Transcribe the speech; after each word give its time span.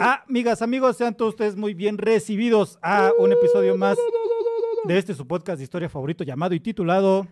Amigas, 0.00 0.62
amigos, 0.62 0.96
sean 0.96 1.14
todos 1.14 1.34
ustedes 1.34 1.56
muy 1.56 1.74
bien 1.74 1.98
recibidos 1.98 2.78
a 2.80 3.10
un 3.18 3.32
episodio 3.32 3.76
más 3.76 3.98
de 4.84 4.96
este 4.96 5.12
su 5.14 5.26
podcast 5.26 5.58
de 5.58 5.64
historia 5.64 5.90
favorito 5.90 6.24
llamado 6.24 6.54
y 6.54 6.60
titulado 6.60 7.26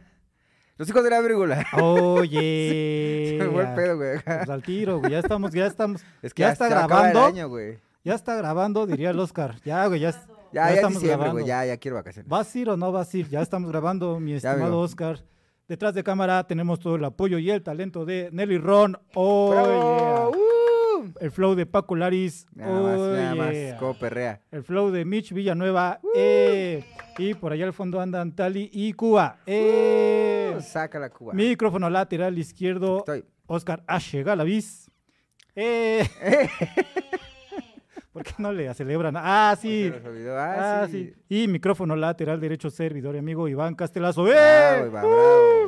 Los 0.77 0.87
hijos 0.91 1.03
de 1.03 1.09
la 1.09 1.21
vírgula. 1.23 1.67
Oye. 1.81 3.37
Se 3.39 3.45
me 3.45 3.51
fue 3.51 3.63
el 3.63 3.75
pedo, 3.75 3.97
güey. 3.97 4.19
Pues 4.23 4.51
al 4.51 4.63
tiro, 4.63 4.99
güey. 4.99 5.13
Ya 5.13 5.21
estamos, 5.21 5.51
ya 5.53 5.65
estamos. 5.67 6.03
Es 6.21 6.35
que 6.35 6.43
ya 6.43 6.49
ya 6.49 6.53
está 6.53 6.69
grabando. 6.69 7.25
año, 7.25 7.49
güey. 7.49 7.79
Ya 8.05 8.15
está 8.15 8.37
grabando, 8.37 8.87
diría 8.87 9.11
el 9.11 9.19
Oscar. 9.19 9.55
Ya, 9.65 9.87
güey, 9.87 10.01
ya, 10.01 10.11
Ya, 10.11 10.19
ya 10.19 10.21
ya, 10.53 10.69
es 10.71 10.75
estamos 10.77 11.03
grabando. 11.03 11.33
güey. 11.33 11.47
Ya, 11.47 11.65
ya 11.65 11.77
quiero 11.79 11.97
vacaciones. 11.97 12.29
¿Vas 12.29 12.55
a 12.55 12.59
ir 12.59 12.69
o 12.69 12.77
no 12.77 12.93
vas 12.93 13.13
a 13.15 13.17
ir? 13.17 13.29
Ya 13.31 13.41
estamos 13.41 13.71
grabando, 13.71 14.21
mi 14.21 14.35
estimado. 14.35 14.79
Oscar. 14.81 15.21
Detrás 15.69 15.95
de 15.95 16.03
cámara 16.05 16.47
tenemos 16.47 16.81
todo 16.81 16.97
el 16.97 17.05
apoyo 17.05 17.39
y 17.39 17.51
el 17.51 17.63
talento 17.63 18.05
de 18.05 18.29
Nelly 18.31 18.59
Ron. 18.59 18.99
Oh, 19.15 19.51
¡Bravo! 19.53 20.33
yeah. 20.33 20.58
¡Uh! 21.15 21.19
El 21.25 21.31
flow 21.31 21.55
de 21.55 21.67
Paco 21.67 21.95
Laris. 21.97 22.47
Nada 22.55 22.73
más, 22.81 22.99
Oh, 22.99 23.13
nada 23.13 23.35
yeah. 23.53 23.71
más. 23.73 23.79
Como 23.81 23.99
perrea. 23.99 24.41
El 24.51 24.63
flow 24.63 24.91
de 24.91 25.05
Mitch 25.05 25.33
Villanueva. 25.33 26.01
eh. 26.15 26.85
Y 27.19 27.35
por 27.35 27.53
allá 27.53 27.65
al 27.67 27.73
fondo 27.73 28.01
andan 28.01 28.35
Tali 28.35 28.71
y 28.73 28.93
Cuba. 28.93 29.39
eh. 29.47 30.55
Uh, 30.57 30.61
Saca 30.61 30.99
la 30.99 31.11
cuba. 31.11 31.33
Micrófono 31.35 31.91
lateral 31.91 32.39
izquierdo. 32.39 32.99
Estoy. 32.99 33.25
Oscar 33.47 33.83
H. 33.87 34.23
Galaviz. 34.23 34.91
Eh. 35.55 36.07
Eh. 36.23 36.49
¿Por 38.13 38.23
qué 38.25 38.33
no 38.39 38.53
le 38.53 38.73
celebran? 38.75 39.15
Ah, 39.17 39.57
sí. 39.61 39.93
Ah, 40.29 40.83
Ah, 40.83 40.87
sí. 40.91 41.13
sí. 41.29 41.43
Y 41.45 41.49
micrófono 41.49 41.95
lateral 41.95 42.41
derecho, 42.41 42.69
servidor 42.71 43.15
y 43.15 43.19
amigo 43.19 43.47
Iván 43.49 43.75
Castelazo. 43.75 44.27
¡Eh! 44.29 44.33
Bravo, 44.33 44.87
Iván, 44.87 45.03
bravo. 45.03 45.67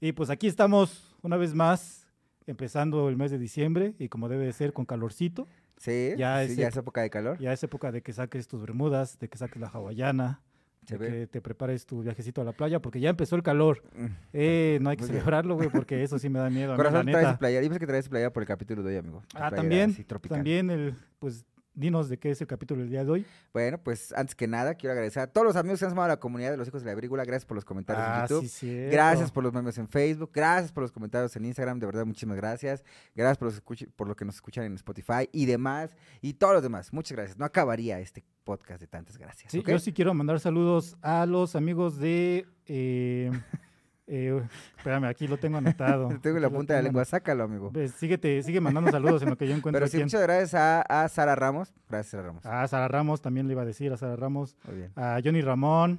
Y 0.00 0.12
pues 0.12 0.28
aquí 0.30 0.46
estamos 0.46 1.16
una 1.22 1.36
vez 1.36 1.54
más, 1.54 2.05
empezando 2.46 3.08
el 3.08 3.16
mes 3.16 3.30
de 3.30 3.38
diciembre 3.38 3.94
y 3.98 4.08
como 4.08 4.28
debe 4.28 4.44
de 4.46 4.52
ser 4.52 4.72
con 4.72 4.84
calorcito. 4.84 5.46
Sí, 5.76 6.12
Ya 6.16 6.42
sí, 6.44 6.52
es 6.52 6.56
ya 6.56 6.66
ep- 6.66 6.70
es 6.70 6.76
época 6.76 7.02
de 7.02 7.10
calor. 7.10 7.38
Ya 7.38 7.52
es 7.52 7.62
época 7.62 7.92
de 7.92 8.02
que 8.02 8.12
saques 8.12 8.48
tus 8.48 8.60
bermudas, 8.60 9.18
de 9.18 9.28
que 9.28 9.36
saques 9.36 9.60
la 9.60 9.68
hawaiana, 9.68 10.40
de 10.88 10.98
que 10.98 11.26
te 11.26 11.40
prepares 11.42 11.84
tu 11.84 12.02
viajecito 12.02 12.40
a 12.40 12.44
la 12.44 12.52
playa, 12.52 12.80
porque 12.80 13.00
ya 13.00 13.10
empezó 13.10 13.36
el 13.36 13.42
calor. 13.42 13.82
Mm. 13.94 14.06
Eh, 14.32 14.78
no 14.80 14.90
hay 14.90 14.96
que 14.96 15.02
Muy 15.02 15.10
celebrarlo, 15.10 15.56
güey, 15.56 15.68
porque 15.68 16.02
eso 16.02 16.18
sí 16.18 16.28
me 16.28 16.38
da 16.38 16.48
miedo. 16.48 16.72
a 16.72 16.76
mí, 16.76 16.82
la 16.82 16.90
Corazón, 16.90 17.06
traes. 17.38 17.54
Yo 17.54 17.60
pensé 17.68 17.78
que 17.80 17.86
traes 17.86 18.08
playera 18.08 18.32
por 18.32 18.42
el 18.42 18.46
capítulo 18.46 18.82
de 18.82 18.90
hoy, 18.92 18.96
amigo. 18.98 19.22
Ah, 19.34 19.50
también, 19.50 19.90
así, 19.90 20.04
también, 20.04 20.70
el, 20.70 20.94
pues 21.18 21.44
dinos 21.76 22.08
de 22.08 22.18
qué 22.18 22.30
es 22.32 22.40
el 22.40 22.46
capítulo 22.48 22.80
del 22.80 22.90
día 22.90 23.04
de 23.04 23.10
hoy. 23.12 23.26
Bueno, 23.52 23.78
pues 23.78 24.12
antes 24.14 24.34
que 24.34 24.48
nada, 24.48 24.74
quiero 24.74 24.92
agradecer 24.92 25.22
a 25.22 25.26
todos 25.28 25.46
los 25.46 25.54
amigos 25.56 25.78
que 25.78 25.84
han 25.84 25.92
sumado 25.92 26.06
a 26.06 26.08
la 26.14 26.16
comunidad 26.18 26.50
de 26.50 26.56
los 26.56 26.66
hijos 26.66 26.82
de 26.82 26.90
la 26.90 26.94
brígula. 26.96 27.24
Gracias 27.24 27.44
por 27.46 27.54
los 27.54 27.64
comentarios 27.64 28.04
en 28.04 28.12
Ah, 28.12 28.26
YouTube. 28.28 28.42
sí, 28.42 28.48
cierto. 28.48 28.92
Gracias 28.92 29.30
por 29.30 29.44
los 29.44 29.52
memes 29.52 29.78
en 29.78 29.86
Facebook, 29.86 30.30
gracias 30.34 30.72
por 30.72 30.82
los 30.82 30.90
comentarios 30.90 31.36
en 31.36 31.44
Instagram, 31.44 31.78
de 31.78 31.86
verdad 31.86 32.04
muchísimas 32.06 32.36
gracias. 32.36 32.82
Gracias 33.14 33.38
por, 33.38 33.46
los 33.46 33.62
por 33.94 34.08
lo 34.08 34.16
que 34.16 34.24
nos 34.24 34.34
escuchan 34.36 34.64
en 34.64 34.74
Spotify 34.74 35.28
y 35.30 35.46
demás, 35.46 35.96
y 36.20 36.32
todos 36.34 36.54
los 36.54 36.62
demás. 36.62 36.92
Muchas 36.92 37.16
gracias. 37.16 37.38
No 37.38 37.44
acabaría 37.44 38.00
este 38.00 38.24
podcast 38.44 38.80
de 38.80 38.86
tantas 38.86 39.18
gracias. 39.18 39.52
Sí, 39.52 39.62
yo 39.66 39.78
sí 39.78 39.92
quiero 39.92 40.14
mandar 40.14 40.40
saludos 40.40 40.96
a 41.02 41.26
los 41.26 41.54
amigos 41.56 41.98
de... 41.98 42.46
eh, 42.66 43.30
eh, 44.06 44.40
espérame, 44.76 45.04
aquí 45.04 45.26
lo 45.26 45.36
tengo 45.36 45.58
anotado. 45.58 46.08
Tengo 46.22 46.36
en 46.36 46.42
la 46.42 46.50
punta 46.50 46.74
de 46.74 46.80
la 46.80 46.84
lengua, 46.84 47.04
sácalo, 47.04 47.44
amigo. 47.44 47.72
Síguete, 47.96 48.42
sigue 48.42 48.60
mandando 48.60 48.90
saludos 48.90 49.22
en 49.22 49.30
lo 49.30 49.36
que 49.36 49.48
yo 49.48 49.54
encuentro 49.54 49.80
Pero 49.80 49.90
sí, 49.90 49.98
muchas 49.98 50.22
gracias 50.22 50.54
a, 50.54 50.82
a 50.82 51.08
Sara 51.08 51.34
Ramos. 51.34 51.74
Gracias, 51.88 52.12
Sara 52.12 52.22
Ramos. 52.24 52.46
A 52.46 52.68
Sara 52.68 52.88
Ramos, 52.88 53.20
también 53.20 53.46
le 53.48 53.52
iba 53.52 53.62
a 53.62 53.64
decir 53.66 53.92
a 53.92 53.96
Sara 53.96 54.14
Ramos. 54.16 54.56
Muy 54.64 54.76
bien. 54.76 54.92
A 54.94 55.20
Johnny 55.24 55.40
Ramón, 55.40 55.98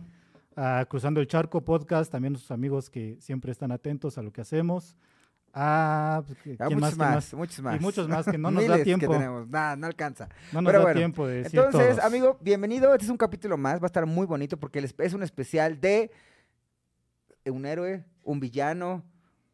a 0.55 0.85
Cruzando 0.89 1.19
el 1.19 1.27
Charco 1.27 1.61
Podcast, 1.61 2.11
también 2.11 2.33
nuestros 2.33 2.51
amigos 2.51 2.89
que 2.89 3.17
siempre 3.19 3.51
están 3.51 3.71
atentos 3.71 4.17
a 4.17 4.21
lo 4.21 4.31
que 4.31 4.41
hacemos. 4.41 4.95
A, 5.53 6.21
pues, 6.25 6.37
¿quién 6.43 6.55
A 6.59 6.69
muchos 6.69 6.81
más, 6.81 6.97
más, 6.97 7.33
muchos 7.33 7.59
más. 7.61 7.81
muchos 7.81 8.07
más 8.07 8.25
que 8.25 8.37
no 8.37 8.51
nos 8.51 8.67
da 8.67 8.83
tiempo. 8.83 9.07
que 9.07 9.13
tenemos. 9.13 9.49
No 9.49 9.87
alcanza. 9.87 10.29
No 10.53 10.61
nos 10.61 10.69
Pero 10.69 10.79
da 10.79 10.85
bueno, 10.85 10.99
tiempo 10.99 11.27
de 11.27 11.43
decir 11.43 11.59
Entonces, 11.59 11.95
todos. 11.95 12.05
amigo, 12.05 12.37
bienvenido. 12.41 12.93
Este 12.93 13.05
es 13.05 13.11
un 13.11 13.17
capítulo 13.17 13.57
más. 13.57 13.79
Va 13.79 13.85
a 13.85 13.87
estar 13.87 14.05
muy 14.05 14.27
bonito 14.27 14.57
porque 14.57 14.87
es 14.97 15.13
un 15.13 15.23
especial 15.23 15.81
de 15.81 16.11
un 17.51 17.65
héroe, 17.65 18.05
un 18.23 18.39
villano, 18.39 19.03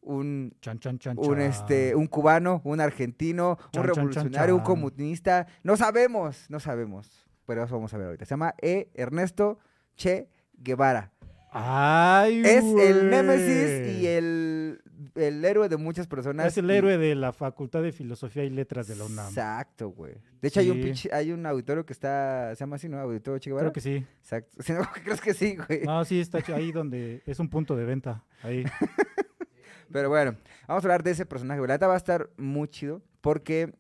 un 0.02 0.54
Chan, 0.60 0.80
chan, 0.80 1.00
chan, 1.00 1.18
un 1.18 1.26
chan. 1.26 1.42
este 1.42 1.96
un 1.96 2.08
cubano, 2.08 2.62
un 2.66 2.82
argentino, 2.82 3.58
un 3.76 3.84
revolucionario, 3.84 4.56
un 4.56 4.62
comunista, 4.64 5.48
no 5.64 5.78
sabemos, 5.78 6.50
no 6.50 6.60
sabemos, 6.60 7.30
pero 7.46 7.64
eso 7.64 7.76
vamos 7.76 7.94
a 7.94 7.98
ver 7.98 8.08
ahorita. 8.08 8.26
Se 8.26 8.32
llama 8.32 8.54
E. 8.62 8.92
Ernesto 8.94 9.60
Che 9.96 10.30
Guevara. 10.54 11.13
Ay, 11.56 12.42
Es 12.44 12.64
el 12.64 13.10
némesis 13.10 14.00
y 14.02 14.08
el, 14.08 14.82
el 15.16 15.46
héroe 15.46 15.70
de 15.70 15.78
muchas 15.78 16.08
personas. 16.08 16.48
Es 16.48 16.58
el 16.58 16.70
y- 16.70 16.74
héroe 16.74 16.98
de 16.98 17.16
la 17.16 17.32
Facultad 17.34 17.82
de 17.84 17.92
Filosofía 17.92 18.44
y 18.44 18.50
Letras 18.50 18.88
de 18.88 18.96
la 18.96 19.06
UNAM. 19.06 19.28
Exacto, 19.30 19.90
güey. 19.90 20.16
De 20.42 20.48
hecho 20.48 20.60
hay 20.60 20.70
un 20.72 20.82
pinche- 20.82 21.12
hay 21.14 21.32
un 21.32 21.46
auditorio 21.46 21.86
que 21.86 21.94
está, 21.94 22.54
se 22.56 22.60
llama 22.62 22.78
así, 22.78 22.90
¿no? 22.90 23.00
Auditorio 23.00 23.40
Che. 23.40 23.52
Creo 23.52 23.72
que 23.72 23.82
sí. 23.82 24.06
Exacto. 24.20 24.58
Si 24.64 24.74
no, 24.74 24.82
crees 25.04 25.22
que 25.22 25.34
sí, 25.34 25.56
güey. 25.56 25.84
No, 25.86 26.04
sí, 26.06 26.20
está 26.20 26.40
ahí 26.56 26.72
donde 26.72 27.22
es 27.26 27.40
un 27.40 27.50
punto 27.50 27.76
de 27.76 27.86
venta. 27.86 28.24
Ahí. 28.42 28.64
Pero 29.92 30.10
bueno, 30.10 30.36
vamos 30.68 30.84
a 30.84 30.88
hablar 30.88 31.04
de 31.04 31.12
ese 31.12 31.26
personaje. 31.26 31.62
La 31.62 31.68
neta 31.68 31.88
va 31.88 31.94
a 31.94 31.98
estar 31.98 32.30
muy 32.38 32.68
chido 32.68 33.02
porque, 33.22 33.74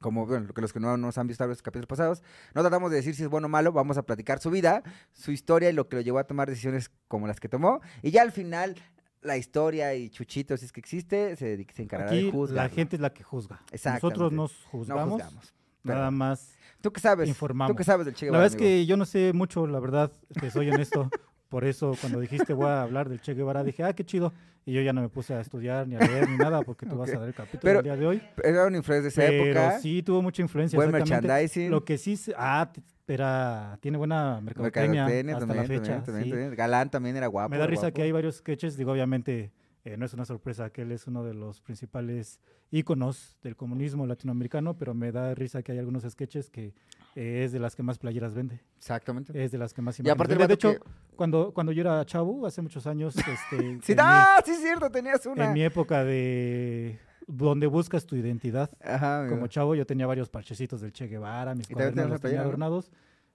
como 0.00 0.26
bueno, 0.26 0.46
lo 0.46 0.54
que 0.54 0.60
los 0.60 0.72
que 0.72 0.80
no 0.80 0.96
nos 0.96 1.18
han 1.18 1.26
visto 1.26 1.44
en 1.44 1.50
los 1.50 1.62
capítulos 1.62 1.86
pasados, 1.86 2.22
no 2.54 2.60
tratamos 2.62 2.90
de 2.90 2.96
decir 2.98 3.14
si 3.14 3.22
es 3.24 3.28
bueno 3.28 3.46
o 3.46 3.50
malo, 3.50 3.72
vamos 3.72 3.98
a 3.98 4.02
platicar 4.02 4.38
su 4.40 4.50
vida, 4.50 4.82
su 5.12 5.32
historia 5.32 5.70
y 5.70 5.72
lo 5.72 5.88
que 5.88 5.96
lo 5.96 6.02
llevó 6.02 6.18
a 6.18 6.24
tomar 6.24 6.48
decisiones 6.48 6.90
como 7.08 7.26
las 7.26 7.40
que 7.40 7.48
tomó. 7.48 7.80
Y 8.02 8.10
ya 8.10 8.22
al 8.22 8.32
final, 8.32 8.76
la 9.22 9.36
historia 9.36 9.94
y 9.94 10.10
Chuchito, 10.10 10.56
si 10.56 10.64
es 10.66 10.72
que 10.72 10.80
existe, 10.80 11.34
se, 11.36 11.66
se 11.74 11.82
encargará 11.82 12.10
Aquí 12.10 12.18
de 12.20 12.26
la 12.26 12.32
juzgar. 12.32 12.70
gente 12.70 12.96
es 12.96 13.02
la 13.02 13.12
que 13.12 13.22
juzga. 13.24 13.60
Exactamente. 13.72 14.06
Nosotros 14.06 14.32
nos 14.32 14.52
No 14.52 14.68
juzgamos, 14.70 15.10
juzgamos. 15.22 15.54
pero 15.82 15.98
nada 15.98 16.10
más. 16.10 16.54
¿Tú 16.80 16.92
qué 16.92 17.00
sabes? 17.00 17.28
informamos. 17.28 17.72
¿Tú 17.72 17.76
qué 17.76 17.82
sabes 17.84 18.06
del 18.06 18.14
Che 18.14 18.26
La 18.26 18.30
Guevara, 18.32 18.42
verdad 18.44 18.56
es 18.56 18.62
que 18.62 18.86
yo 18.86 18.96
no 18.96 19.04
sé 19.04 19.32
mucho, 19.32 19.66
la 19.66 19.80
verdad, 19.80 20.12
te 20.40 20.50
soy 20.50 20.70
honesto. 20.70 21.10
Por 21.48 21.64
eso 21.64 21.94
cuando 22.00 22.20
dijiste 22.20 22.52
voy 22.52 22.66
a 22.66 22.82
hablar 22.82 23.08
del 23.08 23.20
Che 23.20 23.34
Guevara, 23.34 23.64
dije, 23.64 23.82
ah, 23.82 23.92
qué 23.92 24.04
chido. 24.04 24.32
Y 24.66 24.72
yo 24.74 24.82
ya 24.82 24.92
no 24.92 25.00
me 25.00 25.08
puse 25.08 25.32
a 25.32 25.40
estudiar 25.40 25.88
ni 25.88 25.96
a 25.96 26.00
leer 26.00 26.28
ni 26.28 26.36
nada 26.36 26.60
porque 26.60 26.84
tú 26.84 26.96
vas 26.98 27.08
a 27.14 27.18
dar 27.18 27.28
el 27.28 27.34
capítulo 27.34 27.60
Pero- 27.62 27.76
del 27.78 27.84
día 27.84 27.96
de 27.96 28.06
hoy. 28.06 28.22
Era 28.44 28.66
una 28.66 28.76
influencia 28.76 29.02
de 29.04 29.08
esa 29.08 29.22
Pero 29.22 29.60
época. 29.60 29.80
sí 29.80 30.02
tuvo 30.02 30.20
mucha 30.20 30.42
influencia. 30.42 30.76
Buen 30.76 30.90
merchandising. 30.90 31.70
Lo 31.70 31.84
que 31.86 31.96
sí, 31.96 32.18
ah, 32.36 32.70
era, 33.06 33.78
tiene 33.80 33.96
buena 33.96 34.40
mercadotecnia 34.42 35.04
Mercadotecnia 35.06 35.34
hasta 35.36 35.46
también, 35.46 35.62
la 35.62 35.68
fecha. 35.68 35.82
también, 35.84 36.04
también, 36.04 36.24
sí. 36.24 36.30
también. 36.30 36.54
Galán 36.54 36.90
también 36.90 37.16
era 37.16 37.26
guapo. 37.28 37.48
Me 37.48 37.56
da 37.58 37.66
risa 37.66 37.90
que 37.92 38.02
hay 38.02 38.12
varios 38.12 38.36
sketches, 38.36 38.76
digo, 38.76 38.92
obviamente 38.92 39.52
eh, 39.84 39.96
no 39.96 40.04
es 40.04 40.12
una 40.12 40.26
sorpresa 40.26 40.68
que 40.68 40.82
él 40.82 40.92
es 40.92 41.06
uno 41.06 41.24
de 41.24 41.32
los 41.32 41.62
principales 41.62 42.40
íconos 42.70 43.38
del 43.42 43.56
comunismo 43.56 44.06
latinoamericano, 44.06 44.76
pero 44.76 44.92
me 44.92 45.12
da 45.12 45.34
risa 45.34 45.62
que 45.62 45.72
hay 45.72 45.78
algunos 45.78 46.02
sketches 46.02 46.50
que 46.50 46.74
eh, 47.20 47.42
es 47.44 47.52
de 47.52 47.58
las 47.58 47.74
que 47.74 47.82
más 47.82 47.98
playeras 47.98 48.32
vende, 48.34 48.60
Exactamente. 48.76 49.32
es 49.44 49.50
de 49.50 49.58
las 49.58 49.74
que 49.74 49.82
más 49.82 49.98
Y 49.98 50.02
imágenes 50.02 50.14
aparte 50.14 50.32
el 50.34 50.38
vende. 50.38 50.48
De 50.48 50.54
hecho, 50.54 50.74
cuando, 51.16 51.52
cuando 51.52 51.72
yo 51.72 51.80
era 51.80 52.04
chavo, 52.06 52.46
hace 52.46 52.62
muchos 52.62 52.86
años, 52.86 53.16
este, 53.16 53.78
Sí, 53.82 53.94
¡ah! 53.98 54.40
sí 54.44 54.52
es 54.52 54.60
cierto, 54.60 54.88
tenías 54.90 55.26
una. 55.26 55.46
en 55.46 55.52
mi 55.52 55.62
época 55.62 56.04
de 56.04 56.98
donde 57.26 57.66
buscas 57.66 58.06
tu 58.06 58.14
identidad, 58.16 58.70
Ajá, 58.82 59.26
como 59.28 59.48
chavo 59.48 59.74
yo 59.74 59.84
tenía 59.84 60.06
varios 60.06 60.28
parchecitos 60.30 60.80
del 60.80 60.92
Che 60.92 61.08
Guevara, 61.08 61.54
mis 61.54 61.68
¿Y 61.70 61.74
cuadernos 61.74 62.08
los 62.08 62.20
tenía 62.20 62.38
no? 62.38 62.42
adornados. 62.44 62.90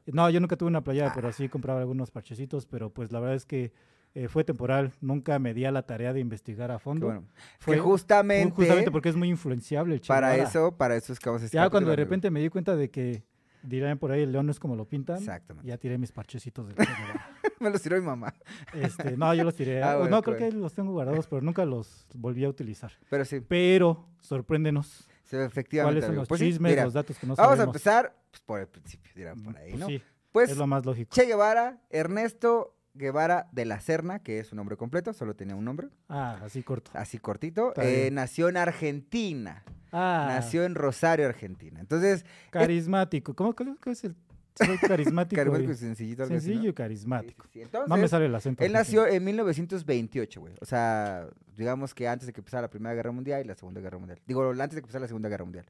No, 0.05 0.29
yo 0.29 0.39
nunca 0.39 0.55
tuve 0.57 0.67
una 0.69 0.83
playera, 0.83 1.11
pero 1.13 1.31
sí 1.31 1.47
compraba 1.49 1.79
algunos 1.81 2.09
parchecitos, 2.11 2.65
pero 2.65 2.89
pues 2.89 3.11
la 3.11 3.19
verdad 3.19 3.35
es 3.35 3.45
que 3.45 3.71
eh, 4.15 4.27
fue 4.27 4.43
temporal, 4.43 4.91
nunca 5.01 5.39
me 5.39 5.53
di 5.53 5.65
a 5.65 5.71
la 5.71 5.83
tarea 5.83 6.11
de 6.13 6.19
investigar 6.19 6.71
a 6.71 6.79
fondo. 6.79 7.05
bueno. 7.07 7.23
Fue 7.59 7.75
que 7.75 7.81
justamente, 7.81 8.53
justamente 8.55 8.91
porque 8.91 9.09
es 9.09 9.15
muy 9.15 9.29
influenciable 9.29 9.93
el 9.95 10.01
Che 10.01 10.07
para 10.07 10.31
Guevara. 10.31 10.49
eso, 10.49 10.75
para 10.75 10.95
eso 10.95 11.13
es 11.13 11.19
que 11.19 11.29
vamos 11.29 11.41
a 11.41 11.45
este 11.45 11.55
Ya 11.57 11.69
cuando 11.69 11.89
de 11.89 11.95
repente 11.95 12.29
me 12.31 12.39
di 12.39 12.49
cuenta 12.49 12.75
de 12.75 12.89
que 12.89 13.23
dirán 13.63 13.97
por 13.97 14.11
ahí 14.11 14.21
el 14.21 14.31
león 14.31 14.45
no 14.45 14.51
es 14.51 14.59
como 14.59 14.75
lo 14.75 14.85
pintan, 14.85 15.17
Exactamente. 15.17 15.67
ya 15.67 15.77
tiré 15.77 15.97
mis 15.97 16.11
parchecitos 16.11 16.67
del. 16.67 16.75
Me 17.59 17.69
lo 17.69 17.79
tiró 17.79 17.97
mi 17.97 18.05
mamá. 18.05 18.33
Este, 18.73 19.15
no, 19.15 19.33
yo 19.33 19.43
los 19.45 19.55
tiré. 19.55 19.81
Ah, 19.83 19.95
bueno, 19.97 20.17
no, 20.17 20.21
creo 20.21 20.37
que 20.37 20.51
los 20.51 20.73
tengo 20.73 20.91
guardados, 20.91 21.27
pero 21.27 21.41
nunca 21.41 21.65
los 21.65 22.05
volví 22.13 22.43
a 22.43 22.49
utilizar. 22.49 22.91
Pero 23.09 23.23
sí, 23.25 23.39
Pero, 23.39 24.05
sorpréndenos. 24.19 25.07
sí, 25.23 25.37
efectivamente. 25.37 25.99
¿Cuáles 26.01 26.05
son 26.05 26.15
los 26.15 26.27
Pues 26.27 26.39
sí, 26.39 26.47
chismes, 26.47 26.71
mira, 26.71 26.83
los 26.83 26.93
datos 26.93 27.17
que 27.17 27.25
no 27.25 27.35
vamos 27.35 27.53
a 27.53 27.55
sabemos? 27.55 27.75
empezar 27.75 28.15
pues, 28.31 28.41
por 28.41 28.59
el 28.59 28.67
principio, 28.67 29.11
dirán 29.15 29.41
por 29.41 29.55
ahí, 29.57 29.69
Pues 29.71 29.79
¿no? 29.79 29.87
sí, 29.87 30.01
Pues 30.31 30.49
es 30.51 30.57
lo 30.57 30.67
más 30.67 30.85
lógico. 30.85 31.13
Che 31.15 31.25
Guevara, 31.25 31.81
Ernesto 31.89 32.75
Guevara 33.03 33.47
de 33.51 33.65
la 33.65 33.79
Serna, 33.79 34.19
que 34.19 34.39
es 34.39 34.47
su 34.47 34.55
nombre 34.55 34.77
completo, 34.77 35.13
solo 35.13 35.35
tenía 35.35 35.55
un 35.55 35.65
nombre, 35.65 35.89
Ah, 36.09 36.39
así 36.43 36.61
corto. 36.63 36.91
así 36.93 37.17
cortito. 37.17 37.73
Eh, 37.81 38.09
nació 38.11 38.49
en 38.49 38.57
Argentina, 38.57 39.63
Ah, 39.91 40.25
nació 40.29 40.63
en 40.63 40.75
Rosario, 40.75 41.27
Argentina. 41.27 41.79
Entonces, 41.79 42.25
carismático. 42.51 43.35
¿Cómo, 43.35 43.53
cómo- 43.55 43.75
cómo 43.81 43.91
es 43.93 44.03
el 44.03 44.15
soy 44.55 44.77
carismático? 44.77 45.39
carismático 45.39 45.71
y 45.71 45.75
sencillito. 45.75 46.23
algo 46.23 46.35
así, 46.35 46.45
¿no? 46.47 46.53
sencillo 46.53 46.69
y 46.69 46.73
carismático. 46.73 47.45
sí, 47.45 47.49
sí. 47.53 47.61
Entonces, 47.61 47.89
No 47.89 47.97
me 47.97 48.07
sale 48.07 48.25
el 48.27 48.35
acento. 48.35 48.63
Él 48.63 48.71
nació 48.73 49.07
en 49.07 49.23
1928, 49.23 50.41
güey. 50.41 50.53
O 50.61 50.65
sea, 50.65 51.27
digamos 51.55 51.93
que 51.93 52.07
antes 52.07 52.27
de 52.27 52.33
que 52.33 52.41
empezara 52.41 52.61
la 52.63 52.69
Primera 52.69 52.93
Guerra 52.95 53.11
Mundial 53.11 53.41
y 53.43 53.47
la 53.47 53.55
Segunda 53.55 53.81
Guerra 53.81 53.97
Mundial. 53.97 54.19
Digo, 54.25 54.49
antes 54.49 54.69
de 54.71 54.81
que 54.81 54.85
empezara 54.85 55.01
la 55.01 55.07
Segunda 55.07 55.29
Guerra 55.29 55.45
Mundial. 55.45 55.65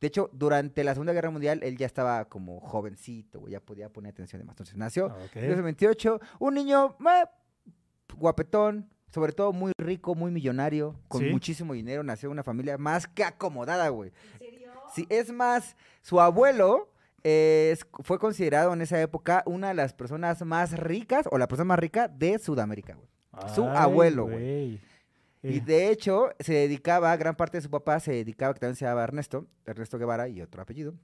De 0.00 0.06
hecho, 0.06 0.30
durante 0.32 0.84
la 0.84 0.92
Segunda 0.94 1.12
Guerra 1.12 1.30
Mundial, 1.30 1.60
él 1.62 1.76
ya 1.76 1.86
estaba 1.86 2.24
como 2.26 2.60
jovencito, 2.60 3.40
güey. 3.40 3.52
Ya 3.52 3.60
podía 3.60 3.88
poner 3.88 4.12
atención 4.12 4.40
y 4.40 4.42
demás. 4.42 4.54
Entonces, 4.54 4.76
nació 4.76 5.06
Ah, 5.06 5.16
en 5.34 5.40
1928. 5.42 6.20
Un 6.38 6.54
niño 6.54 6.96
eh, 7.00 7.24
guapetón, 8.16 8.88
sobre 9.12 9.32
todo 9.32 9.52
muy 9.52 9.72
rico, 9.78 10.14
muy 10.14 10.30
millonario, 10.30 10.96
con 11.08 11.22
Sí. 11.22 11.30
muchísimo 11.30 11.74
dinero. 11.74 12.02
Nació 12.02 12.28
en 12.28 12.32
una 12.32 12.42
familia 12.42 12.76
más 12.78 13.06
que 13.06 13.24
acomodada, 13.24 13.88
güey. 13.88 14.12
Sí, 14.94 15.06
es 15.10 15.32
más, 15.32 15.76
su 16.02 16.20
abuelo 16.20 16.90
eh, 17.24 17.76
fue 18.02 18.18
considerado 18.18 18.72
en 18.72 18.80
esa 18.82 19.00
época 19.00 19.42
una 19.46 19.68
de 19.68 19.74
las 19.74 19.92
personas 19.92 20.44
más 20.44 20.78
ricas 20.78 21.26
o 21.30 21.38
la 21.38 21.48
persona 21.48 21.66
más 21.68 21.78
rica 21.78 22.08
de 22.08 22.38
Sudamérica, 22.38 22.94
güey. 22.94 23.08
Su 23.54 23.64
abuelo, 23.64 24.24
güey. 24.28 24.80
Y 25.42 25.58
Eh, 25.58 25.60
de 25.60 25.90
hecho, 25.90 26.30
se 26.40 26.54
dedicaba, 26.54 27.14
gran 27.16 27.36
parte 27.36 27.58
de 27.58 27.62
su 27.62 27.70
papá 27.70 28.00
se 28.00 28.12
dedicaba, 28.12 28.54
que 28.54 28.60
también 28.60 28.76
se 28.76 28.84
llamaba 28.84 29.04
Ernesto, 29.04 29.46
Ernesto 29.66 29.98
Guevara 29.98 30.28
y 30.28 30.40
otro 30.40 30.62
apellido. 30.62 30.94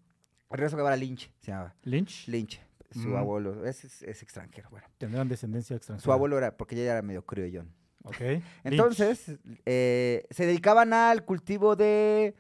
Ernesto 0.51 0.77
Guevara 0.77 0.97
Lynch 0.97 1.31
se 1.41 1.51
llamaba. 1.53 1.75
Lynch 1.83 2.27
Lynch, 2.29 2.61
su 2.91 3.09
Mm. 3.09 3.17
abuelo, 3.17 3.65
es, 3.67 3.85
es- 3.85 4.03
es 4.03 4.23
extranjero, 4.23 4.69
bueno. 4.71 4.87
tendrán 4.99 5.29
descendencia 5.29 5.77
extranjera. 5.77 6.03
Su 6.05 6.13
abuelo 6.13 6.39
era, 6.39 6.57
porque 6.57 6.75
ella 6.75 6.93
era 6.93 7.03
medio 7.03 7.25
criollón. 7.25 7.73
Ok. 8.05 8.17
Entonces, 8.65 9.39
eh, 9.65 10.27
se 10.31 10.47
dedicaban 10.47 10.93
al 10.93 11.25
cultivo 11.25 11.77
de. 11.77 12.35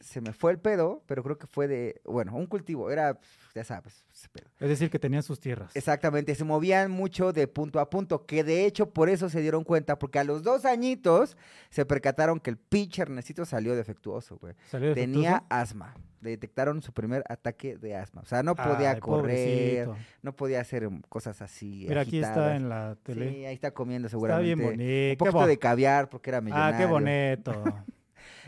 Se 0.00 0.20
me 0.20 0.32
fue 0.32 0.52
el 0.52 0.58
pedo, 0.58 1.02
pero 1.06 1.22
creo 1.22 1.38
que 1.38 1.46
fue 1.46 1.68
de. 1.68 2.00
Bueno, 2.04 2.34
un 2.34 2.46
cultivo, 2.46 2.90
era, 2.90 3.18
ya 3.54 3.64
sabes, 3.64 4.04
ese 4.12 4.28
pedo. 4.28 4.48
Es 4.60 4.68
decir, 4.68 4.90
que 4.90 4.98
tenían 4.98 5.22
sus 5.22 5.40
tierras. 5.40 5.74
Exactamente, 5.74 6.34
se 6.34 6.44
movían 6.44 6.90
mucho 6.90 7.32
de 7.32 7.48
punto 7.48 7.80
a 7.80 7.88
punto, 7.90 8.26
que 8.26 8.44
de 8.44 8.64
hecho 8.66 8.90
por 8.90 9.08
eso 9.08 9.28
se 9.28 9.40
dieron 9.40 9.64
cuenta, 9.64 9.98
porque 9.98 10.18
a 10.18 10.24
los 10.24 10.42
dos 10.42 10.64
añitos 10.64 11.36
se 11.70 11.84
percataron 11.86 12.40
que 12.40 12.50
el 12.50 12.56
pinche 12.56 13.02
Ernestito 13.02 13.44
salió 13.44 13.74
defectuoso, 13.76 14.36
güey. 14.38 14.54
¿Salió 14.70 14.94
Tenía 14.94 15.30
defectuoso? 15.32 15.46
asma. 15.62 15.94
Le 16.22 16.30
detectaron 16.30 16.82
su 16.82 16.92
primer 16.92 17.22
ataque 17.28 17.76
de 17.76 17.94
asma. 17.94 18.22
O 18.22 18.26
sea, 18.26 18.42
no 18.42 18.56
podía 18.56 18.92
Ay, 18.92 19.00
correr, 19.00 19.86
pobrecito. 19.86 19.96
no 20.22 20.34
podía 20.34 20.60
hacer 20.60 20.88
cosas 21.08 21.40
así. 21.42 21.84
Mira, 21.88 22.00
aquí 22.00 22.16
está 22.16 22.30
agitadas. 22.30 22.56
en 22.56 22.68
la 22.68 22.96
tele. 23.02 23.30
Sí, 23.30 23.44
ahí 23.44 23.54
está 23.54 23.70
comiendo 23.70 24.06
está 24.06 24.16
seguramente. 24.16 24.54
bien 24.54 24.58
bonito. 24.58 25.24
Un 25.24 25.30
poquito 25.30 25.46
de 25.46 25.58
caviar 25.58 26.08
porque 26.08 26.30
era 26.30 26.40
millonario. 26.40 26.74
Ah, 26.74 26.78
qué 26.78 26.86
bonito. 26.86 27.52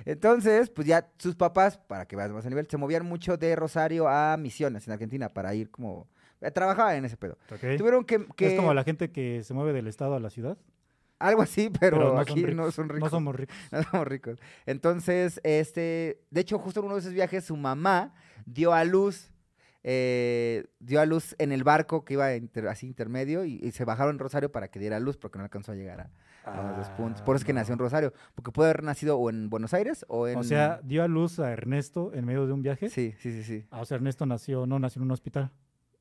Entonces, 0.04 0.70
pues 0.70 0.86
ya 0.86 1.08
sus 1.18 1.34
papás, 1.36 1.78
para 1.78 2.06
que 2.06 2.16
veas 2.16 2.30
más 2.30 2.44
a 2.46 2.48
nivel, 2.48 2.66
se 2.68 2.76
movían 2.76 3.04
mucho 3.04 3.36
de 3.36 3.54
Rosario 3.56 4.08
a 4.08 4.36
Misiones 4.36 4.86
en 4.86 4.92
Argentina 4.92 5.28
para 5.28 5.54
ir 5.54 5.70
como... 5.70 6.08
eh, 6.40 6.50
Trabajaban 6.50 6.96
en 6.96 7.04
ese 7.04 7.16
pedo. 7.16 7.36
Tuvieron 7.78 8.04
que... 8.04 8.26
que- 8.36 8.48
Es 8.48 8.54
como 8.54 8.72
la 8.74 8.84
gente 8.84 9.10
que 9.10 9.42
se 9.44 9.54
mueve 9.54 9.72
del 9.72 9.86
estado 9.86 10.14
a 10.14 10.20
la 10.20 10.30
ciudad. 10.30 10.56
Algo 11.18 11.42
así, 11.42 11.70
pero, 11.80 11.96
Pero 11.98 12.14
no 12.14 12.24
son 12.24 12.38
aquí 12.38 12.54
no 12.54 12.70
son 12.70 12.88
ricos. 12.88 13.10
No 13.12 13.16
somos 13.18 13.34
ricos. 13.36 13.56
No 13.72 13.82
somos 13.82 14.06
ricos. 14.06 14.38
Entonces, 14.66 15.40
este... 15.44 16.20
De 16.30 16.40
hecho, 16.40 16.58
justo 16.58 16.80
en 16.80 16.86
uno 16.86 16.94
de 16.94 17.00
esos 17.00 17.12
viajes, 17.12 17.44
su 17.44 17.56
mamá 17.56 18.14
dio 18.46 18.72
a 18.72 18.84
luz... 18.84 19.30
eh, 19.84 20.66
dio 20.80 21.00
a 21.00 21.06
luz 21.06 21.34
en 21.38 21.52
el 21.52 21.64
barco 21.64 22.04
que 22.04 22.14
iba 22.14 22.34
inter- 22.34 22.68
así 22.68 22.86
intermedio 22.86 23.44
y, 23.44 23.54
y 23.62 23.72
se 23.72 23.84
bajaron 23.84 24.16
en 24.16 24.18
Rosario 24.18 24.50
para 24.52 24.68
que 24.68 24.78
diera 24.78 24.98
luz 25.00 25.16
porque 25.16 25.38
no 25.38 25.44
alcanzó 25.44 25.72
a 25.72 25.74
llegar 25.74 26.00
a, 26.44 26.50
a 26.50 26.68
los 26.68 26.76
dos 26.78 26.90
puntos. 26.90 27.22
Por 27.22 27.36
eso 27.36 27.42
es 27.42 27.46
que 27.46 27.52
Ah, 27.52 27.54
nació 27.56 27.74
en. 27.74 27.78
Rosario. 27.78 28.12
Porque 28.34 28.50
puede 28.52 28.70
haber 28.70 28.82
nacido 28.82 29.18
o 29.18 29.30
en 29.30 29.48
Buenos 29.50 29.72
Aires 29.74 30.04
o 30.08 30.26
en... 30.28 30.38
O 30.38 30.42
sea, 30.44 30.80
dio 30.82 31.02
a 31.04 31.08
luz 31.08 31.38
a 31.40 31.50
Ernesto 31.52 32.12
en 32.14 32.24
medio 32.24 32.46
de 32.46 32.52
un 32.52 32.62
viaje. 32.62 32.90
Sí, 32.90 33.14
sí, 33.18 33.32
sí, 33.32 33.42
sí. 33.44 33.66
Ah, 33.70 33.80
o 33.80 33.84
sea, 33.84 33.96
Ernesto 33.96 34.26
nació, 34.26 34.66
no 34.66 34.78
nació 34.78 35.00
en 35.00 35.04
un 35.04 35.10
hospital. 35.12 35.50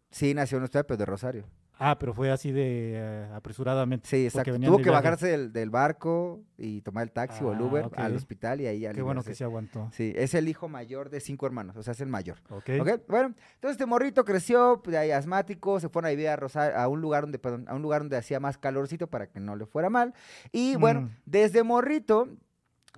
Sí, 0.10 0.34
nació 0.34 0.58
en 0.58 0.62
un 0.62 0.64
hospital, 0.66 0.86
pero 0.86 0.98
de 0.98 1.06
Rosario. 1.06 1.46
Ah, 1.80 1.98
pero 2.00 2.14
fue 2.14 2.32
así 2.32 2.52
de 2.52 2.94
eh, 2.96 3.30
apresuradamente. 3.34 4.08
Sí, 4.08 4.26
exacto. 4.26 4.60
Tuvo 4.60 4.80
que 4.80 4.90
bajarse 4.90 5.28
del, 5.28 5.54
del 5.54 5.70
barco 5.70 6.42
y 6.58 6.82
tomar 6.82 7.04
el 7.04 7.12
taxi 7.12 7.44
o 7.44 7.52
el 7.54 7.60
Ah, 7.60 7.64
Uber 7.64 7.90
al 7.96 8.16
hospital 8.16 8.62
y 8.62 8.68
ahí 8.68 8.88
Qué 8.94 9.02
bueno 9.02 9.24
que 9.24 9.36
se 9.36 9.44
aguantó. 9.44 9.90
Sí, 9.94 10.12
es 10.16 10.34
el 10.34 10.48
hijo 10.50 10.68
mayor 10.70 11.10
de 11.10 11.20
cinco 11.20 11.46
hermanos, 11.46 11.76
o 11.78 11.84
sea, 11.84 11.92
es 11.94 12.02
el 12.02 12.08
mayor. 12.10 12.38
Ok. 12.50 12.70
¿Ok? 12.82 12.90
Bueno, 13.08 13.36
entonces 13.56 13.72
este 13.72 13.86
morrito 13.86 14.26
creció, 14.26 14.82
pues, 14.84 14.96
ahí 14.96 15.12
asmático, 15.12 15.80
se 15.80 15.90
fueron 15.90 16.08
a 16.08 16.10
vivir 16.12 16.30
a, 16.30 16.36
Rosa- 16.36 16.76
a 16.82 16.88
un 16.88 17.02
lugar 17.02 17.24
donde, 17.24 17.40
perdón, 17.40 17.66
a 17.68 17.76
un 17.76 17.82
lugar 17.82 18.02
donde 18.02 18.18
hacía 18.18 18.40
más 18.40 18.58
calorcito 18.58 19.08
para 19.08 19.28
que 19.28 19.40
no 19.40 19.56
le 19.56 19.66
fuera 19.66 19.90
mal. 19.90 20.14
Y 20.52 20.76
bueno, 20.78 21.02
Mm. 21.02 21.10
desde 21.26 21.64
morrito, 21.64 22.28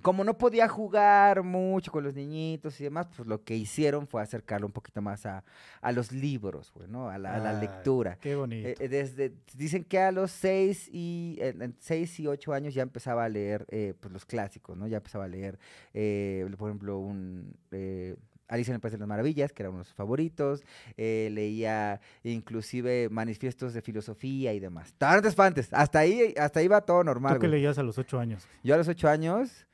como 0.01 0.23
no 0.23 0.37
podía 0.37 0.67
jugar 0.67 1.43
mucho 1.43 1.91
con 1.91 2.03
los 2.03 2.13
niñitos 2.13 2.79
y 2.79 2.83
demás, 2.83 3.07
pues 3.15 3.27
lo 3.27 3.43
que 3.43 3.55
hicieron 3.55 4.07
fue 4.07 4.21
acercarlo 4.21 4.65
un 4.67 4.73
poquito 4.73 5.01
más 5.01 5.25
a, 5.25 5.43
a 5.81 5.91
los 5.91 6.11
libros, 6.11 6.71
güey, 6.73 6.87
¿no? 6.87 7.09
A 7.09 7.17
la, 7.17 7.35
a 7.35 7.39
la 7.39 7.53
lectura. 7.53 8.17
Qué 8.19 8.35
bonito. 8.35 8.67
Eh, 8.67 8.75
eh, 8.79 8.87
desde, 8.87 9.33
dicen 9.55 9.83
que 9.83 9.99
a 9.99 10.11
los 10.11 10.31
seis 10.31 10.89
y, 10.91 11.37
en 11.39 11.75
seis 11.79 12.19
y 12.19 12.27
ocho 12.27 12.53
años 12.53 12.73
ya 12.73 12.81
empezaba 12.81 13.25
a 13.25 13.29
leer 13.29 13.65
eh, 13.69 13.93
pues 13.99 14.11
los 14.13 14.25
clásicos, 14.25 14.77
¿no? 14.77 14.87
Ya 14.87 14.97
empezaba 14.97 15.25
a 15.25 15.27
leer, 15.27 15.59
eh, 15.93 16.47
por 16.57 16.69
ejemplo, 16.69 16.99
un... 16.99 17.55
eh, 17.71 18.15
Alicia 18.51 18.71
en 18.71 18.75
el 18.77 18.81
País 18.81 18.93
de 18.93 18.97
las 18.97 19.07
Maravillas, 19.07 19.53
que 19.53 19.61
era 19.61 19.69
uno 19.69 19.77
de 19.77 19.85
sus 19.85 19.93
favoritos, 19.93 20.63
eh, 20.97 21.29
leía 21.31 22.01
inclusive 22.23 23.07
manifiestos 23.09 23.75
de 23.75 23.83
filosofía 23.83 24.53
y 24.55 24.59
demás. 24.59 24.95
No 24.99 25.21
te 25.21 25.27
espantes, 25.27 25.69
hasta 25.71 25.99
ahí, 25.99 26.33
hasta 26.35 26.59
ahí 26.59 26.67
va 26.67 26.81
todo 26.81 27.03
normal. 27.03 27.35
¿Tú 27.35 27.41
qué 27.41 27.47
leías 27.47 27.77
a 27.77 27.83
los 27.83 27.99
ocho 27.99 28.17
años? 28.19 28.47
Yo 28.63 28.73
a 28.73 28.79
los 28.79 28.87
ocho 28.87 29.07
años 29.07 29.67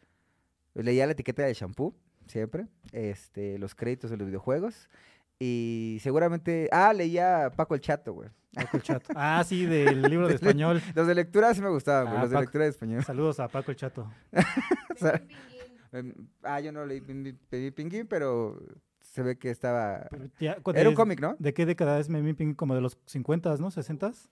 leía 0.76 1.06
la 1.06 1.14
etiqueta 1.14 1.44
de 1.44 1.54
shampoo, 1.54 1.96
siempre, 2.28 2.68
este, 2.92 3.58
los 3.60 3.76
créditos 3.76 4.10
de 4.12 4.18
los 4.18 4.28
videojuegos, 4.28 4.90
y 5.40 5.98
seguramente, 6.02 6.70
ah, 6.72 6.94
leía 6.94 7.52
Paco 7.56 7.76
el 7.76 7.82
Chato, 7.82 8.14
güey. 8.14 8.30
Paco 8.54 8.78
el 8.78 8.84
Chato. 8.84 9.14
Ah, 9.16 9.44
sí, 9.46 9.66
del 9.66 10.02
libro 10.10 10.28
de 10.30 10.36
español. 10.36 10.82
Los 10.94 11.08
de 11.08 11.16
lectura 11.16 11.54
sí 11.54 11.62
me 11.62 11.70
gustaban, 11.70 12.06
güey, 12.06 12.18
Ah, 12.18 12.22
los 12.22 12.32
de 12.32 12.40
lectura 12.40 12.64
de 12.64 12.70
español. 12.70 13.04
Saludos 13.04 13.40
a 13.42 13.48
Paco 13.50 13.72
el 13.72 13.78
Chato. 13.78 14.10
O 14.96 14.98
sea, 14.98 15.22
em, 15.92 16.14
ah, 16.44 16.62
yo 16.62 16.72
no 16.72 16.86
leí 16.86 17.02
Pin- 17.02 17.38
Pin- 17.50 17.74
Pinguín, 17.74 18.08
pero 18.08 18.58
se 19.02 19.22
ve 19.24 19.38
que 19.38 19.50
estaba... 19.50 20.08
Ya, 20.40 20.58
Era 20.74 20.88
un 20.90 20.96
cómic, 20.96 21.20
¿no? 21.20 21.36
¿De 21.38 21.54
qué 21.54 21.66
década 21.66 22.00
es 22.00 22.08
Memín 22.08 22.36
Pinguín? 22.38 22.56
Como 22.56 22.76
de 22.76 22.82
los 22.82 22.98
50, 23.06 23.58
¿no? 23.58 23.72
¿60s? 23.72 24.30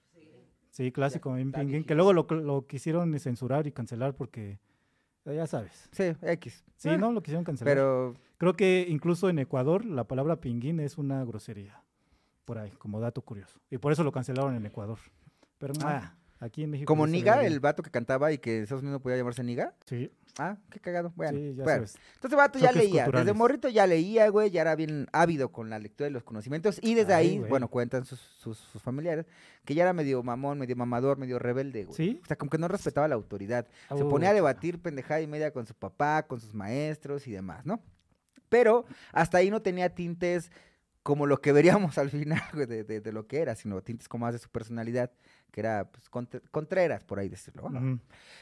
Sí, 0.71 0.91
clásico 0.93 1.31
Memín 1.31 1.51
Pinguín. 1.51 1.83
Que 1.83 1.95
luego 1.95 2.13
lo, 2.13 2.25
lo 2.29 2.65
quisieron 2.65 3.17
censurar 3.19 3.67
y 3.67 3.73
cancelar 3.73 4.15
porque, 4.15 4.59
ya 5.25 5.47
sabes. 5.47 5.89
Sí, 5.91 6.13
X. 6.21 6.63
Sí, 6.75 6.89
Eh, 6.89 6.97
¿no? 6.97 7.11
Lo 7.11 7.21
quisieron 7.23 7.43
cancelar. 7.43 7.73
Pero 7.73 8.15
Creo 8.37 8.55
que 8.55 8.85
incluso 8.89 9.29
en 9.29 9.39
Ecuador 9.39 9.85
la 9.85 10.03
palabra 10.05 10.41
pinguín 10.41 10.79
es 10.81 10.97
una 10.97 11.23
grosería. 11.23 11.81
Por 12.43 12.57
ahí, 12.57 12.71
como 12.71 12.99
dato 12.99 13.21
curioso. 13.21 13.59
Y 13.69 13.77
por 13.77 13.93
eso 13.93 14.03
lo 14.03 14.11
cancelaron 14.11 14.55
en 14.55 14.65
Ecuador. 14.65 14.99
Pero 15.59 15.73
Ah. 15.81 16.01
ah, 16.13 16.17
aquí 16.43 16.63
en 16.63 16.71
México. 16.71 16.87
como 16.87 17.05
se 17.05 17.11
Niga, 17.11 17.43
el 17.45 17.59
vato 17.59 17.81
que 17.83 17.89
cantaba 17.91 18.31
y 18.31 18.37
que 18.37 18.57
en 18.57 18.63
Estados 18.63 18.83
Unidos 18.83 19.01
podía 19.01 19.17
llamarse 19.17 19.43
Niga. 19.43 19.73
Sí, 19.85 20.11
Ah, 20.39 20.57
qué 20.71 20.79
cagado. 20.79 21.13
Bueno, 21.15 21.37
sí, 21.37 21.53
ya 21.55 21.63
bueno. 21.63 21.69
sabes. 21.87 21.95
Entonces, 22.15 22.35
vato 22.37 22.57
ya 22.57 22.71
leía. 22.71 23.01
Desde 23.01 23.03
culturales. 23.05 23.35
morrito 23.35 23.69
ya 23.69 23.85
leía, 23.85 24.27
güey. 24.29 24.49
Ya 24.49 24.61
era 24.61 24.75
bien 24.75 25.05
ávido 25.13 25.51
con 25.51 25.69
la 25.69 25.77
lectura 25.77 26.05
de 26.05 26.11
los 26.11 26.23
conocimientos. 26.23 26.79
Y 26.81 26.95
desde 26.95 27.13
Ay, 27.13 27.27
ahí, 27.29 27.37
güey. 27.37 27.49
bueno, 27.51 27.67
cuentan 27.67 28.03
sus, 28.05 28.19
sus, 28.19 28.57
sus 28.57 28.81
familiares, 28.81 29.27
que 29.63 29.75
ya 29.75 29.83
era 29.83 29.93
medio 29.93 30.23
mamón, 30.23 30.57
medio 30.57 30.75
mamador, 30.75 31.19
medio 31.19 31.37
rebelde, 31.37 31.83
güey. 31.85 31.95
¿Sí? 31.95 32.19
O 32.23 32.25
sea, 32.25 32.35
como 32.35 32.49
que 32.49 32.57
no 32.57 32.67
respetaba 32.67 33.07
la 33.07 33.13
autoridad. 33.13 33.67
Se 33.95 34.03
Uh, 34.03 34.09
ponía 34.09 34.31
a 34.31 34.33
debatir 34.33 34.79
pendejada 34.81 35.21
y 35.21 35.27
media 35.27 35.51
con 35.53 35.67
su 35.67 35.75
papá, 35.75 36.23
con 36.23 36.39
sus 36.39 36.55
maestros 36.55 37.27
y 37.27 37.31
demás, 37.31 37.63
¿no? 37.63 37.83
Pero 38.49 38.85
hasta 39.11 39.37
ahí 39.37 39.51
no 39.51 39.61
tenía 39.61 39.93
tintes 39.93 40.51
como 41.03 41.27
lo 41.27 41.41
que 41.41 41.51
veríamos 41.51 41.97
al 41.99 42.09
final 42.09 42.41
güey, 42.53 42.65
de, 42.65 42.83
de- 42.83 43.01
de 43.01 43.11
lo 43.11 43.27
que 43.27 43.39
era, 43.39 43.53
sino 43.55 43.81
tintes 43.83 44.07
como 44.07 44.25
más 44.25 44.33
de 44.33 44.39
su 44.39 44.49
personalidad, 44.49 45.11
que 45.53 45.59
era 45.61 45.87
pues, 45.91 46.09
contreras, 46.49 47.03
por 47.03 47.19
ahí 47.19 47.29
decirlo. 47.29 47.69
¿no? 47.69 47.99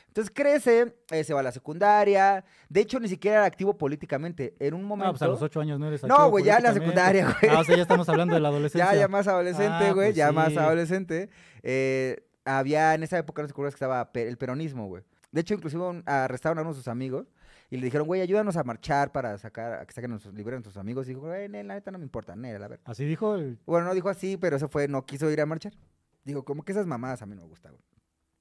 Entonces 0.07 0.31
crece, 0.33 0.95
eh, 1.11 1.23
se 1.25 1.33
va 1.33 1.41
a 1.41 1.43
la 1.43 1.51
secundaria. 1.51 2.45
De 2.69 2.79
hecho, 2.79 3.01
ni 3.01 3.09
siquiera 3.09 3.37
era 3.37 3.45
activo 3.45 3.77
políticamente. 3.77 4.55
En 4.59 4.73
un 4.73 4.85
momento. 4.85 5.07
No, 5.07 5.11
pues 5.13 5.21
a 5.21 5.27
los 5.27 5.41
ocho 5.41 5.59
años 5.59 5.77
no 5.77 5.87
eres 5.87 6.01
No, 6.03 6.15
activo 6.15 6.29
güey, 6.31 6.45
ya 6.45 6.57
en 6.57 6.63
la 6.63 6.73
secundaria, 6.73 7.25
güey. 7.41 7.53
Ah, 7.53 7.59
o 7.59 7.63
sea, 7.65 7.75
ya 7.75 7.81
estamos 7.81 8.07
hablando 8.07 8.33
de 8.33 8.39
la 8.39 8.47
adolescencia. 8.47 8.91
ya, 8.93 8.99
ya 9.01 9.07
más 9.09 9.27
adolescente, 9.27 9.85
Ah, 9.85 9.91
güey. 9.93 10.07
pues 10.07 10.15
ya 10.15 10.31
más 10.31 10.55
adolescente. 10.55 11.29
eh, 11.63 12.23
había 12.45 12.95
en 12.95 13.03
esa 13.03 13.17
época, 13.19 13.41
no 13.41 13.47
sé 13.49 13.53
que 13.53 13.67
estaba 13.67 14.09
el 14.13 14.37
peronismo, 14.37 14.87
güey. 14.87 15.03
De 15.31 15.41
hecho, 15.41 15.53
inclusive 15.53 15.83
un- 15.83 16.03
arrestaron 16.05 16.57
a 16.57 16.61
uno 16.61 16.71
de 16.71 16.75
sus 16.77 16.87
amigos 16.87 17.27
y 17.69 17.77
le 17.77 17.83
dijeron, 17.85 18.07
güey, 18.07 18.21
ayúdanos 18.21 18.57
a 18.57 18.63
marchar 18.63 19.11
para 19.11 19.37
sacar, 19.37 19.73
a 19.73 19.85
que 19.85 19.93
saquen 19.93 20.09
nuestros 20.11 20.33
libros 20.33 20.53
a 20.53 20.57
nuestros 20.57 20.77
amigos. 20.77 21.05
Y 21.07 21.09
dijo, 21.09 21.21
güey, 21.21 21.47
la 21.49 21.61
neta 21.63 21.91
no 21.91 21.99
me 21.99 22.03
importa, 22.03 22.35
neta, 22.35 22.57
la 22.59 22.67
verdad. 22.67 22.83
Así 22.89 23.05
dijo 23.05 23.35
el... 23.35 23.59
Bueno, 23.65 23.85
no 23.87 23.93
dijo 23.93 24.09
así, 24.09 24.37
pero 24.37 24.55
eso 24.55 24.69
fue, 24.69 24.87
no 24.87 25.05
quiso 25.05 25.29
ir 25.29 25.39
a 25.41 25.45
marchar. 25.45 25.73
Digo, 26.23 26.43
como 26.45 26.63
que 26.63 26.71
esas 26.71 26.85
mamadas 26.85 27.21
a 27.21 27.25
mí 27.25 27.35
no 27.35 27.41
me 27.43 27.47
gustan, 27.47 27.71
güey. 27.73 27.83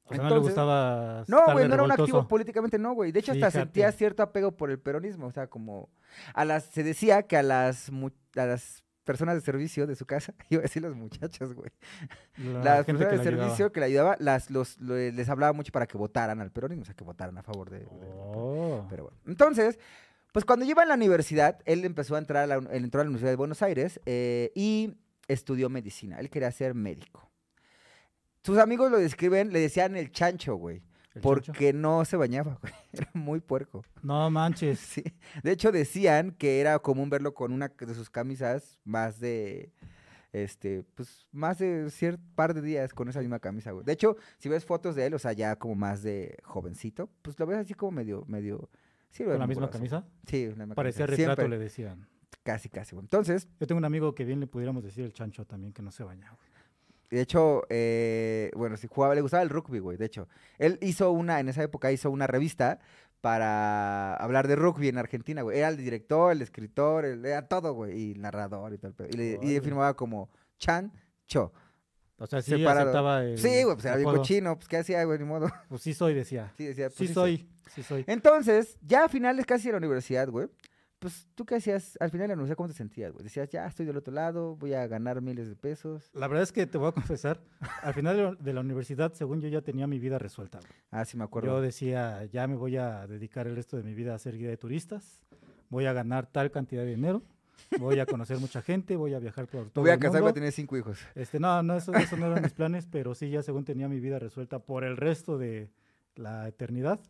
O 0.04 0.08
sea, 0.14 0.16
no 0.18 0.22
le 0.24 0.28
Entonces- 0.36 0.54
gustaba 0.54 1.24
No, 1.28 1.52
güey, 1.52 1.68
no 1.68 1.74
era 1.74 1.82
un 1.84 1.92
activo 1.92 2.26
políticamente, 2.26 2.78
no, 2.78 2.94
güey. 2.94 3.12
De 3.12 3.20
hecho, 3.20 3.30
hasta 3.32 3.46
Fíjate. 3.50 3.64
sentía 3.66 3.92
cierto 3.92 4.22
apego 4.24 4.56
por 4.56 4.70
el 4.70 4.78
peronismo. 4.80 5.26
O 5.26 5.30
sea, 5.32 5.46
como. 5.46 5.88
A 6.34 6.44
las, 6.44 6.64
se 6.64 6.82
decía 6.82 7.22
que 7.22 7.36
a 7.36 7.42
las, 7.44 7.90
a 8.36 8.44
las 8.46 8.82
personas 9.04 9.36
de 9.36 9.40
servicio 9.40 9.86
de 9.86 9.94
su 9.94 10.06
casa, 10.06 10.34
iba 10.50 10.60
a 10.60 10.62
decir 10.62 10.82
las 10.82 10.94
muchachas, 10.96 11.52
güey. 11.54 11.70
La 12.38 12.76
las 12.76 12.84
personas 12.86 12.98
de 13.12 13.20
ayudaba. 13.20 13.22
servicio 13.24 13.72
que 13.72 13.80
le 13.80 13.86
ayudaba, 13.86 14.16
las, 14.18 14.50
los, 14.50 14.78
lo- 14.80 14.96
les 14.96 15.28
hablaba 15.28 15.52
mucho 15.52 15.70
para 15.72 15.86
que 15.86 15.96
votaran 15.96 16.40
al 16.40 16.50
peronismo, 16.50 16.82
o 16.82 16.86
sea, 16.86 16.94
que 16.94 17.04
votaran 17.04 17.38
a 17.38 17.42
favor 17.44 17.70
de. 17.70 17.78
de- 17.80 17.86
Oh. 17.90 18.86
Pero 18.90 19.04
bueno. 19.04 19.18
Entonces, 19.26 19.78
pues 20.32 20.44
cuando 20.44 20.64
iba 20.64 20.82
en 20.82 20.88
la 20.88 20.94
universidad, 20.96 21.60
él 21.66 21.84
empezó 21.84 22.16
a 22.16 22.18
entrar 22.18 22.42
a 22.44 22.46
la, 22.48 22.54
él 22.56 22.84
entró 22.84 23.00
a 23.00 23.04
la 23.04 23.10
Universidad 23.10 23.30
de 23.30 23.36
Buenos 23.36 23.62
Aires 23.62 24.00
eh, 24.06 24.50
y 24.56 24.96
estudió 25.28 25.68
medicina. 25.68 26.18
Él 26.18 26.30
quería 26.30 26.50
ser 26.50 26.74
médico. 26.74 27.29
Sus 28.42 28.58
amigos 28.58 28.90
lo 28.90 28.98
describen, 28.98 29.52
le 29.52 29.60
decían 29.60 29.96
el 29.96 30.10
chancho, 30.12 30.54
güey. 30.56 30.82
¿El 31.14 31.22
chancho? 31.22 31.52
Porque 31.52 31.72
no 31.72 32.04
se 32.04 32.16
bañaba, 32.16 32.58
güey. 32.62 32.72
Era 32.92 33.10
muy 33.14 33.40
puerco. 33.40 33.84
No 34.02 34.30
manches. 34.30 34.78
Sí. 34.80 35.02
De 35.42 35.52
hecho, 35.52 35.72
decían 35.72 36.32
que 36.32 36.60
era 36.60 36.78
común 36.78 37.10
verlo 37.10 37.34
con 37.34 37.52
una 37.52 37.68
de 37.68 37.94
sus 37.94 38.10
camisas 38.10 38.78
más 38.84 39.20
de. 39.20 39.72
Este, 40.32 40.84
pues, 40.94 41.26
más 41.32 41.58
de 41.58 41.90
cierto 41.90 42.22
par 42.36 42.54
de 42.54 42.62
días 42.62 42.94
con 42.94 43.08
esa 43.08 43.18
misma 43.18 43.40
camisa, 43.40 43.72
güey. 43.72 43.84
De 43.84 43.92
hecho, 43.92 44.16
si 44.38 44.48
ves 44.48 44.64
fotos 44.64 44.94
de 44.94 45.06
él, 45.06 45.14
o 45.14 45.18
sea, 45.18 45.32
ya 45.32 45.56
como 45.56 45.74
más 45.74 46.02
de 46.04 46.38
jovencito, 46.44 47.10
pues 47.22 47.36
lo 47.38 47.46
ves 47.46 47.58
así 47.58 47.74
como 47.74 47.90
medio, 47.90 48.24
medio. 48.28 48.70
Sí, 49.10 49.24
¿Con 49.24 49.36
la 49.40 49.46
misma 49.48 49.68
camisa? 49.70 50.06
Sí, 50.28 50.46
la 50.46 50.54
misma 50.54 50.74
Parecía 50.76 51.04
camisa. 51.06 51.16
retrato, 51.22 51.42
Siempre. 51.42 51.58
le 51.58 51.64
decían. 51.64 52.06
Casi, 52.44 52.68
casi, 52.68 52.94
güey. 52.94 53.04
Entonces, 53.04 53.48
Yo 53.58 53.66
tengo 53.66 53.78
un 53.78 53.84
amigo 53.84 54.14
que 54.14 54.24
bien 54.24 54.38
le 54.38 54.46
pudiéramos 54.46 54.84
decir 54.84 55.04
el 55.04 55.12
chancho 55.12 55.44
también, 55.44 55.72
que 55.72 55.82
no 55.82 55.90
se 55.90 56.04
baña, 56.04 56.30
güey. 56.30 56.48
De 57.10 57.20
hecho, 57.20 57.62
eh, 57.68 58.50
bueno, 58.54 58.76
si 58.76 58.86
jugaba, 58.86 59.14
le 59.14 59.20
gustaba 59.20 59.42
el 59.42 59.48
rugby, 59.48 59.80
güey, 59.80 59.96
de 59.96 60.06
hecho. 60.06 60.28
Él 60.58 60.78
hizo 60.80 61.10
una, 61.10 61.40
en 61.40 61.48
esa 61.48 61.62
época 61.62 61.90
hizo 61.90 62.10
una 62.10 62.26
revista 62.26 62.78
para 63.20 64.14
hablar 64.14 64.48
de 64.48 64.56
rugby 64.56 64.88
en 64.88 64.98
Argentina, 64.98 65.42
güey. 65.42 65.58
Era 65.58 65.68
el 65.68 65.76
director, 65.76 66.32
el 66.32 66.40
escritor, 66.40 67.04
el, 67.04 67.24
era 67.24 67.48
todo, 67.48 67.74
güey, 67.74 67.98
y 67.98 68.12
el 68.12 68.20
narrador 68.22 68.72
y 68.72 68.78
todo 68.78 68.88
el 68.88 68.94
pedo. 68.94 69.08
Y, 69.12 69.16
le, 69.16 69.38
y 69.42 69.60
firmaba 69.60 69.94
como 69.94 70.30
Chan 70.58 70.92
Cho. 71.26 71.52
O 72.18 72.26
sea, 72.26 72.42
sí 72.42 72.50
Separado. 72.50 72.90
aceptaba 72.90 73.24
el 73.24 73.38
Sí, 73.38 73.62
güey, 73.62 73.74
pues 73.74 73.84
era 73.86 73.96
bien 73.96 74.10
cochino, 74.10 74.56
pues 74.56 74.68
¿qué 74.68 74.76
hacía, 74.76 75.02
güey? 75.04 75.18
Ni 75.18 75.24
modo. 75.24 75.48
Pues 75.68 75.82
sí 75.82 75.94
soy, 75.94 76.14
decía. 76.14 76.52
Sí, 76.56 76.66
decía, 76.66 76.88
pues, 76.88 76.96
Sí 76.98 77.08
soy, 77.08 77.48
sí 77.74 77.82
soy. 77.82 78.04
Entonces, 78.06 78.78
ya 78.82 79.04
a 79.04 79.08
finales 79.08 79.46
casi 79.46 79.66
de 79.66 79.72
la 79.72 79.78
universidad, 79.78 80.28
güey, 80.28 80.48
pues 81.00 81.26
tú 81.34 81.44
qué 81.44 81.56
hacías 81.56 81.96
al 81.98 82.10
final 82.10 82.24
de 82.24 82.28
la 82.28 82.34
universidad, 82.34 82.56
¿cómo 82.56 82.68
te 82.68 82.74
sentías, 82.74 83.12
güey? 83.12 83.24
Decías, 83.24 83.48
ya 83.48 83.66
estoy 83.66 83.86
del 83.86 83.96
otro 83.96 84.12
lado, 84.12 84.54
voy 84.56 84.74
a 84.74 84.86
ganar 84.86 85.20
miles 85.22 85.48
de 85.48 85.56
pesos. 85.56 86.10
La 86.14 86.28
verdad 86.28 86.42
es 86.44 86.52
que 86.52 86.66
te 86.66 86.78
voy 86.78 86.88
a 86.88 86.92
confesar, 86.92 87.40
al 87.82 87.94
final 87.94 88.36
de 88.38 88.52
la- 88.52 88.60
universidad, 88.60 89.12
según 89.14 89.40
yo 89.40 89.48
ya 89.48 89.62
tenía 89.62 89.86
mi 89.86 89.98
vida 89.98 90.18
resuelta. 90.18 90.58
güey. 90.58 90.70
Ah, 90.92 91.04
sí 91.04 91.16
me 91.16 91.22
Yo 91.22 91.24
acuerdo. 91.24 91.60
decía, 91.60 92.24
ya 92.26 92.46
me 92.46 92.54
voy 92.54 92.76
a 92.76 93.06
dedicar 93.06 93.46
el 93.48 93.56
resto 93.56 93.76
de 93.78 93.82
mi 93.82 93.94
vida 93.94 94.14
a 94.14 94.18
ser 94.18 94.36
guía 94.36 94.50
de 94.50 94.56
turistas, 94.58 95.24
voy 95.70 95.86
a 95.86 95.92
ganar 95.94 96.26
tal 96.26 96.50
cantidad 96.50 96.82
de 96.82 96.90
dinero, 96.90 97.22
voy 97.78 97.98
a 98.00 98.06
conocer 98.06 98.38
mucha 98.38 98.60
gente, 98.60 98.96
voy 98.96 99.14
a 99.14 99.18
viajar 99.18 99.46
por 99.46 99.70
todo 99.70 99.82
voy 99.82 99.90
a 99.90 99.94
el 99.94 100.00
casar, 100.00 100.20
voy 100.20 100.30
a 100.30 100.34
tener 100.34 100.52
cinco 100.52 100.76
hijos. 100.76 100.98
Este, 101.14 101.40
no, 101.40 101.62
no, 101.62 101.76
eso, 101.76 101.94
eso 101.94 102.16
no 102.18 102.26
eran 102.26 102.42
mis 102.42 102.52
planes, 102.52 102.86
pero 102.90 103.14
sí, 103.14 103.30
ya 103.30 103.42
según 103.42 103.64
tenía 103.64 103.88
mi 103.88 104.00
vida 104.00 104.18
resuelta 104.18 104.58
por 104.58 104.84
el 104.84 104.96
resto 104.98 105.38
de 105.38 105.70
la 106.16 106.46
eternidad. 106.48 107.00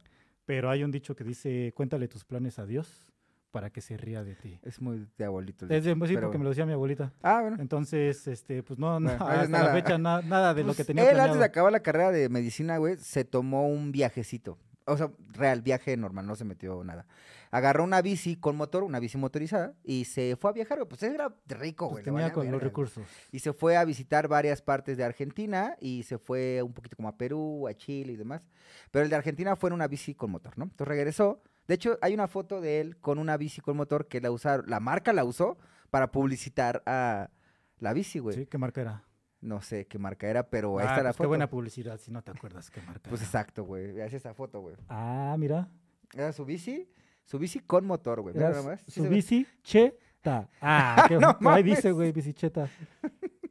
Pero 0.46 0.70
hay 0.70 0.82
un 0.84 0.90
dicho 0.90 1.14
que 1.16 1.24
dice, 1.24 1.72
cuéntale 1.76 2.06
tus 2.08 2.24
planes 2.24 2.58
a 2.58 2.66
Dios 2.66 3.06
para 3.50 3.70
que 3.70 3.80
se 3.80 3.96
ría 3.96 4.22
de 4.22 4.34
ti. 4.36 4.58
Es 4.62 4.80
muy 4.80 5.06
de 5.18 5.24
abuelito. 5.24 5.64
el 5.66 5.72
Es 5.72 5.84
de- 5.84 5.90
sí, 5.92 5.96
porque 5.98 6.14
me 6.14 6.20
bueno. 6.28 6.44
lo 6.44 6.50
decía 6.50 6.66
mi 6.66 6.72
abuelita. 6.72 7.12
Ah, 7.22 7.40
bueno. 7.42 7.56
Entonces, 7.60 8.26
este, 8.28 8.62
pues 8.62 8.78
no, 8.78 9.00
no 9.00 9.08
Bueno, 9.10 9.18
no 9.24 9.30
hasta 9.30 9.44
es 9.44 9.50
la 9.50 9.58
nada. 9.58 9.72
fecha 9.72 9.98
na- 9.98 10.22
nada 10.22 10.54
de 10.54 10.60
lo 10.62 10.68
Pues, 10.68 10.76
que 10.78 10.84
tenía 10.84 11.02
él 11.04 11.08
planeado. 11.10 11.28
antes 11.32 11.38
de 11.40 11.44
acabar 11.46 11.72
la 11.72 11.80
carrera 11.80 12.10
de 12.12 12.28
medicina, 12.28 12.78
güey, 12.78 12.96
se 12.98 13.24
tomó 13.24 13.68
un 13.68 13.92
viajecito. 13.92 14.58
O 14.86 14.96
sea, 14.96 15.10
real, 15.32 15.62
viaje 15.62 15.96
normal, 15.96 16.26
no 16.26 16.34
se 16.34 16.44
metió 16.44 16.82
nada. 16.84 17.06
Agarró 17.52 17.82
una 17.84 18.00
bici 18.00 18.36
con 18.36 18.56
motor, 18.56 18.82
una 18.84 18.98
bici 19.00 19.18
motorizada, 19.18 19.74
y 19.84 20.04
se 20.04 20.36
fue 20.36 20.50
a 20.50 20.52
viajar, 20.52 20.78
güey. 20.78 20.88
Pues 20.88 21.02
él 21.02 21.14
era 21.14 21.34
rico, 21.46 21.90
Pues 21.90 22.04
güey. 22.04 22.14
le 22.16 22.20
tenía 22.22 22.32
con 22.32 22.50
los 22.50 22.62
recursos. 22.62 23.04
Y 23.32 23.40
se 23.40 23.52
fue 23.52 23.76
a 23.76 23.84
visitar 23.84 24.26
varias 24.28 24.62
partes 24.62 24.96
de 24.96 25.04
Argentina 25.04 25.76
y 25.80 26.04
se 26.04 26.18
fue 26.18 26.62
un 26.62 26.72
poquito 26.72 26.96
como 26.96 27.08
a 27.08 27.16
Perú, 27.16 27.66
a 27.68 27.74
Chile 27.74 28.12
y 28.12 28.16
demás. 28.16 28.42
Pero 28.90 29.04
el 29.04 29.10
de 29.10 29.16
Argentina 29.16 29.54
fue 29.56 29.68
en 29.70 29.74
una 29.74 29.86
bici 29.88 30.14
con 30.14 30.30
motor, 30.30 30.56
¿no? 30.58 30.64
Entonces 30.64 30.88
regresó. 30.88 31.42
De 31.70 31.74
hecho, 31.76 32.00
hay 32.02 32.14
una 32.14 32.26
foto 32.26 32.60
de 32.60 32.80
él 32.80 32.96
con 32.96 33.20
una 33.20 33.36
bici 33.36 33.60
con 33.60 33.76
motor 33.76 34.08
que 34.08 34.20
la 34.20 34.32
usaron, 34.32 34.68
la 34.68 34.80
marca 34.80 35.12
la 35.12 35.22
usó 35.22 35.56
para 35.88 36.10
publicitar 36.10 36.82
a 36.84 37.30
la 37.78 37.92
bici, 37.92 38.18
güey. 38.18 38.34
¿Sí? 38.38 38.46
¿Qué 38.46 38.58
marca 38.58 38.80
era? 38.80 39.04
No 39.40 39.62
sé 39.62 39.86
qué 39.86 39.96
marca 39.96 40.26
era, 40.26 40.50
pero 40.50 40.80
ahí 40.80 40.86
Ah, 40.88 40.90
está 40.90 41.02
la 41.04 41.10
pues 41.10 41.16
foto. 41.18 41.22
Qué 41.22 41.28
buena 41.28 41.48
publicidad, 41.48 41.96
si 42.00 42.10
no 42.10 42.22
te 42.22 42.32
acuerdas 42.32 42.70
qué 42.72 42.80
marca 42.80 43.08
Pues 43.08 43.20
era. 43.20 43.28
exacto, 43.28 43.62
güey. 43.62 44.00
Ahí 44.00 44.12
esa 44.12 44.34
foto, 44.34 44.60
güey. 44.62 44.74
Ah, 44.88 45.36
mira. 45.38 45.68
Era 46.12 46.32
su 46.32 46.44
bici, 46.44 46.88
su 47.24 47.38
bici 47.38 47.60
con 47.60 47.86
motor, 47.86 48.20
güey. 48.20 48.34
Mira 48.34 48.48
Era 48.48 48.56
nada 48.56 48.68
más. 48.68 48.80
Sí 48.88 49.00
su 49.02 49.08
bici 49.08 49.46
cheta. 49.62 50.48
Ah, 50.60 51.04
qué, 51.06 51.18
No 51.20 51.50
ahí 51.50 51.62
dice, 51.62 51.92
güey, 51.92 52.10
bicicheta. 52.10 52.68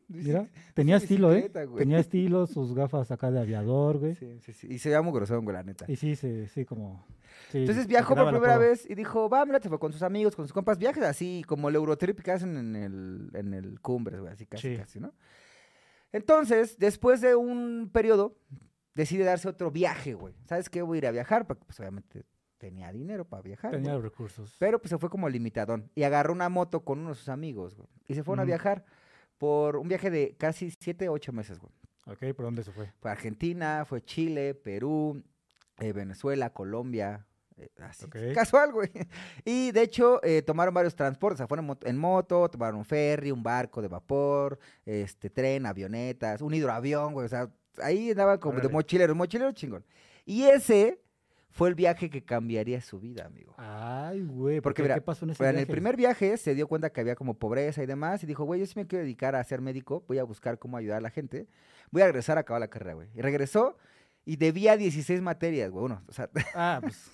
Mira, 0.09 0.47
tenía 0.73 0.97
estilo, 0.97 1.31
¿eh? 1.33 1.49
güey. 1.53 1.77
Tenía 1.77 1.99
estilo, 1.99 2.47
sus 2.47 2.73
gafas 2.73 3.11
acá 3.11 3.29
de 3.29 3.39
aviador, 3.39 3.99
güey. 3.99 4.15
Sí, 4.15 4.39
sí, 4.41 4.53
sí. 4.53 4.67
Y 4.69 4.79
se 4.79 4.89
veía 4.89 5.01
muy 5.01 5.13
grosón, 5.13 5.43
güey, 5.45 5.55
la 5.55 5.63
neta. 5.63 5.85
Y 5.87 5.95
sí, 5.95 6.15
sí, 6.15 6.47
sí, 6.47 6.65
como... 6.65 7.05
sí, 7.51 7.59
Entonces 7.59 7.85
viajó 7.87 8.15
por 8.15 8.29
primera 8.29 8.57
vez 8.57 8.89
y 8.89 8.95
dijo, 8.95 9.29
va, 9.29 9.45
mira, 9.45 9.59
se 9.61 9.69
fue 9.69 9.77
con 9.79 9.93
sus 9.93 10.01
amigos, 10.01 10.35
con 10.35 10.45
sus 10.45 10.53
compas, 10.53 10.79
viajes 10.79 11.03
así 11.03 11.43
como 11.47 11.69
el 11.69 11.75
Eurotrip 11.75 12.19
que 12.21 12.31
hacen 12.31 12.57
en 12.57 12.75
el, 12.75 13.29
en 13.35 13.53
el 13.53 13.79
Cumbres, 13.81 14.19
güey, 14.19 14.33
así 14.33 14.45
casi, 14.47 14.71
Sí. 14.73 14.77
casi, 14.77 14.99
¿no? 14.99 15.13
Entonces, 16.11 16.77
después 16.79 17.21
de 17.21 17.35
un 17.35 17.89
periodo, 17.93 18.35
decide 18.95 19.23
darse 19.23 19.47
otro 19.47 19.69
viaje, 19.71 20.13
güey. 20.15 20.33
¿Sabes 20.45 20.69
qué? 20.69 20.81
Voy 20.81 20.97
a 20.97 20.99
ir 20.99 21.07
a 21.07 21.11
viajar, 21.11 21.45
porque 21.45 21.63
pues 21.65 21.79
obviamente 21.79 22.25
tenía 22.57 22.91
dinero 22.91 23.25
para 23.25 23.43
viajar. 23.43 23.71
Tenía 23.71 23.91
güey. 23.93 24.03
recursos. 24.03 24.55
Pero 24.59 24.79
pues 24.79 24.89
se 24.89 24.97
fue 24.97 25.09
como 25.09 25.29
limitadón 25.29 25.91
y 25.95 26.03
agarró 26.03 26.33
una 26.33 26.49
moto 26.49 26.83
con 26.83 26.99
uno 26.99 27.09
de 27.09 27.15
sus 27.15 27.29
amigos, 27.29 27.75
güey. 27.75 27.87
Y 28.07 28.15
se 28.15 28.23
fueron 28.23 28.41
a 28.41 28.45
viajar 28.45 28.85
por 29.39 29.77
un 29.77 29.87
viaje 29.87 30.11
de 30.11 30.35
casi 30.37 30.69
7, 30.69 31.09
8 31.09 31.33
meses, 31.33 31.57
güey. 31.59 31.73
Ok, 32.05 32.35
¿por 32.35 32.45
dónde 32.45 32.63
se 32.63 32.71
fue? 32.71 32.91
Fue 32.99 33.09
Argentina, 33.09 33.85
fue 33.85 34.01
Chile, 34.03 34.53
Perú, 34.53 35.23
eh, 35.79 35.93
Venezuela, 35.93 36.51
Colombia. 36.51 37.25
eh, 37.57 37.69
así, 37.79 38.05
Ok. 38.05 38.15
casual, 38.35 38.71
güey. 38.71 38.89
Y 39.45 39.71
de 39.71 39.81
hecho, 39.81 40.23
eh, 40.23 40.41
tomaron 40.41 40.73
varios 40.73 40.95
transportes. 40.95 41.35
O 41.35 41.39
sea, 41.39 41.47
fueron 41.47 41.65
en 41.65 41.67
moto, 41.67 41.87
en 41.87 41.97
moto, 41.97 42.49
tomaron 42.49 42.77
un 42.79 42.85
ferry, 42.85 43.31
un 43.31 43.41
barco 43.43 43.81
de 43.81 43.87
vapor, 43.87 44.59
este, 44.85 45.29
tren, 45.29 45.65
avionetas, 45.65 46.41
un 46.41 46.53
hidroavión, 46.53 47.13
güey. 47.13 47.25
O 47.25 47.29
sea, 47.29 47.49
ahí 47.81 48.11
andaban 48.11 48.37
como 48.39 48.53
de 48.55 48.59
Órale. 48.61 48.73
mochilero, 48.73 49.15
mochilero 49.15 49.51
chingón. 49.51 49.85
Y 50.25 50.43
ese 50.43 51.01
fue 51.59 51.67
el 51.69 51.75
viaje 51.75 52.09
que 52.09 52.23
cambiaría 52.23 52.79
su 52.79 52.99
vida, 53.01 53.25
amigo. 53.25 53.53
Ay, 53.57 54.23
güey, 54.23 54.61
Porque 54.61 54.81
mira, 54.81 54.95
¿qué 54.95 55.01
pasó 55.01 55.25
en 55.25 55.31
ese 55.31 55.39
Pero 55.39 55.49
en 55.51 55.57
el 55.59 55.67
primer 55.67 55.97
viaje 55.97 56.37
se 56.37 56.55
dio 56.55 56.67
cuenta 56.69 56.89
que 56.89 57.01
había 57.01 57.15
como 57.15 57.33
pobreza 57.37 57.83
y 57.83 57.85
demás 57.85 58.23
y 58.23 58.27
dijo, 58.27 58.45
güey, 58.45 58.61
yo 58.61 58.65
sí 58.65 58.73
me 58.77 58.87
quiero 58.87 59.03
dedicar 59.03 59.35
a 59.35 59.43
ser 59.43 59.59
médico, 59.59 60.05
voy 60.07 60.19
a 60.19 60.23
buscar 60.23 60.57
cómo 60.57 60.77
ayudar 60.77 60.99
a 60.99 61.01
la 61.01 61.09
gente, 61.09 61.47
voy 61.91 62.01
a 62.01 62.05
regresar 62.05 62.37
a 62.37 62.41
acabar 62.41 62.61
la 62.61 62.69
carrera, 62.69 62.93
güey. 62.93 63.09
Y 63.13 63.21
regresó 63.21 63.77
y 64.23 64.37
debía 64.37 64.77
16 64.77 65.21
materias, 65.21 65.69
güey, 65.69 65.83
uno, 65.85 66.01
o 66.07 66.13
sea, 66.13 66.29
Ah, 66.55 66.79
pues, 66.81 67.11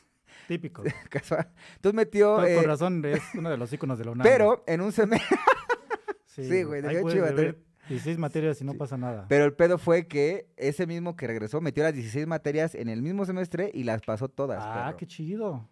típico. 0.47 0.83
casual. 1.09 1.49
Entonces 1.77 1.95
metió, 1.95 2.35
Con, 2.35 2.45
eh, 2.47 2.55
con 2.55 2.65
razón, 2.65 3.03
es 3.03 3.21
uno 3.33 3.49
de 3.49 3.57
los 3.57 3.73
íconos 3.73 3.97
de 3.97 4.05
la 4.05 4.11
UNAM. 4.11 4.23
pero 4.27 4.63
en 4.67 4.81
un 4.81 4.91
semestre, 4.91 5.37
sí, 6.27 6.61
güey, 6.63 6.85
Ahí 6.85 6.93
dejó 6.95 7.01
puedes 7.01 7.17
chiva, 7.17 7.31
beber 7.31 7.64
16 7.89 8.17
materias 8.17 8.61
y 8.61 8.63
no 8.65 8.71
Sí. 8.73 8.77
pasa 8.77 8.97
nada. 8.97 9.25
pero 9.27 9.45
el 9.45 9.53
pedo 9.53 9.77
fue 9.77 10.07
que 10.07 10.47
ese 10.57 10.85
mismo 10.87 11.15
que 11.15 11.27
regresó 11.27 11.61
metió 11.61 11.83
las 11.83 11.93
16 11.93 12.27
materias 12.27 12.75
en 12.75 12.89
el 12.89 13.01
mismo 13.01 13.25
semestre 13.25 13.71
y 13.73 13.83
las 13.83 14.01
pasó 14.01 14.27
todas, 14.29 14.59
ah, 14.61 14.85
perro. 14.85 14.97
qué 14.97 15.05
chido. 15.07 15.67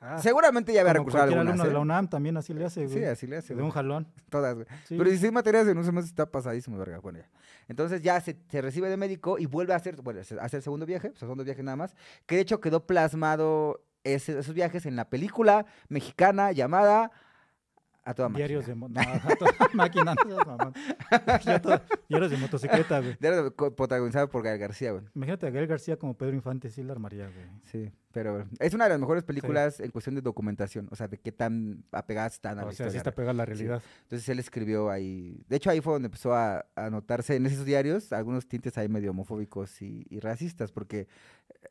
Ah, 0.00 0.16
Seguramente 0.18 0.72
ya 0.72 0.82
había 0.82 0.92
recursado 0.92 1.24
algunas, 1.24 1.46
alumno 1.46 1.64
de 1.64 1.72
la 1.72 1.78
¿eh? 1.78 1.82
UNAM 1.82 2.08
también 2.08 2.36
así 2.36 2.54
le 2.54 2.64
hace, 2.64 2.86
güey. 2.86 2.98
Sí, 2.98 3.04
así 3.04 3.26
le 3.26 3.38
hace, 3.38 3.54
de 3.56 3.62
un 3.62 3.70
jalón. 3.70 4.06
todas, 4.30 4.54
güey. 4.54 4.66
Sí. 4.84 4.96
Pero 4.96 5.04
16 5.10 5.32
materias 5.32 5.66
en 5.66 5.76
un 5.76 5.84
semestre 5.84 6.08
está 6.10 6.30
pasadísimo, 6.30 6.78
verga. 6.78 7.00
Bueno, 7.00 7.18
ya. 7.18 7.28
Entonces 7.66 8.00
ya 8.00 8.20
se, 8.20 8.36
se 8.48 8.62
recibe 8.62 8.88
de 8.90 8.96
médico 8.96 9.38
y 9.40 9.46
vuelve 9.46 9.72
a 9.72 9.76
hacer, 9.76 9.96
bueno, 10.00 10.20
a 10.40 10.44
hacer 10.44 10.62
segundo 10.62 10.86
viaje, 10.86 11.08
pues, 11.10 11.18
segundo 11.18 11.42
viaje 11.42 11.64
nada 11.64 11.76
más, 11.76 11.96
que 12.26 12.36
de 12.36 12.42
hecho 12.42 12.60
quedó 12.60 12.86
plasmado 12.86 13.82
ese- 14.04 14.38
esos 14.38 14.54
viajes 14.54 14.86
en 14.86 14.94
la 14.94 15.10
película 15.10 15.66
mexicana 15.88 16.52
llamada 16.52 17.10
A 18.08 18.14
toda 18.14 18.28
máquina. 18.30 18.46
Diarios 18.46 18.66
de 18.66 18.74
mo- 18.74 18.88
no, 18.88 19.00
a 19.00 19.36
toda 19.36 19.52
máquina, 19.74 20.14
no 20.14 20.22
seas 20.34 20.46
mamón. 20.46 20.72
Ya 21.44 21.60
todo- 21.60 21.80
Diarios 22.08 22.30
de 22.30 22.36
motocicleta, 22.38 23.00
güey. 23.00 23.16
Diario 23.20 23.54
protagonizado 23.54 24.28
por 24.30 24.42
Gael 24.42 24.58
García, 24.58 24.92
güey. 24.92 25.04
Imagínate 25.14 25.46
a 25.46 25.50
Gael 25.50 25.66
García 25.66 25.96
como 25.98 26.14
Pedro 26.16 26.34
Infante, 26.34 26.70
sí 26.70 26.82
la 26.82 26.92
armaría, 26.92 27.24
güey. 27.28 27.46
Sí, 27.64 27.92
pero 28.18 28.48
es 28.58 28.74
una 28.74 28.84
de 28.84 28.90
las 28.90 28.98
mejores 28.98 29.22
películas 29.22 29.78
en 29.78 29.92
cuestión 29.92 30.16
de 30.16 30.22
documentación, 30.22 30.88
o 30.90 30.96
sea, 30.96 31.06
de 31.06 31.18
qué 31.18 31.30
tan 31.30 31.84
apegadas 31.92 32.34
están 32.34 32.58
a 32.58 32.62
la 32.62 32.68
O 32.68 32.72
sea, 32.72 32.72
sí 32.72 32.82
historia 32.82 32.98
está 32.98 33.14
pegada 33.14 33.30
a 33.30 33.34
la 33.34 33.44
realidad. 33.44 33.80
Entonces 34.02 34.28
él 34.28 34.40
escribió 34.40 34.90
ahí, 34.90 35.40
de 35.48 35.56
hecho 35.56 35.70
ahí 35.70 35.80
fue 35.80 35.92
donde 35.92 36.06
empezó 36.06 36.34
a, 36.34 36.66
a 36.74 36.90
notarse 36.90 37.36
en 37.36 37.46
esos 37.46 37.64
diarios 37.64 38.12
algunos 38.12 38.48
tintes 38.48 38.76
ahí 38.76 38.88
medio 38.88 39.12
homofóbicos 39.12 39.80
y, 39.82 40.04
y 40.10 40.18
racistas, 40.18 40.72
porque 40.72 41.02
eh, 41.02 41.06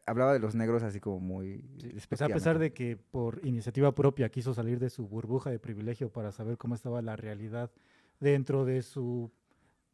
hablaba 0.05 0.31
de 0.31 0.39
los 0.39 0.55
negros 0.55 0.83
así 0.83 1.01
como 1.01 1.19
muy 1.19 1.65
O 2.09 2.15
sea, 2.15 2.27
a 2.27 2.29
pesar 2.29 2.59
de 2.59 2.71
que 2.71 2.95
por 2.95 3.45
iniciativa 3.45 3.93
propia 3.93 4.29
quiso 4.29 4.53
salir 4.53 4.79
de 4.79 4.89
su 4.89 5.05
burbuja 5.05 5.49
de 5.49 5.59
privilegio 5.59 6.09
para 6.09 6.31
saber 6.31 6.57
cómo 6.57 6.75
estaba 6.75 7.01
la 7.01 7.17
realidad 7.17 7.71
dentro 8.21 8.63
de 8.63 8.83
su 8.83 9.33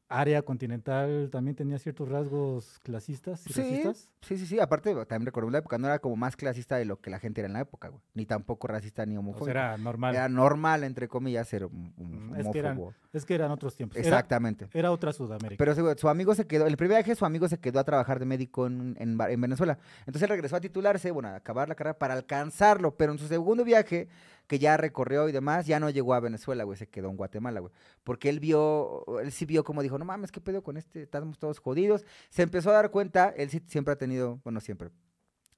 área 0.09 0.41
continental, 0.43 1.29
también 1.31 1.55
tenía 1.55 1.79
ciertos 1.79 2.07
rasgos 2.09 2.79
clasistas 2.83 3.45
y 3.47 3.53
Sí, 3.53 3.61
racistas. 3.61 4.09
Sí, 4.21 4.37
sí, 4.37 4.45
sí, 4.45 4.59
aparte 4.59 4.93
también 5.05 5.25
recuerdo 5.25 5.49
la 5.49 5.57
época, 5.57 5.77
no 5.77 5.87
era 5.87 5.99
como 5.99 6.15
más 6.15 6.35
clasista 6.35 6.75
de 6.77 6.85
lo 6.85 6.99
que 7.01 7.09
la 7.09 7.19
gente 7.19 7.41
era 7.41 7.47
en 7.47 7.53
la 7.53 7.61
época, 7.61 7.89
güey, 7.89 8.01
ni 8.13 8.25
tampoco 8.25 8.67
racista 8.67 9.05
ni 9.05 9.17
O 9.17 9.21
homofóbico. 9.21 9.45
sea, 9.45 9.51
era 9.73 9.77
normal. 9.77 10.13
Era 10.15 10.29
normal, 10.29 10.83
entre 10.83 11.07
comillas, 11.07 11.47
ser 11.47 11.63
hom- 11.63 11.93
Mm, 11.97 12.35
es 12.35 12.47
que 12.49 12.59
eran- 12.59 12.77
homófobo. 12.77 12.95
Es 13.11 13.25
que 13.25 13.35
eran 13.35 13.51
otros 13.51 13.75
tiempos. 13.75 13.97
Exactamente. 13.97 14.67
era 14.73 14.91
otra 14.91 15.13
Sudamérica. 15.13 15.57
Pero 15.63 15.95
su 15.97 16.09
amigo 16.09 16.35
se 16.35 16.45
quedó, 16.47 16.67
el 16.67 16.77
primer 16.77 16.97
viaje 16.97 17.15
su 17.15 17.25
amigo 17.25 17.47
se 17.47 17.59
quedó 17.59 17.79
a 17.79 17.83
trabajar 17.83 18.19
de 18.19 18.25
médico 18.25 18.67
en, 18.67 18.95
en 18.99 19.17
Venezuela. 19.41 19.77
Entonces 20.01 20.23
él 20.23 20.29
regresó 20.29 20.55
a 20.55 20.61
titularse, 20.61 21.11
bueno, 21.11 21.29
a 21.29 21.35
acabar 21.35 21.67
la 21.69 21.75
carrera 21.75 21.97
para 21.97 22.13
alcanzarlo, 22.13 22.95
pero 22.95 23.11
en 23.13 23.17
su 23.19 23.27
segundo 23.27 23.63
viaje, 23.63 24.07
que 24.47 24.59
ya 24.59 24.77
recorrió 24.77 25.29
y 25.29 25.31
demás, 25.31 25.65
ya 25.65 25.79
no 25.79 25.89
llegó 25.89 26.13
a 26.13 26.19
Venezuela, 26.19 26.63
güey, 26.63 26.77
se 26.77 26.87
quedó 26.87 27.09
en 27.09 27.17
Guatemala, 27.17 27.59
güey. 27.59 27.73
Porque 28.03 28.29
él 28.29 28.39
vio, 28.39 29.05
él 29.19 29.31
sí 29.31 29.45
vio 29.45 29.63
como 29.63 29.81
dijo, 29.81 29.97
no 29.97 30.05
mames, 30.05 30.31
¿qué 30.31 30.41
pedo 30.41 30.63
con 30.63 30.77
este? 30.77 31.01
Estamos 31.01 31.39
todos 31.39 31.59
jodidos. 31.59 32.05
Se 32.29 32.41
empezó 32.41 32.69
a 32.69 32.73
dar 32.73 32.91
cuenta, 32.91 33.33
él 33.37 33.49
sí 33.49 33.61
siempre 33.67 33.93
ha 33.93 33.97
tenido, 33.97 34.39
bueno, 34.43 34.59
siempre, 34.59 34.89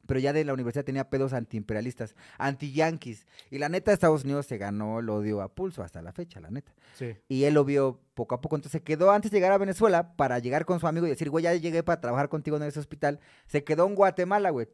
pero 0.06 0.20
ya 0.20 0.34
de 0.34 0.46
la 0.46 0.54
universidad 0.54 0.86
tenía 0.86 1.10
pedos 1.10 1.34
antiimperialistas, 1.34 2.16
anti-yanquis. 2.38 3.26
Y 3.50 3.58
la 3.58 3.70
neta, 3.70 3.92
Estados 3.92 4.24
Unidos 4.24 4.46
se 4.46 4.58
ganó 4.58 5.00
el 5.00 5.10
odio 5.10 5.42
a 5.42 5.54
pulso 5.54 5.84
hasta 5.84 6.02
la 6.02 6.14
fecha, 6.14 6.40
la 6.40 6.52
neta. 6.52 6.74
sí. 6.94 7.16
Y 7.28 7.46
él 7.46 7.56
lo 7.56 7.66
vio 7.66 8.00
poco 8.14 8.36
a 8.36 8.42
poco. 8.42 8.56
Entonces 8.56 8.80
se 8.80 8.84
quedó 8.84 9.12
antes 9.12 9.32
de 9.32 9.38
llegar 9.38 9.52
a 9.52 9.58
Venezuela 9.58 10.16
para 10.16 10.40
llegar 10.40 10.66
con 10.66 10.80
su 10.80 10.88
amigo 10.88 11.08
y 11.08 11.10
decir, 11.10 11.30
güey, 11.30 11.44
ya 11.44 11.54
llegué 11.56 11.84
para 11.84 12.02
trabajar 12.02 12.30
contigo 12.30 12.58
en 12.58 12.64
ese 12.64 12.80
hospital. 12.80 13.20
Se 13.48 13.64
quedó 13.64 13.88
en 13.88 13.96
Guatemala, 13.96 14.52
güey. 14.52 14.68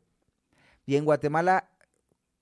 Y 0.85 0.95
en 0.95 1.05
Guatemala 1.05 1.69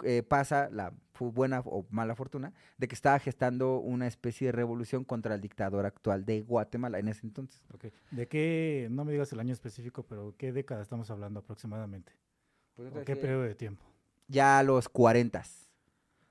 eh, 0.04 0.24
pasa 0.24 0.70
la 0.72 0.94
fu- 1.20 1.32
buena 1.34 1.60
o 1.66 1.86
mala 1.90 2.16
fortuna 2.16 2.54
de 2.78 2.88
que 2.88 2.96
estaba 2.96 3.20
gestando 3.20 3.78
una 3.80 4.08
especie 4.08 4.48
de 4.48 4.52
revolución 4.54 5.04
contra 5.04 5.36
el 5.36 5.42
dictador 5.42 5.86
actual 5.86 6.24
de 6.24 6.42
Guatemala 6.42 6.98
en 7.00 7.10
ese 7.10 7.28
entonces. 7.28 7.62
¿De 8.12 8.28
qué, 8.28 8.88
no 8.90 9.04
me 9.04 9.12
digas 9.12 9.32
el 9.34 9.40
año 9.42 9.52
específico, 9.54 10.04
pero 10.04 10.34
qué 10.38 10.54
década 10.54 10.82
estamos 10.82 11.12
hablando 11.12 11.42
aproximadamente? 11.42 12.14
¿O 12.78 13.04
qué 13.04 13.16
periodo 13.18 13.44
de 13.44 13.56
tiempo? 13.56 13.84
Ya 14.30 14.60
a 14.60 14.64
los 14.64 14.88
40. 14.88 15.44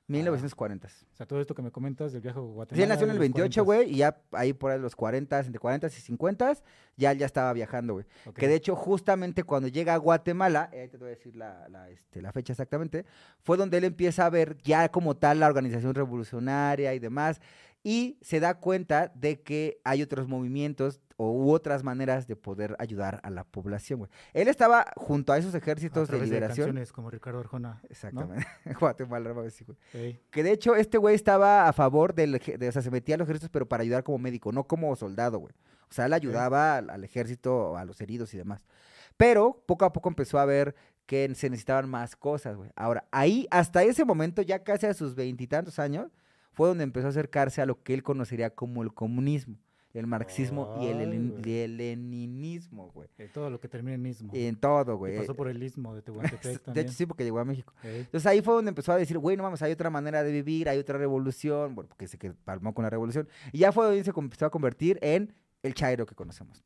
1940. 0.08 0.88
O 0.88 1.16
sea, 1.16 1.26
todo 1.26 1.40
esto 1.40 1.54
que 1.54 1.62
me 1.62 1.70
comentas 1.70 2.12
del 2.12 2.22
viaje 2.22 2.38
a 2.38 2.42
Guatemala. 2.42 2.76
Sí, 2.76 2.82
él 2.82 2.88
nació 2.88 3.04
en 3.04 3.10
el 3.10 3.16
los 3.16 3.20
28, 3.20 3.62
40s. 3.62 3.64
güey, 3.64 3.90
y 3.92 3.96
ya 3.98 4.20
ahí 4.32 4.52
por 4.52 4.70
ahí 4.70 4.80
los 4.80 4.96
40, 4.96 5.38
entre 5.38 5.58
40 5.58 5.86
y 5.86 5.90
50, 5.90 6.52
ya 6.96 7.12
él 7.12 7.18
ya 7.18 7.26
estaba 7.26 7.52
viajando, 7.52 7.92
güey. 7.92 8.06
Que 8.34 8.48
de 8.48 8.54
hecho, 8.54 8.74
justamente 8.74 9.44
cuando 9.44 9.68
llega 9.68 9.94
a 9.94 9.98
Guatemala, 9.98 10.70
eh, 10.72 10.82
ahí 10.82 10.88
te 10.88 10.96
voy 10.96 11.08
a 11.08 11.10
decir 11.10 11.36
la, 11.36 11.68
la, 11.68 11.90
este, 11.90 12.22
la 12.22 12.32
fecha 12.32 12.52
exactamente, 12.52 13.04
fue 13.42 13.56
donde 13.56 13.78
él 13.78 13.84
empieza 13.84 14.26
a 14.26 14.30
ver 14.30 14.56
ya 14.62 14.88
como 14.88 15.16
tal 15.16 15.40
la 15.40 15.46
organización 15.46 15.94
revolucionaria 15.94 16.94
y 16.94 16.98
demás, 16.98 17.40
y 17.88 18.18
se 18.20 18.38
da 18.38 18.52
cuenta 18.52 19.10
de 19.14 19.40
que 19.40 19.80
hay 19.82 20.02
otros 20.02 20.28
movimientos 20.28 21.00
o 21.16 21.32
u 21.32 21.52
otras 21.52 21.82
maneras 21.82 22.26
de 22.26 22.36
poder 22.36 22.76
ayudar 22.78 23.18
a 23.22 23.30
la 23.30 23.44
población, 23.44 24.00
güey. 24.00 24.10
Él 24.34 24.48
estaba 24.48 24.92
junto 24.94 25.32
a 25.32 25.38
esos 25.38 25.54
a 25.54 25.56
ejércitos 25.56 26.06
de 26.10 26.20
liberación. 26.20 26.66
canciones 26.66 26.92
como 26.92 27.08
Ricardo 27.08 27.40
Arjona. 27.40 27.80
Exactamente. 27.88 28.46
Guatemala, 28.78 29.30
güey. 29.30 29.50
Que 30.30 30.42
de 30.42 30.52
hecho 30.52 30.76
este 30.76 30.98
güey 30.98 31.14
estaba 31.14 31.66
a 31.66 31.72
favor 31.72 32.14
del, 32.14 32.32
de, 32.32 32.68
o 32.68 32.72
sea, 32.72 32.82
se 32.82 32.90
metía 32.90 33.14
a 33.14 33.18
los 33.18 33.26
ejércitos, 33.26 33.48
pero 33.48 33.66
para 33.66 33.84
ayudar 33.84 34.04
como 34.04 34.18
médico, 34.18 34.52
no 34.52 34.64
como 34.64 34.94
soldado, 34.94 35.38
güey. 35.38 35.54
O 35.90 35.94
sea, 35.94 36.04
él 36.04 36.12
ayudaba 36.12 36.76
al, 36.76 36.90
al 36.90 37.04
ejército, 37.04 37.78
a 37.78 37.86
los 37.86 37.98
heridos 38.02 38.34
y 38.34 38.36
demás. 38.36 38.66
Pero 39.16 39.64
poco 39.64 39.86
a 39.86 39.94
poco 39.94 40.10
empezó 40.10 40.38
a 40.38 40.44
ver 40.44 40.74
que 41.06 41.34
se 41.34 41.48
necesitaban 41.48 41.88
más 41.88 42.16
cosas, 42.16 42.54
güey. 42.54 42.70
Ahora, 42.76 43.08
ahí, 43.12 43.46
hasta 43.50 43.82
ese 43.82 44.04
momento, 44.04 44.42
ya 44.42 44.62
casi 44.62 44.84
a 44.84 44.92
sus 44.92 45.14
veintitantos 45.14 45.78
años, 45.78 46.12
fue 46.58 46.68
donde 46.68 46.84
empezó 46.84 47.06
a 47.06 47.10
acercarse 47.10 47.62
a 47.62 47.66
lo 47.66 47.82
que 47.82 47.94
él 47.94 48.02
conocería 48.02 48.50
como 48.50 48.82
el 48.82 48.92
comunismo, 48.92 49.56
el 49.94 50.06
marxismo 50.06 50.70
y 50.82 50.88
el, 50.88 51.00
y 51.14 51.66
leninismo, 51.68 52.90
güey. 52.92 53.08
eh, 53.18 53.30
todo 53.32 53.48
lo 53.48 53.58
que 53.60 53.68
termina 53.68 53.94
en 53.94 54.06
ismo. 54.06 54.30
En 54.34 54.56
todo, 54.56 54.92
Y 54.92 54.96
güey. 54.96 55.16
pasó 55.16 55.34
por 55.34 55.48
el 55.48 55.62
istmo 55.62 55.94
de 55.94 56.02
Tehuantepec 56.02 56.42
De 56.52 56.58
también. 56.58 56.86
hecho, 56.86 56.94
sí, 56.96 57.06
porque 57.06 57.24
llegó 57.24 57.38
a 57.38 57.44
México. 57.44 57.72
Entonces 57.82 58.26
ahí 58.26 58.42
fue 58.42 58.54
donde 58.54 58.68
empezó 58.70 58.92
a 58.92 58.96
decir, 58.96 59.18
güey, 59.18 59.36
no 59.36 59.42
mames, 59.44 59.62
hay 59.62 59.72
otra 59.72 59.88
manera 59.90 60.22
de 60.22 60.32
vivir, 60.32 60.68
hay 60.68 60.78
otra 60.78 60.98
revolución, 60.98 61.74
bueno, 61.74 61.88
porque 61.88 62.06
se 62.06 62.18
que 62.18 62.32
palmó 62.32 62.74
con 62.74 62.82
la 62.82 62.90
revolución. 62.90 63.28
Y 63.52 63.58
ya 63.58 63.72
fue 63.72 63.84
donde 63.86 64.04
se 64.04 64.12
empezó 64.14 64.46
a 64.46 64.50
convertir 64.50 64.98
en 65.00 65.32
el 65.62 65.74
Chairo 65.74 66.06
que 66.06 66.14
conocemos. 66.14 66.62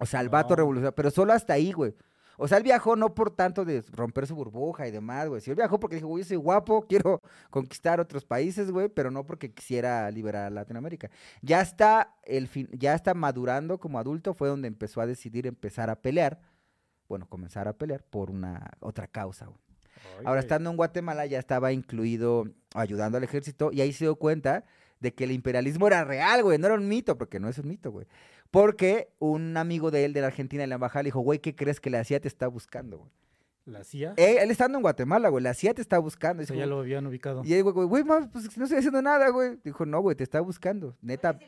O 0.00 0.06
sea, 0.06 0.20
el 0.20 0.28
vato 0.28 0.48
Wow. 0.48 0.56
revolucionario, 0.56 0.94
pero 0.94 1.10
solo 1.10 1.32
hasta 1.32 1.52
ahí, 1.54 1.72
güey. 1.72 1.94
O 2.38 2.48
sea, 2.48 2.58
él 2.58 2.64
viajó 2.64 2.96
no 2.96 3.14
por 3.14 3.30
tanto 3.30 3.64
de 3.64 3.82
romper 3.92 4.26
su 4.26 4.34
burbuja 4.34 4.86
y 4.86 4.90
demás, 4.90 5.28
güey. 5.28 5.40
Sí, 5.40 5.50
él 5.50 5.56
viajó 5.56 5.80
porque 5.80 5.96
dijo, 5.96 6.08
güey, 6.08 6.24
soy 6.24 6.36
guapo, 6.36 6.86
quiero 6.88 7.20
conquistar 7.50 8.00
otros 8.00 8.24
países, 8.24 8.70
güey, 8.70 8.88
pero 8.88 9.10
no 9.10 9.24
porque 9.24 9.52
quisiera 9.52 10.10
liberar 10.10 10.44
a 10.44 10.50
Latinoamérica. 10.50 11.10
Ya 11.42 11.60
está, 11.60 12.14
el 12.24 12.48
fin, 12.48 12.68
ya 12.72 12.94
está 12.94 13.14
madurando 13.14 13.78
como 13.78 13.98
adulto, 13.98 14.34
fue 14.34 14.48
donde 14.48 14.68
empezó 14.68 15.00
a 15.00 15.06
decidir 15.06 15.46
empezar 15.46 15.90
a 15.90 15.96
pelear, 15.96 16.40
bueno, 17.08 17.28
comenzar 17.28 17.68
a 17.68 17.72
pelear 17.72 18.02
por 18.02 18.30
una 18.30 18.72
otra 18.80 19.06
causa, 19.06 19.46
güey. 19.46 19.60
Ahora, 20.24 20.40
estando 20.40 20.70
en 20.70 20.76
Guatemala, 20.76 21.26
ya 21.26 21.38
estaba 21.38 21.72
incluido 21.72 22.44
ayudando 22.74 23.18
al 23.18 23.24
ejército 23.24 23.70
y 23.72 23.80
ahí 23.80 23.92
se 23.92 24.04
dio 24.04 24.16
cuenta 24.16 24.64
de 25.00 25.14
que 25.14 25.24
el 25.24 25.32
imperialismo 25.32 25.86
era 25.86 26.04
real, 26.04 26.42
güey, 26.42 26.58
no 26.58 26.66
era 26.66 26.74
un 26.74 26.88
mito, 26.88 27.18
porque 27.18 27.38
no 27.38 27.48
es 27.48 27.58
un 27.58 27.68
mito, 27.68 27.90
güey. 27.90 28.06
Porque 28.50 29.08
un 29.18 29.56
amigo 29.56 29.90
de 29.90 30.04
él 30.04 30.12
de 30.12 30.20
la 30.20 30.28
Argentina 30.28 30.62
en 30.62 30.70
la 30.70 30.76
embajada 30.76 31.02
le 31.02 31.08
dijo, 31.08 31.20
güey, 31.20 31.38
¿qué 31.40 31.54
crees 31.54 31.80
que 31.80 31.90
la 31.90 32.04
CIA 32.04 32.20
te 32.20 32.28
está 32.28 32.48
buscando, 32.48 32.98
güey? 32.98 33.10
La 33.64 33.82
CIA. 33.82 34.14
Eh, 34.16 34.36
él 34.40 34.50
estando 34.50 34.78
en 34.78 34.82
Guatemala, 34.82 35.28
güey, 35.28 35.42
la 35.42 35.52
CIA 35.52 35.74
te 35.74 35.82
está 35.82 35.98
buscando. 35.98 36.40
o 36.40 36.42
Dice, 36.42 36.54
sea, 36.54 36.60
ya 36.60 36.66
lo 36.66 36.78
habían 36.78 37.06
ubicado. 37.06 37.42
Y 37.44 37.52
él, 37.54 37.64
güey, 37.64 37.74
güey, 37.74 38.02
güey, 38.02 38.28
pues 38.30 38.56
no 38.56 38.64
estoy 38.64 38.78
haciendo 38.78 39.02
nada, 39.02 39.28
güey. 39.30 39.58
Dijo, 39.64 39.84
no, 39.84 40.00
güey, 40.00 40.14
te 40.14 40.22
está 40.22 40.40
buscando. 40.40 40.96
Neta. 41.02 41.38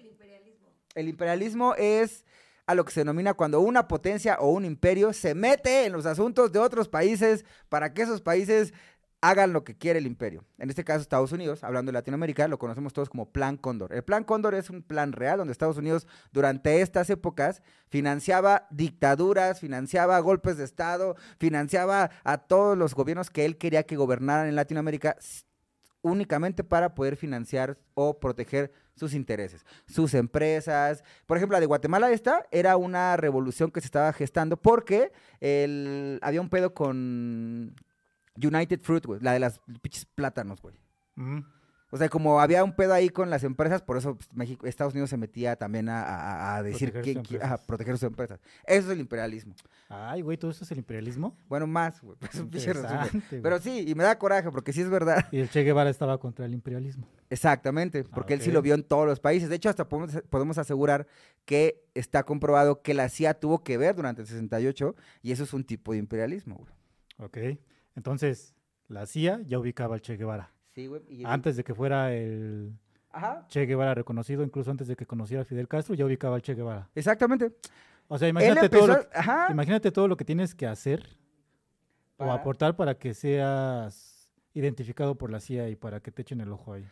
El 0.95 1.09
imperialismo 1.09 1.75
es 1.77 2.25
a 2.67 2.75
lo 2.75 2.85
que 2.85 2.93
se 2.93 3.01
denomina 3.01 3.35
cuando 3.35 3.61
una 3.61 3.87
potencia 3.89 4.37
o 4.41 4.51
un 4.51 4.65
imperio 4.65 5.13
se 5.13 5.35
mete 5.35 5.87
en 5.87 5.93
los 5.93 6.07
asuntos 6.07 6.51
de 6.53 6.59
otros 6.59 6.89
países 6.89 7.45
para 7.69 7.95
que 7.95 8.03
esos 8.03 8.21
países 8.21 8.75
hagan 9.21 9.53
lo 9.53 9.65
que 9.65 9.77
quiere 9.77 9.99
el 9.99 10.07
imperio. 10.07 10.45
En 10.59 10.71
este 10.71 10.85
caso, 10.85 11.01
Estados 11.01 11.33
Unidos, 11.33 11.65
hablando 11.65 11.91
de 11.91 11.95
Latinoamérica, 11.95 12.47
lo 12.47 12.59
conocemos 12.59 12.93
todos 12.93 13.09
como 13.09 13.33
Plan 13.33 13.57
Cóndor. 13.57 13.93
El 13.93 14.05
Plan 14.05 14.23
Cóndor 14.25 14.55
es 14.55 14.71
un 14.71 14.83
plan 14.83 15.13
real 15.13 15.39
donde 15.39 15.53
Estados 15.53 15.77
Unidos 15.77 16.07
durante 16.33 16.81
estas 16.83 17.11
épocas 17.11 17.63
financiaba 17.89 18.69
dictaduras, 18.71 19.59
financiaba 19.61 20.19
golpes 20.21 20.57
de 20.57 20.65
Estado, 20.65 21.17
financiaba 21.39 22.11
a 22.23 22.39
todos 22.39 22.79
los 22.79 22.95
gobiernos 22.95 23.31
que 23.31 23.45
él 23.45 23.59
quería 23.59 23.83
que 23.83 23.97
gobernaran 23.97 24.47
en 24.47 24.55
Latinoamérica 24.55 25.17
únicamente 26.01 26.63
para 26.63 26.95
poder 26.95 27.17
financiar 27.17 27.77
o 27.95 28.21
proteger 28.21 28.73
sus 28.95 29.15
intereses, 29.15 29.67
sus 29.87 30.15
empresas. 30.15 31.03
Por 31.27 31.37
ejemplo, 31.37 31.57
la 31.57 31.61
de 31.61 31.67
Guatemala 31.67 32.11
esta 32.13 32.47
era 32.53 32.77
una 32.77 33.17
revolución 33.17 33.73
que 33.73 33.81
se 33.81 33.87
estaba 33.87 34.13
gestando 34.13 34.57
porque 34.57 35.11
había 36.21 36.41
un 36.41 36.51
pedo 36.51 36.73
con 36.73 37.75
United 38.43 38.81
Fruit, 38.83 39.05
güey, 39.07 39.21
la 39.21 39.33
de 39.33 39.41
las 39.41 39.61
pinches 39.83 40.05
plátanos, 40.07 40.61
güey. 40.63 40.77
Ujú. 41.17 41.45
O 41.91 41.97
sea, 41.97 42.11
como 42.11 42.39
había 42.39 42.63
un 42.65 42.77
pedo 42.77 42.93
ahí 42.93 43.09
con 43.09 43.31
las 43.31 43.45
empresas, 43.45 43.81
por 43.81 43.97
eso 43.97 44.15
pues, 44.15 44.29
México, 44.35 44.67
Estados 44.67 44.93
Unidos 44.93 45.09
se 45.09 45.17
metía 45.17 45.57
también 45.57 45.89
a, 45.89 46.03
a- 46.03 46.57
a 46.57 46.63
decir 46.63 46.93
Proteger 46.93 47.23
que 47.23 47.39
que- 47.39 47.43
a 47.43 47.57
proteger 47.57 47.95
sus 47.95 48.03
empresas. 48.09 48.41
Eso 48.67 48.89
es 48.89 48.93
el 48.93 49.01
imperialismo. 49.01 49.55
Ay, 49.89 50.21
güey, 50.21 50.37
¿todo 50.37 50.51
eso 50.51 50.65
es 50.65 50.71
el 50.71 50.77
imperialismo? 50.77 51.35
Bueno, 51.49 51.67
más, 51.67 52.03
güey. 52.03 52.19
Es 52.31 52.39
un 52.39 52.51
pinche 52.51 52.75
resumen. 52.75 52.91
Interesante, 52.93 53.27
güey. 53.31 53.43
Pero 53.43 53.59
sí, 53.59 53.87
y 53.89 53.95
me 53.95 54.05
da 54.05 54.19
coraje 54.19 54.51
porque 54.51 54.75
sí 54.75 54.83
es 54.83 54.91
verdad. 54.91 55.27
Y 55.33 55.39
el 55.39 55.49
Che 55.49 55.63
Guevara 55.63 55.89
estaba 55.89 56.19
contra 56.19 56.45
el 56.45 56.53
imperialismo. 56.53 57.09
Exactamente, 57.31 58.05
porque 58.05 58.35
él 58.35 58.43
sí 58.43 58.51
lo 58.53 58.61
vio 58.61 58.75
en 58.75 58.83
todos 58.83 59.07
los 59.07 59.19
países. 59.19 59.49
De 59.49 59.57
hecho, 59.57 59.71
hasta 59.71 59.89
podemos, 59.89 60.23
podemos 60.29 60.59
asegurar 60.59 61.07
que 61.47 61.87
está 61.95 62.23
comprobado 62.25 62.83
que 62.83 62.93
la 62.93 63.09
CIA 63.09 63.33
tuvo 63.41 63.65
que 63.65 63.79
ver 63.79 63.95
durante 63.97 64.21
el 64.21 64.29
68 64.29 64.95
y 65.23 65.33
eso 65.33 65.45
es 65.45 65.55
un 65.55 65.65
tipo 65.65 65.93
de 65.93 65.99
imperialismo, 65.99 66.57
güey. 66.57 66.73
Ok. 67.17 67.59
Entonces, 67.99 68.55
la 68.87 69.07
CIA 69.07 69.41
ya 69.45 69.59
ubicaba 69.59 69.97
al 69.97 70.01
Che 70.01 70.17
Guevara. 70.17 70.53
Sí, 70.73 70.87
güey. 70.87 71.03
y- 71.09 71.25
Antes 71.25 71.57
de 71.57 71.65
que 71.65 71.75
fuera 71.75 72.15
el 72.15 72.73
Ajá. 73.11 73.45
Che 73.49 73.67
Guevara 73.67 73.93
reconocido, 73.95 74.45
incluso 74.45 74.71
antes 74.71 74.87
de 74.87 74.95
que 74.95 75.05
conociera 75.05 75.43
a 75.43 75.45
Fidel 75.45 75.67
Castro, 75.67 75.97
ya 75.97 76.05
ubicaba 76.07 76.37
al 76.37 76.43
Che 76.43 76.55
Guevara. 76.55 76.89
Exactamente. 76.95 77.53
O 78.07 78.17
sea, 78.17 78.29
imagínate 78.29 78.69
todo, 78.69 78.87
lo 78.87 79.01
que, 79.01 79.09
ajá, 79.19 79.49
imagínate 79.51 79.91
todo 79.91 80.07
lo 80.07 80.17
que 80.17 80.25
tienes 80.25 80.55
que 80.55 80.67
hacer 80.69 81.05
o 82.19 82.31
aportar 82.31 82.77
para 82.77 82.95
que 82.97 83.15
seas 83.15 84.31
identificado 84.55 85.17
por 85.17 85.31
la 85.33 85.41
CIA 85.41 85.69
y 85.71 85.75
para 85.77 85.99
que 86.01 86.13
te 86.13 86.23
echen 86.23 86.41
el 86.41 86.53
ojo 86.53 86.75
ahí. 86.75 86.85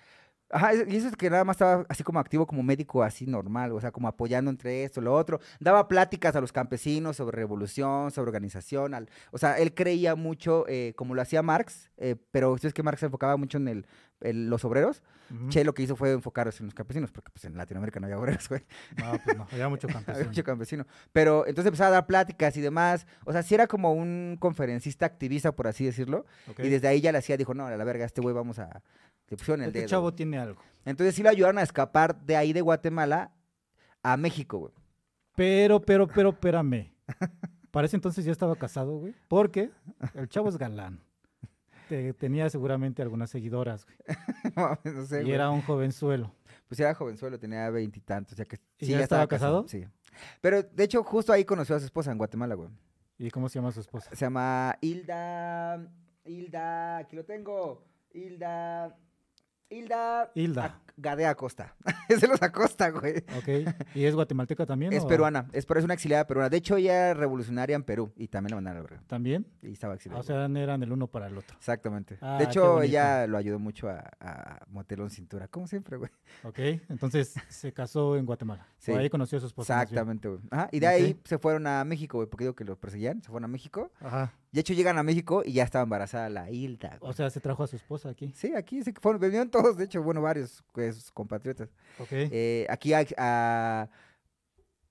Ajá, 0.49 0.75
y 0.75 0.97
eso 0.97 1.09
es 1.09 1.17
que 1.17 1.29
nada 1.29 1.45
más 1.45 1.57
estaba 1.57 1.85
así 1.89 2.05
como 2.05 2.21
activo 2.21 2.47
como 2.47 2.63
médico, 2.63 3.03
así 3.03 3.27
normal, 3.27 3.73
o 3.73 3.81
sea, 3.81 3.91
como 3.91 4.07
apoyando 4.07 4.49
entre 4.49 4.85
esto, 4.85 5.01
lo 5.01 5.13
otro. 5.13 5.41
Daba 5.59 5.89
pláticas 5.89 6.37
a 6.37 6.41
los 6.41 6.53
campesinos 6.53 7.17
sobre 7.17 7.37
revolución, 7.37 8.13
sobre 8.13 8.29
organización. 8.29 9.09
o 9.33 9.39
sea, 9.39 9.59
él 9.59 9.75
creía 9.75 10.15
mucho, 10.15 10.65
eh, 10.69 10.93
como 10.97 11.17
lo 11.17 11.23
hacía 11.23 11.43
Marx, 11.43 11.91
eh, 11.97 12.15
pero 12.31 12.55
es 12.55 12.73
que 12.73 12.83
Marx 12.85 13.01
se 13.01 13.07
enfocaba 13.07 13.37
mucho 13.37 13.59
en 13.59 13.67
el, 13.69 13.87
en 14.21 14.49
los 14.51 14.65
obreros. 14.65 15.03
Che 15.49 15.65
lo 15.65 15.75
que 15.75 15.83
hizo 15.83 15.97
fue 15.97 16.13
enfocarse 16.13 16.63
en 16.63 16.67
los 16.67 16.75
campesinos, 16.75 17.11
porque 17.11 17.33
pues 17.33 17.45
en 17.47 17.57
Latinoamérica 17.57 17.99
no 17.99 18.07
había 18.07 18.17
obreros, 18.19 18.49
güey. 18.49 18.65
No, 18.97 19.21
pues 19.25 19.37
no, 19.37 19.47
había 19.51 19.69
mucho 19.69 19.89
Había 19.89 20.01
campesino. 20.05 20.29
mucho 20.29 20.45
campesino. 20.45 20.87
Pero 21.13 21.47
entonces 21.49 21.67
empezaba 21.67 21.89
a 21.89 21.93
dar 21.93 22.07
pláticas 22.07 22.57
y 22.57 22.61
demás. 22.61 23.07
O 23.25 23.33
sea, 23.33 23.43
sí 23.43 23.55
era 23.55 23.67
como 23.67 23.93
un 23.93 24.37
conferencista 24.39 25.05
activista, 25.05 25.51
por 25.51 25.67
así 25.67 25.85
decirlo. 25.85 26.27
Y 26.59 26.69
desde 26.69 26.87
ahí 26.87 27.01
ya 27.01 27.11
la 27.11 27.21
CIA 27.23 27.37
dijo, 27.39 27.55
no, 27.55 27.67
a 27.67 27.77
la 27.77 27.85
verga, 27.85 28.05
este 28.05 28.21
güey 28.21 28.35
vamos 28.35 28.59
a... 28.61 28.83
Le 29.29 29.37
pusieron 29.37 29.63
el 29.63 29.69
Este 29.69 29.81
dedo. 29.81 29.89
chavo 29.89 30.15
tiene 30.15 30.39
algo. 30.39 30.63
Entonces 30.85 31.17
sí 31.17 31.25
lo 31.25 31.31
ayudaron 31.31 31.59
a 31.59 31.63
escapar 31.63 32.21
de 32.21 32.37
ahí 32.37 32.53
de 32.53 32.61
Guatemala 32.61 33.33
a 34.05 34.17
México, 34.17 34.59
güey. 34.59 34.73
Pero, 35.35 35.83
pero, 35.83 36.07
pero, 36.07 36.29
espérame. 36.31 36.93
Para 37.73 37.87
ese 37.87 37.97
entonces 37.97 38.25
ya 38.25 38.31
estaba 38.31 38.55
casado, 38.55 38.97
güey. 38.99 39.13
Porque 39.27 39.71
el 40.15 40.29
chavo 40.29 40.49
es 40.49 40.57
galán. 40.57 41.01
Te- 41.89 42.13
tenía 42.15 42.49
seguramente 42.51 43.03
algunas 43.03 43.31
seguidoras, 43.31 43.87
güey. 43.87 43.97
no 44.95 45.07
sé, 45.07 45.21
y 45.21 45.23
güey. 45.25 45.35
era 45.35 45.51
un 45.51 45.63
jovenzuelo. 45.63 46.33
Pues 46.69 46.81
era 46.81 46.95
jovenzuelo, 46.95 47.39
tenía 47.39 47.69
veintitantos, 47.71 48.37
sea 48.37 48.45
que 48.45 48.57
¿Y 48.79 48.87
sí, 48.87 48.93
ya 48.93 49.01
estaba 49.01 49.27
casado? 49.27 49.67
Sí. 49.69 49.85
Pero 50.41 50.63
de 50.63 50.85
hecho 50.85 51.03
justo 51.05 51.33
ahí 51.33 51.45
conoció 51.45 51.77
a 51.77 51.79
su 51.79 51.85
esposa 51.85 52.11
en 52.11 52.19
Guatemala, 52.19 52.55
güey. 52.55 52.71
¿Y 53.19 53.31
cómo 53.31 53.49
se 53.49 53.59
llama 53.59 53.71
su 53.73 53.81
esposa? 53.81 54.11
Se 54.11 54.25
llama 54.25 54.77
Hilda, 54.81 55.87
Hilda, 56.25 56.99
aquí 56.99 57.17
lo 57.17 57.25
tengo. 57.25 57.85
Hilda, 58.13 58.97
Hilda. 59.71 60.31
Hilda. 60.35 60.81
Gadea 60.97 61.31
Acosta. 61.31 61.75
es 62.09 62.21
de 62.21 62.29
los 62.29 62.41
Acosta, 62.43 62.91
güey. 62.91 63.19
Ok. 63.39 63.75
¿Y 63.95 64.05
es 64.05 64.15
guatemalteca 64.15 64.65
también? 64.67 64.93
Es 64.93 65.05
o- 65.05 65.09
peruana, 65.09 65.47
es, 65.53 65.67
pero 65.67 65.79
es 65.81 65.85
una 65.85 65.95
exiliada 65.95 66.27
peruana. 66.27 66.49
De 66.49 66.57
hecho, 66.57 66.77
ella 66.77 67.11
era 67.11 67.15
revolucionaria 67.15 67.77
en 67.77 67.83
Perú 67.83 68.13
y 68.17 68.29
también 68.29 68.51
la 68.51 68.57
mandaron 68.57 68.79
a 68.79 68.83
la 68.83 68.89
verga. 68.89 69.05
¿También? 69.07 69.47
Y 69.63 69.73
estaba 69.73 69.95
exiliada. 69.95 70.21
O 70.21 70.23
sea, 70.25 70.45
eran 70.47 70.83
el 70.83 70.93
uno 70.93 71.07
para 71.07 71.27
el 71.27 71.37
otro. 71.37 71.57
Exactamente. 71.57 72.19
Ah, 72.21 72.37
de 72.39 72.45
hecho, 72.45 72.83
ella 72.83 73.27
lo 73.27 73.37
ayudó 73.37 73.59
mucho 73.59 73.89
a, 73.89 74.11
a 74.21 74.67
Motelón 74.69 75.11
Cintura, 75.11 75.49
como 75.49 75.67
siempre, 75.67 75.97
güey. 75.97 76.11
Ok. 76.45 76.59
Entonces 76.89 77.35
se 77.49 77.73
casó 77.73 78.17
en 78.17 78.27
Guatemala. 78.27 78.67
Sí. 78.79 78.93
O 78.93 78.99
ahí 78.99 79.11
conoció 79.11 79.39
a 79.39 79.41
su 79.41 79.49
esposa. 79.49 79.83
Exactamente, 79.83 80.29
güey. 80.29 80.41
Ajá, 80.49 80.69
y 80.71 80.79
de 80.79 80.87
ahí 80.87 81.21
se 81.25 81.39
fueron 81.39 81.67
a 81.67 81.83
México, 81.85 82.19
güey, 82.19 82.29
porque 82.29 82.45
digo 82.45 82.55
que 82.55 82.65
los 82.65 82.79
perseguían, 82.79 83.21
se 83.21 83.31
fueron 83.31 83.45
a 83.47 83.49
México. 83.49 83.91
Ajá. 84.01 84.33
De 84.57 84.61
hecho, 84.63 84.73
llegan 84.73 84.97
a 84.97 85.03
México 85.03 85.43
y 85.45 85.53
ya 85.53 85.65
estaba 85.65 85.83
embarazada 85.83 86.31
la 86.31 86.51
Hilda. 86.51 86.97
güey. 86.99 87.11
O 87.11 87.13
sea, 87.13 87.29
se 87.29 87.41
trajo 87.41 87.63
a 87.63 87.67
su 87.67 87.77
esposa 87.77 88.09
aquí. 88.09 88.33
Sí, 88.35 88.55
aquí 88.57 88.83
que 88.83 88.95
fueron, 89.03 89.21
vinieron 89.21 89.51
todos, 89.51 89.77
de 89.77 89.85
hecho, 89.85 90.03
bueno, 90.03 90.23
varios 90.23 90.65
pues, 90.73 91.11
compatriotas. 91.13 91.69
Ok. 91.99 92.09
Eh, 92.11 92.67
aquí 92.71 92.95
a, 92.95 93.05
a- 93.19 93.89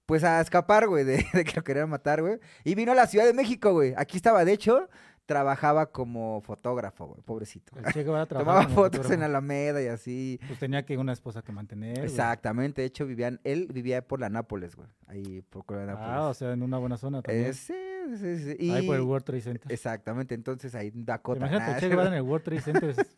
Pues 0.06 0.24
a 0.24 0.40
escapar, 0.40 0.88
güey, 0.88 1.04
de, 1.04 1.18
de 1.34 1.44
que 1.44 1.54
lo 1.56 1.64
querían 1.64 1.90
matar, 1.90 2.22
güey. 2.22 2.38
Y 2.64 2.76
vino 2.76 2.92
a 2.92 2.96
la 2.96 3.08
Ciudad 3.08 3.26
de 3.26 3.34
México, 3.34 3.72
güey. 3.74 3.96
Aquí 3.98 4.18
estaba, 4.18 4.46
de 4.46 4.54
hecho, 4.54 4.88
trabajaba 5.26 5.88
como 5.92 6.42
fotógrafo, 6.42 7.08
güey, 7.08 7.22
pobrecito. 7.22 7.72
El 7.78 7.86
Che 7.94 8.04
Guevara 8.04 8.26
trabajaba 8.28 8.54
Tomaba 8.62 8.66
como 8.66 8.76
fotos 8.76 9.00
en 9.00 9.02
fotógrafo. 9.04 9.26
Alameda 9.26 9.82
y 9.82 9.88
así. 9.88 10.40
Pues 10.48 10.60
tenía 10.60 10.86
que 10.86 10.98
una 10.98 11.14
esposa 11.14 11.42
que 11.42 11.52
mantener. 11.52 11.96
güey. 11.98 12.06
Exactamente, 12.06 12.82
de 12.82 12.88
hecho, 12.88 13.06
vivían, 13.06 13.40
él 13.44 13.68
vivía 13.74 14.06
por 14.08 14.20
la 14.20 14.30
Nápoles, 14.30 14.76
güey. 14.76 14.88
Ahí 15.08 15.42
por 15.50 15.66
Colonia 15.66 15.94
Nápoles. 15.94 16.10
Ah, 16.12 16.28
o 16.30 16.34
sea, 16.34 16.52
en 16.54 16.62
una 16.64 16.78
buena 16.78 16.98
zona 16.98 17.22
también. 17.22 17.48
Eh, 17.48 17.54
sí, 17.54 17.74
sí, 18.18 18.38
sí. 18.40 18.56
Y... 18.60 18.72
Ahí 18.72 18.86
por 18.88 18.96
el 18.96 19.02
World 19.02 19.26
Trade 19.26 19.42
Center. 19.42 19.72
Exactamente, 19.72 20.36
entonces 20.36 20.74
ahí 20.76 20.92
Dakota. 20.94 21.40
Imagínate, 21.40 21.72
el 21.74 21.80
Che 21.80 21.90
Guevara 21.90 22.10
en 22.10 22.16
el 22.16 22.22
World 22.30 22.44
Trade 22.44 22.62
Center 22.62 22.90
es- 22.92 23.16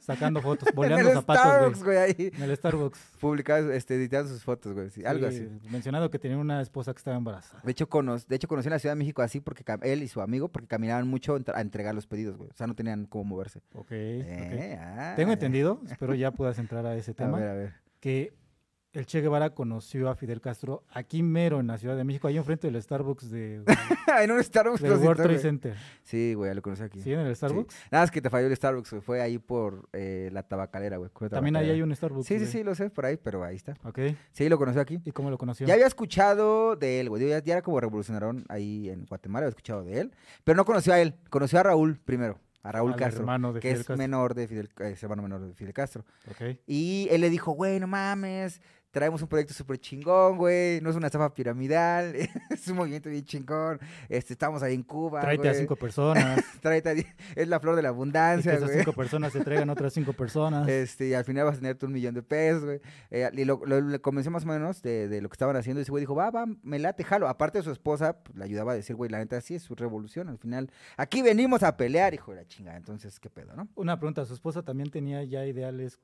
sacando 0.00 0.40
fotos, 0.42 0.68
en 0.70 0.74
boleando 0.74 1.08
el 1.08 1.14
zapatos, 1.14 1.42
Starbucks, 1.44 1.84
güey. 1.84 1.96
ahí. 1.98 2.30
En 2.36 2.42
el 2.42 2.56
Starbucks. 2.56 2.98
Publicado, 3.20 3.72
este, 3.72 3.94
editando 3.96 4.28
sus 4.30 4.42
fotos, 4.44 4.72
güey. 4.74 4.90
sí, 4.90 5.04
algo 5.04 5.30
Sí, 5.30 5.36
así. 5.46 5.68
Mencionado 5.70 6.10
que 6.10 6.18
tenía 6.18 6.38
una 6.38 6.60
esposa 6.60 6.92
que 6.92 6.98
estaba 6.98 7.16
embarazada. 7.16 7.62
De 7.64 7.72
hecho, 7.72 7.88
cono- 7.88 8.18
de 8.18 8.36
hecho, 8.36 8.48
conocí 8.48 8.68
en 8.68 8.72
la 8.72 8.78
Ciudad 8.78 8.94
de 8.94 8.98
México 8.98 9.22
así 9.22 9.40
porque 9.40 9.64
él 9.82 10.02
y 10.02 10.08
su 10.08 10.20
amigo, 10.20 10.48
porque 10.48 10.68
caminaban 10.68 11.06
mucho 11.08 11.38
a 11.54 11.60
entregar 11.60 11.94
los 11.94 12.06
pedidos, 12.06 12.36
güey. 12.36 12.50
O 12.50 12.54
sea, 12.56 12.66
no 12.66 12.74
tenían 12.74 13.06
cómo 13.06 13.24
moverse. 13.24 13.60
Ok, 13.74 13.80
ok. 13.80 13.92
Eh, 13.92 14.78
ah, 14.80 15.14
Tengo 15.16 15.28
ya. 15.30 15.34
entendido, 15.34 15.80
espero 15.90 16.14
ya 16.14 16.30
puedas 16.30 16.58
entrar 16.58 16.84
a 16.86 16.94
ese 16.96 17.10
A 17.10 17.14
tema, 17.14 17.38
ver, 17.38 17.48
a 17.48 17.54
ver. 17.54 17.74
que 18.00 18.32
el 18.98 19.06
Che 19.06 19.20
Guevara 19.20 19.50
conoció 19.50 20.08
a 20.08 20.16
Fidel 20.16 20.40
Castro 20.40 20.82
aquí 20.90 21.22
mero 21.22 21.60
en 21.60 21.68
la 21.68 21.78
Ciudad 21.78 21.96
de 21.96 22.02
México, 22.04 22.26
ahí 22.26 22.36
enfrente 22.36 22.70
del 22.70 22.82
Starbucks 22.82 23.30
de, 23.30 23.62
en 24.22 24.30
un 24.32 24.42
Starbucks. 24.42 24.82
del 24.82 24.92
World 24.94 25.22
Trade. 25.22 25.38
Center. 25.38 25.76
Sí, 26.02 26.34
güey, 26.34 26.52
lo 26.54 26.62
conocí 26.62 26.82
aquí. 26.82 27.00
¿Sí? 27.00 27.12
En 27.12 27.20
el 27.20 27.36
Starbucks. 27.36 27.76
Nada 27.92 28.02
más 28.02 28.10
que 28.10 28.20
te 28.20 28.28
falló 28.28 28.48
el 28.48 28.56
Starbucks, 28.56 28.90
güey. 28.90 29.02
Fue 29.02 29.22
ahí 29.22 29.38
por 29.38 29.88
eh, 29.92 30.30
la 30.32 30.42
tabacalera, 30.42 30.96
güey. 30.96 31.10
También 31.30 31.54
ahí 31.56 31.70
hay 31.70 31.80
un 31.80 31.94
Starbucks. 31.94 32.26
Sí, 32.26 32.38
sí, 32.40 32.46
sí, 32.46 32.64
lo 32.64 32.74
sé, 32.74 32.90
por 32.90 33.06
ahí, 33.06 33.16
pero 33.16 33.44
ahí 33.44 33.56
está. 33.56 33.76
Ok. 33.84 34.00
Sí, 34.32 34.48
lo 34.48 34.58
conoció 34.58 34.80
aquí. 34.80 35.00
¿Y 35.04 35.12
cómo 35.12 35.30
lo 35.30 35.38
conoció? 35.38 35.66
Ya 35.66 35.74
había 35.74 35.86
escuchado 35.86 36.74
de 36.74 37.00
él, 37.00 37.08
güey. 37.08 37.28
Ya, 37.28 37.42
ya 37.42 37.52
era 37.54 37.62
como 37.62 37.80
revolucionaron 37.80 38.44
ahí 38.48 38.88
en 38.90 39.06
Guatemala, 39.06 39.44
había 39.44 39.50
escuchado 39.50 39.84
de 39.84 40.00
él. 40.00 40.12
Pero 40.44 40.56
no 40.56 40.64
conoció 40.64 40.92
a 40.92 41.00
él, 41.00 41.14
conoció 41.30 41.60
a 41.60 41.62
Raúl 41.62 41.98
primero, 42.04 42.40
a 42.62 42.72
Raúl 42.72 42.92
Al 42.92 42.98
Castro, 42.98 43.20
hermano 43.20 43.52
de 43.52 43.60
que 43.60 43.68
Fidel 43.68 43.80
es 43.80 43.86
Castro. 43.86 43.96
menor 43.96 44.34
de 44.34 44.48
Fidel, 44.48 44.70
es 44.80 45.02
hermano 45.02 45.22
menor 45.22 45.40
de 45.46 45.54
Fidel 45.54 45.72
Castro. 45.72 46.04
Ok. 46.30 46.58
Y 46.66 47.08
él 47.10 47.20
le 47.20 47.30
dijo, 47.30 47.52
güey, 47.52 47.78
no 47.80 47.86
mames, 47.86 48.60
traemos 48.90 49.20
un 49.22 49.28
proyecto 49.28 49.54
súper 49.54 49.78
chingón, 49.78 50.36
güey, 50.38 50.80
no 50.80 50.90
es 50.90 50.96
una 50.96 51.06
estafa 51.06 51.32
piramidal, 51.34 52.14
es 52.50 52.68
un 52.68 52.76
movimiento 52.76 53.08
bien 53.10 53.24
chingón, 53.24 53.78
este, 54.08 54.32
estamos 54.32 54.62
ahí 54.62 54.74
en 54.74 54.82
Cuba, 54.82 55.20
Tráete 55.20 55.48
a 55.48 55.54
cinco 55.54 55.76
personas. 55.76 56.42
tráete 56.62 56.88
a- 56.90 56.94
es 57.40 57.48
la 57.48 57.60
flor 57.60 57.76
de 57.76 57.82
la 57.82 57.88
y 57.88 57.92
que 57.92 57.94
abundancia, 57.94 58.52
esas 58.54 58.68
güey. 58.70 58.78
cinco 58.78 58.92
personas 58.92 59.32
se 59.32 59.40
traigan 59.40 59.68
otras 59.70 59.92
cinco 59.92 60.12
personas. 60.12 60.68
Este, 60.68 61.08
y 61.08 61.14
al 61.14 61.24
final 61.24 61.44
vas 61.44 61.56
a 61.56 61.58
tener 61.60 61.76
tú 61.76 61.86
un 61.86 61.92
millón 61.92 62.14
de 62.14 62.22
pesos, 62.22 62.64
güey. 62.64 62.80
Eh, 63.10 63.28
y 63.34 63.44
lo, 63.44 63.60
lo- 63.64 63.80
más 64.30 64.44
o 64.44 64.46
menos 64.48 64.82
de, 64.82 65.08
de 65.08 65.20
lo 65.20 65.28
que 65.28 65.34
estaban 65.34 65.56
haciendo. 65.56 65.80
Y 65.80 65.82
ese 65.82 65.90
güey 65.90 66.00
dijo, 66.02 66.14
va, 66.14 66.30
va, 66.30 66.46
me 66.62 66.78
late, 66.78 67.04
jalo. 67.04 67.28
Aparte 67.28 67.58
de 67.58 67.64
su 67.64 67.70
esposa, 67.70 68.22
pues, 68.22 68.36
le 68.36 68.44
ayudaba 68.44 68.72
a 68.72 68.74
decir, 68.74 68.96
güey, 68.96 69.10
la 69.10 69.18
neta, 69.18 69.40
sí 69.40 69.54
es 69.54 69.62
su 69.62 69.74
revolución. 69.74 70.28
Al 70.28 70.38
final, 70.38 70.70
aquí 70.96 71.22
venimos 71.22 71.62
a 71.62 71.76
pelear, 71.76 72.14
hijo 72.14 72.32
de 72.32 72.38
la 72.38 72.46
chingada. 72.46 72.76
Entonces, 72.76 73.20
¿qué 73.20 73.30
pedo, 73.30 73.54
no? 73.54 73.68
Una 73.74 73.98
pregunta, 73.98 74.24
¿su 74.24 74.34
esposa 74.34 74.62
también 74.62 74.90
tenía 74.90 75.22
ya 75.24 75.44
ideales 75.46 75.98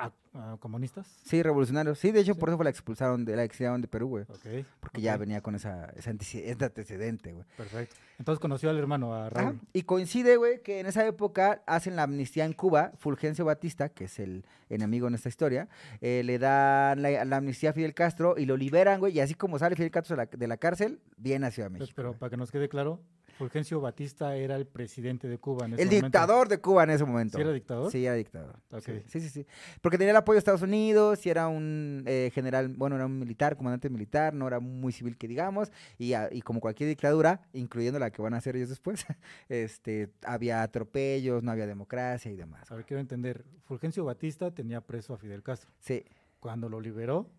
a- 0.00 0.52
a 0.52 0.56
comunistas? 0.58 1.06
Sí, 1.24 1.42
revolucionarios. 1.42 1.98
Sí, 1.98 2.10
de 2.12 2.20
hecho, 2.20 2.34
Sí. 2.34 2.40
por 2.40 2.48
eso 2.48 2.56
fue 2.56 2.64
la 2.64 2.70
expulsaron 2.70 3.24
de 3.24 3.36
la 3.36 3.44
exiliaron 3.44 3.80
de 3.80 3.88
Perú, 3.88 4.08
güey. 4.08 4.24
Ok. 4.28 4.64
Porque 4.80 5.00
ya 5.00 5.16
venía 5.16 5.40
con 5.40 5.54
esa, 5.54 5.86
ese 5.96 6.10
antece- 6.10 6.44
ese 6.44 6.64
antecedente, 6.64 7.32
güey. 7.32 7.44
Perfecto. 7.56 7.96
Entonces 8.18 8.38
conoció 8.40 8.68
al 8.70 8.76
hermano, 8.78 9.14
a 9.14 9.26
Ajá, 9.28 9.30
Raúl. 9.30 9.60
Y 9.72 9.82
coincide, 9.82 10.36
güey, 10.36 10.62
que 10.62 10.80
en 10.80 10.86
esa 10.86 11.06
época 11.06 11.62
hacen 11.66 11.96
la 11.96 12.02
amnistía 12.02 12.44
en 12.44 12.52
Cuba. 12.52 12.92
Fulgencio 12.98 13.44
Batista, 13.46 13.88
que 13.88 14.04
es 14.04 14.18
el 14.18 14.44
enemigo 14.68 15.08
en 15.08 15.14
esta 15.14 15.28
historia, 15.30 15.68
eh, 16.02 16.22
le 16.24 16.38
dan 16.38 17.00
la, 17.02 17.24
la 17.24 17.36
amnistía 17.38 17.70
a 17.70 17.72
Fidel 17.72 17.94
Castro 17.94 18.34
y 18.36 18.44
lo 18.46 18.56
liberan, 18.58 19.00
güey. 19.00 19.14
Y 19.16 19.20
así 19.20 19.34
como 19.34 19.58
sale 19.58 19.74
Fidel 19.74 19.90
Castro 19.90 20.16
de 20.16 20.24
la, 20.24 20.30
de 20.30 20.46
la 20.46 20.56
cárcel, 20.58 21.00
viene 21.16 21.46
a 21.46 21.50
Ciudad 21.50 21.68
de 21.70 21.78
Pues, 21.78 21.88
México. 21.88 21.96
pero 21.96 22.12
para 22.12 22.28
que 22.30 22.36
nos 22.36 22.50
quede 22.50 22.68
claro, 22.68 23.00
Fulgencio 23.40 23.80
Batista 23.80 24.36
era 24.36 24.54
el 24.56 24.66
presidente 24.66 25.26
de 25.28 25.38
Cuba 25.38 25.66
en 25.66 25.72
ese 25.74 25.82
el 25.82 25.88
momento. 25.88 26.04
dictador 26.06 26.48
de 26.48 26.58
Cuba 26.60 26.84
en 26.84 26.90
ese 26.90 27.04
momento. 27.04 27.36
¿Sí 27.38 27.42
era 27.42 27.52
dictador? 27.52 27.90
Sí, 27.90 28.04
era 28.06 28.14
dictador. 28.14 28.60
Ok. 28.70 28.82
Sí, 28.84 29.02
sí, 29.06 29.20
sí, 29.20 29.28
sí. 29.30 29.46
Porque 29.80 29.98
tenía 29.98 30.10
el 30.10 30.16
apoyo 30.16 30.34
de 30.34 30.38
Estados 30.40 30.62
Unidos 30.62 31.24
y 31.24 31.30
era 31.30 31.48
un 31.48 32.04
eh, 32.06 32.30
general, 32.34 32.68
bueno, 32.76 32.96
era 32.96 33.06
un 33.06 33.18
militar, 33.18 33.56
comandante 33.56 33.88
militar, 33.90 34.34
no 34.34 34.46
era 34.46 34.60
muy 34.60 34.92
civil 34.92 35.16
que 35.16 35.26
digamos, 35.26 35.72
y, 35.98 36.12
a- 36.12 36.28
y 36.30 36.42
como 36.42 36.60
cualquier 36.60 36.88
dictadura, 36.90 37.40
incluyendo 37.52 37.98
la 37.98 38.10
que 38.10 38.20
van 38.22 38.34
a 38.34 38.36
hacer 38.36 38.56
ellos 38.56 38.68
después, 38.68 39.04
este, 39.48 40.10
había 40.24 40.62
atropellos, 40.62 41.42
no 41.42 41.50
había 41.50 41.66
democracia 41.66 42.30
y 42.30 42.36
demás. 42.36 42.70
A 42.70 42.74
ver, 42.76 42.84
quiero 42.84 43.00
entender. 43.00 43.44
Fulgencio 43.64 44.04
Batista 44.04 44.50
tenía 44.52 44.80
preso 44.80 45.14
a 45.14 45.16
Fidel 45.18 45.42
Castro. 45.42 45.70
Sí, 45.78 46.04
Cuando 46.40 46.68
lo 46.68 46.80
liberó, 46.80 47.30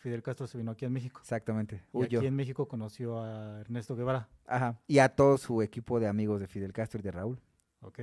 Fidel 0.00 0.22
Castro 0.22 0.46
se 0.46 0.58
vino 0.58 0.70
aquí 0.72 0.84
en 0.86 0.92
México. 0.92 1.20
exactamente. 1.22 1.82
Y 1.92 1.96
Huyó. 1.98 2.18
aquí 2.20 2.26
en 2.26 2.34
México 2.34 2.66
conoció 2.66 3.22
a 3.22 3.60
Ernesto 3.60 3.94
Guevara. 3.94 4.28
Ajá. 4.46 4.80
Y 4.86 4.98
a 4.98 5.10
todo 5.10 5.38
su 5.38 5.62
equipo 5.62 6.00
de 6.00 6.08
amigos 6.08 6.40
de 6.40 6.46
Fidel 6.48 6.72
Castro 6.72 7.00
y 7.00 7.02
de 7.02 7.10
Raúl. 7.12 7.38
¿Ok? 7.82 8.00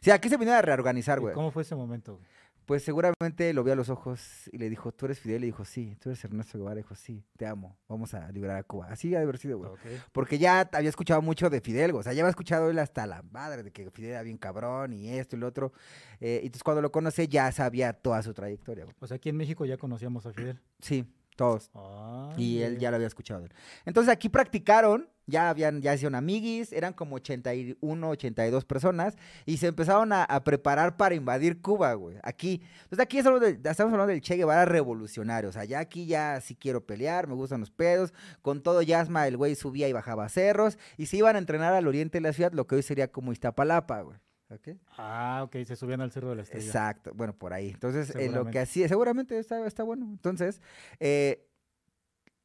Sí, 0.00 0.10
aquí 0.10 0.28
se 0.28 0.36
vinieron 0.36 0.58
a 0.58 0.62
reorganizar, 0.62 1.18
¿Y 1.18 1.20
güey. 1.22 1.34
¿Cómo 1.34 1.50
fue 1.50 1.62
ese 1.62 1.74
momento? 1.76 2.14
güey? 2.16 2.26
Pues 2.64 2.82
seguramente 2.82 3.52
lo 3.54 3.62
vio 3.62 3.74
a 3.74 3.76
los 3.76 3.90
ojos 3.90 4.48
y 4.50 4.58
le 4.58 4.68
dijo, 4.68 4.90
¿tú 4.90 5.04
eres 5.06 5.20
Fidel? 5.20 5.44
Y 5.44 5.46
dijo, 5.46 5.64
sí. 5.64 5.96
¿Tú 6.00 6.08
eres 6.08 6.24
Ernesto 6.24 6.58
Guevara? 6.58 6.80
Y 6.80 6.82
dijo, 6.82 6.96
sí, 6.96 7.22
te 7.36 7.46
amo. 7.46 7.78
Vamos 7.86 8.12
a 8.12 8.32
liberar 8.32 8.56
a 8.56 8.64
Cuba. 8.64 8.88
Así 8.90 9.14
ha 9.14 9.18
de 9.18 9.22
haber 9.24 9.38
sido, 9.38 9.58
güey. 9.58 9.70
Ok. 9.70 9.78
Porque 10.10 10.36
ya 10.38 10.68
había 10.72 10.88
escuchado 10.88 11.22
mucho 11.22 11.48
de 11.48 11.60
Fidel, 11.60 11.92
güey. 11.92 12.00
O 12.00 12.02
sea, 12.02 12.12
ya 12.12 12.22
había 12.22 12.30
escuchado 12.30 12.68
él 12.68 12.80
hasta 12.80 13.06
la 13.06 13.22
madre 13.22 13.62
de 13.62 13.70
que 13.70 13.88
Fidel 13.92 14.10
era 14.12 14.22
bien 14.22 14.36
cabrón 14.36 14.92
y 14.94 15.10
esto 15.10 15.36
y 15.36 15.38
lo 15.38 15.46
otro. 15.46 15.72
Eh, 16.18 16.40
y 16.42 16.46
entonces 16.46 16.64
cuando 16.64 16.82
lo 16.82 16.90
conocí 16.90 17.28
ya 17.28 17.52
sabía 17.52 17.92
toda 17.92 18.20
su 18.24 18.34
trayectoria, 18.34 18.82
güey. 18.84 18.96
O 18.98 19.06
sea, 19.06 19.18
aquí 19.18 19.28
en 19.28 19.36
México 19.36 19.64
ya 19.64 19.76
conocíamos 19.76 20.26
a 20.26 20.32
Fidel. 20.32 20.60
Sí, 20.80 21.06
todos. 21.36 21.70
Ah, 21.74 22.32
Y 22.36 22.62
él 22.62 22.78
ya 22.78 22.90
lo 22.90 22.96
había 22.96 23.06
escuchado 23.08 23.40
de 23.40 23.46
él. 23.46 23.52
Entonces 23.84 24.12
aquí 24.12 24.28
practicaron, 24.28 25.08
ya 25.28 25.50
habían, 25.50 25.82
ya 25.82 25.92
hicieron 25.94 26.14
amiguis, 26.14 26.72
eran 26.72 26.92
como 26.92 27.16
81, 27.16 28.08
82 28.10 28.64
personas, 28.64 29.16
y 29.44 29.56
se 29.56 29.66
empezaron 29.66 30.12
a, 30.12 30.22
a 30.24 30.44
preparar 30.44 30.96
para 30.96 31.14
invadir 31.14 31.60
Cuba, 31.60 31.92
güey. 31.94 32.16
Aquí. 32.22 32.62
Entonces 32.84 33.00
aquí 33.00 33.18
estamos, 33.18 33.40
de- 33.40 33.58
estamos 33.64 33.92
hablando 33.92 34.06
del 34.12 34.20
Che 34.20 34.36
Guevara 34.36 34.64
revolucionario. 34.64 35.50
O 35.50 35.52
sea, 35.52 35.64
ya 35.64 35.80
aquí 35.80 36.06
ya 36.06 36.40
sí 36.40 36.54
quiero 36.54 36.84
pelear, 36.86 37.26
me 37.26 37.34
gustan 37.34 37.60
los 37.60 37.70
pedos. 37.70 38.12
Con 38.42 38.62
todo 38.62 38.82
Yasma, 38.82 39.26
el 39.26 39.36
güey 39.36 39.54
subía 39.56 39.88
y 39.88 39.92
bajaba 39.92 40.28
cerros, 40.28 40.78
y 40.96 41.06
se 41.06 41.16
iban 41.16 41.36
a 41.36 41.38
entrenar 41.40 41.72
al 41.74 41.86
oriente 41.88 42.18
de 42.18 42.22
la 42.22 42.32
ciudad, 42.32 42.52
lo 42.52 42.66
que 42.66 42.76
hoy 42.76 42.82
sería 42.82 43.08
como 43.10 43.32
Iztapalapa, 43.32 44.00
güey. 44.02 44.18
¿Ok? 44.48 44.68
Ah, 44.96 45.40
ok, 45.44 45.56
se 45.64 45.74
subían 45.76 46.00
al 46.00 46.12
Cerro 46.12 46.30
de 46.30 46.36
la 46.36 46.42
Estrella. 46.42 46.64
Exacto, 46.66 47.12
bueno, 47.14 47.34
por 47.36 47.52
ahí. 47.52 47.70
Entonces, 47.70 48.14
eh, 48.14 48.28
lo 48.30 48.44
que 48.50 48.58
hacía, 48.60 48.86
seguramente 48.88 49.38
está, 49.38 49.66
está 49.66 49.82
bueno. 49.82 50.06
Entonces, 50.06 50.60
eh, 51.00 51.48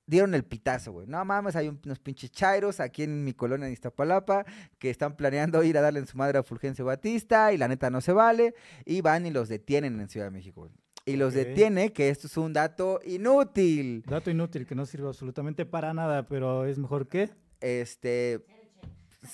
dieron 0.08 0.34
el 0.34 0.44
pitazo, 0.44 0.92
güey. 0.94 1.08
No 1.08 1.24
mames, 1.24 1.56
hay 1.56 1.68
un- 1.68 1.80
unos 1.86 2.00
pinches 2.00 2.32
chairos 2.32 2.80
aquí 2.80 3.04
en 3.04 3.24
mi 3.24 3.34
colonia 3.34 3.68
de 3.68 3.74
Iztapalapa 3.74 4.46
que 4.80 4.90
están 4.90 5.16
planeando 5.16 5.64
ir 5.64 5.78
a 5.78 5.82
darle 5.82 6.00
en 6.00 6.08
su 6.08 6.18
madre 6.18 6.40
a 6.40 6.44
Fulgencio 6.44 6.84
Batista 6.86 7.54
y 7.54 7.58
la 7.58 7.68
neta 7.68 7.90
no 7.90 8.02
se 8.02 8.12
vale. 8.14 8.56
Y 8.84 9.02
van 9.02 9.26
y 9.26 9.32
los 9.32 9.48
detienen 9.48 10.00
en 10.00 10.10
Ciudad 10.10 10.26
de 10.26 10.32
México, 10.32 10.62
güey. 10.62 10.72
Y 11.06 11.16
los 11.18 11.34
detiene, 11.34 11.94
que 11.94 12.10
esto 12.10 12.28
es 12.28 12.38
un 12.38 12.54
dato 12.54 13.00
inútil. 13.06 14.04
Dato 14.08 14.30
inútil 14.30 14.68
que 14.68 14.76
no 14.76 14.86
sirve 14.86 15.08
absolutamente 15.08 15.66
para 15.66 15.94
nada, 15.94 16.28
pero 16.28 16.66
es 16.66 16.78
mejor 16.78 17.08
que. 17.08 17.30
Este. 17.60 18.44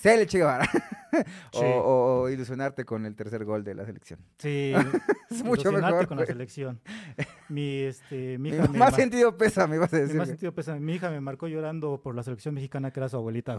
El 0.04 0.26
Che 0.26 0.38
Guevara. 0.38 0.68
o, 1.54 1.58
Sí. 1.58 1.64
o- 1.64 2.20
o 2.22 2.28
ilusionarte 2.28 2.84
con 2.84 3.06
el 3.06 3.14
tercer 3.16 3.44
gol 3.44 3.64
de 3.64 3.74
la 3.74 3.84
selección. 3.86 4.20
Sí, 4.38 4.72
Es 5.30 5.42
mucho 5.42 5.62
ilusionarte 5.70 5.90
mejor. 5.92 6.08
con 6.08 6.18
la 6.18 6.26
selección. 6.26 6.80
Mi, 7.48 7.82
este, 7.84 8.36
mi 8.38 8.50
Mi 8.50 8.56
hija 8.56 8.68
me 8.68 8.78
más 8.78 8.94
sentido 8.94 9.36
pesa, 9.38 9.66
me 9.66 9.76
ibas 9.76 9.92
a 9.92 9.96
mi 9.96 10.02
decir. 10.02 10.16
más 10.16 10.28
sentido 10.28 10.52
pésame. 10.54 10.80
Mi 10.80 10.94
hija 10.94 11.10
me 11.10 11.20
marcó 11.20 11.48
llorando 11.48 12.00
por 12.02 12.14
la 12.14 12.22
selección 12.22 12.54
mexicana 12.54 12.90
que 12.90 13.00
era 13.00 13.08
su 13.08 13.16
abuelita. 13.16 13.58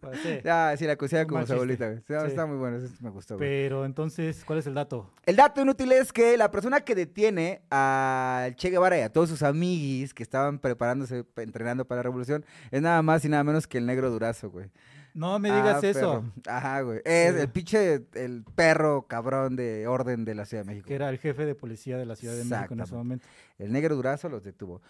Pues, 0.00 0.18
sí. 0.22 0.38
Ah, 0.48 0.74
sí, 0.78 0.86
la 0.86 0.96
cocina 0.96 1.26
como 1.26 1.46
su 1.46 1.52
abuelita, 1.52 1.86
güey. 1.88 1.98
Sí. 2.06 2.14
Está 2.26 2.46
muy 2.46 2.56
bueno, 2.56 2.78
eso 2.78 2.88
me 3.00 3.10
gustó, 3.10 3.36
güey. 3.36 3.48
Pero 3.48 3.84
entonces, 3.84 4.44
¿cuál 4.44 4.58
es 4.60 4.66
el 4.66 4.74
dato? 4.74 5.10
El 5.24 5.36
dato 5.36 5.60
inútil 5.60 5.92
es 5.92 6.12
que 6.12 6.36
la 6.36 6.50
persona 6.50 6.80
que 6.80 6.94
detiene 6.94 7.62
al 7.70 8.54
Che 8.56 8.70
Guevara 8.70 8.98
y 8.98 9.02
a 9.02 9.12
todos 9.12 9.28
sus 9.28 9.42
amiguis 9.42 10.14
que 10.14 10.22
estaban 10.22 10.58
preparándose, 10.58 11.24
entrenando 11.36 11.84
para 11.86 11.98
la 11.98 12.02
revolución, 12.04 12.44
es 12.70 12.80
nada 12.82 13.02
más 13.02 13.24
y 13.24 13.28
nada 13.28 13.44
menos 13.44 13.66
que 13.66 13.78
el 13.78 13.86
negro 13.86 14.10
durazo, 14.10 14.50
güey. 14.50 14.70
No 15.12 15.40
me 15.40 15.50
Ah, 15.50 15.56
digas 15.56 15.82
eso. 15.82 16.22
perro. 16.22 16.32
Ajá, 16.56 16.80
güey. 16.82 17.00
Es 17.04 17.34
Sí. 17.34 17.40
el 17.40 17.48
pinche, 17.48 18.06
el 18.14 18.44
perro 18.54 19.06
cabrón 19.08 19.56
de 19.56 19.88
orden 19.88 20.24
de 20.24 20.36
la 20.36 20.44
Ciudad 20.46 20.62
de 20.64 20.68
México. 20.70 20.86
Que 20.86 20.94
era 20.94 21.10
el 21.10 21.18
jefe 21.18 21.44
de 21.46 21.56
policía 21.56 21.98
de 21.98 22.06
la 22.06 22.14
Ciudad 22.14 22.36
de 22.36 22.44
México 22.44 22.74
en 22.74 22.80
ese 22.80 22.94
momento. 22.94 23.26
El 23.58 23.72
negro 23.72 23.96
durazo 23.96 24.28
los 24.28 24.44
detuvo. 24.44 24.80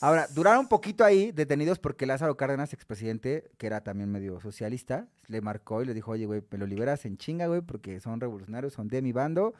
Ahora, 0.00 0.26
duraron 0.34 0.60
un 0.60 0.68
poquito 0.68 1.04
ahí 1.04 1.32
detenidos 1.32 1.78
porque 1.78 2.06
Lázaro 2.06 2.36
Cárdenas, 2.36 2.72
expresidente, 2.72 3.50
que 3.58 3.66
era 3.66 3.82
también 3.82 4.10
medio 4.10 4.40
socialista, 4.40 5.08
le 5.28 5.40
marcó 5.40 5.82
y 5.82 5.86
le 5.86 5.94
dijo, 5.94 6.10
oye, 6.12 6.26
güey, 6.26 6.42
me 6.50 6.58
lo 6.58 6.66
liberas 6.66 7.04
en 7.06 7.16
chinga, 7.16 7.46
güey, 7.46 7.62
porque 7.62 7.98
son 8.00 8.20
revolucionarios, 8.20 8.72
son 8.74 8.88
de 8.88 9.00
mi 9.02 9.12
bando. 9.12 9.54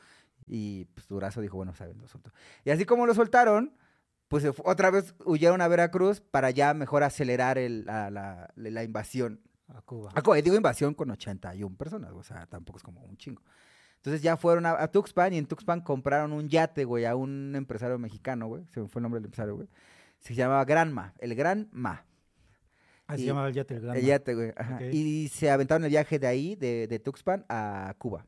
Y 0.47 0.85
pues 0.95 1.09
Durazo 1.09 1.41
dijo, 1.41 1.57
bueno, 1.57 1.75
saben, 1.75 1.99
lo 2.01 2.07
suelto. 2.07 2.31
Y 2.65 2.71
así 2.71 2.85
como 2.85 3.07
lo 3.07 3.15
soltaron, 3.15 3.73
pues 4.29 4.45
otra 4.65 4.91
vez 4.91 5.15
huyeron 5.25 5.61
a 5.61 5.69
Veracruz 5.69 6.21
para 6.21 6.51
ya 6.51 6.75
mejor 6.75 7.03
acelerar 7.03 7.59
el- 7.59 7.85
la, 7.87 8.11
la- 8.11 8.53
la 8.57 8.85
invasión 8.85 9.41
A 9.69 9.81
Cuba. 9.83 10.11
A 10.15 10.23
Cuba, 10.23 10.39
y 10.39 10.43
digo 10.43 10.55
invasión 10.57 10.95
con 10.95 11.11
81 11.11 11.77
personas, 11.77 12.13
o 12.13 12.23
sea, 12.23 12.47
tampoco 12.47 12.77
es 12.79 12.83
como 12.85 13.01
un 13.03 13.17
chingo. 13.17 13.43
Entonces 13.97 14.23
ya 14.23 14.37
fueron 14.37 14.67
a, 14.67 14.81
a 14.81 14.89
Tuxpan 14.89 15.33
y 15.33 15.39
en 15.39 15.47
Tuxpan 15.47 15.81
compraron 15.81 16.33
un 16.33 16.49
yate, 16.49 16.85
güey, 16.85 17.05
a 17.07 17.17
un 17.17 17.55
empresario 17.57 17.99
mexicano, 17.99 18.47
güey. 18.47 18.65
Se 18.73 18.81
me 18.81 18.87
fue 18.89 19.01
el 19.01 19.05
nombre 19.05 19.19
del 19.21 19.25
empresario, 19.27 19.57
güey. 19.57 19.69
Se 20.19 20.35
llamaba 20.35 20.65
Granma, 20.65 21.15
el 21.19 21.35
Gran 21.35 21.69
Ma. 21.73 22.05
Y- 23.15 23.19
se 23.19 23.25
llamaba 23.27 23.49
el 23.49 23.55
yate 23.55 23.75
el 23.77 23.81
Gran 23.83 23.97
El 23.97 24.05
yate, 24.05 24.35
güey. 24.35 24.53
ajá. 24.57 24.83
Y 24.85 25.29
se 25.29 25.51
aventaron 25.51 25.85
el 25.85 25.91
viaje 25.91 26.19
de 26.19 26.27
ahí, 26.27 26.57
de, 26.57 26.87
de 26.89 26.99
Tuxpan 26.99 27.45
a 27.49 27.95
Cuba. 27.99 28.27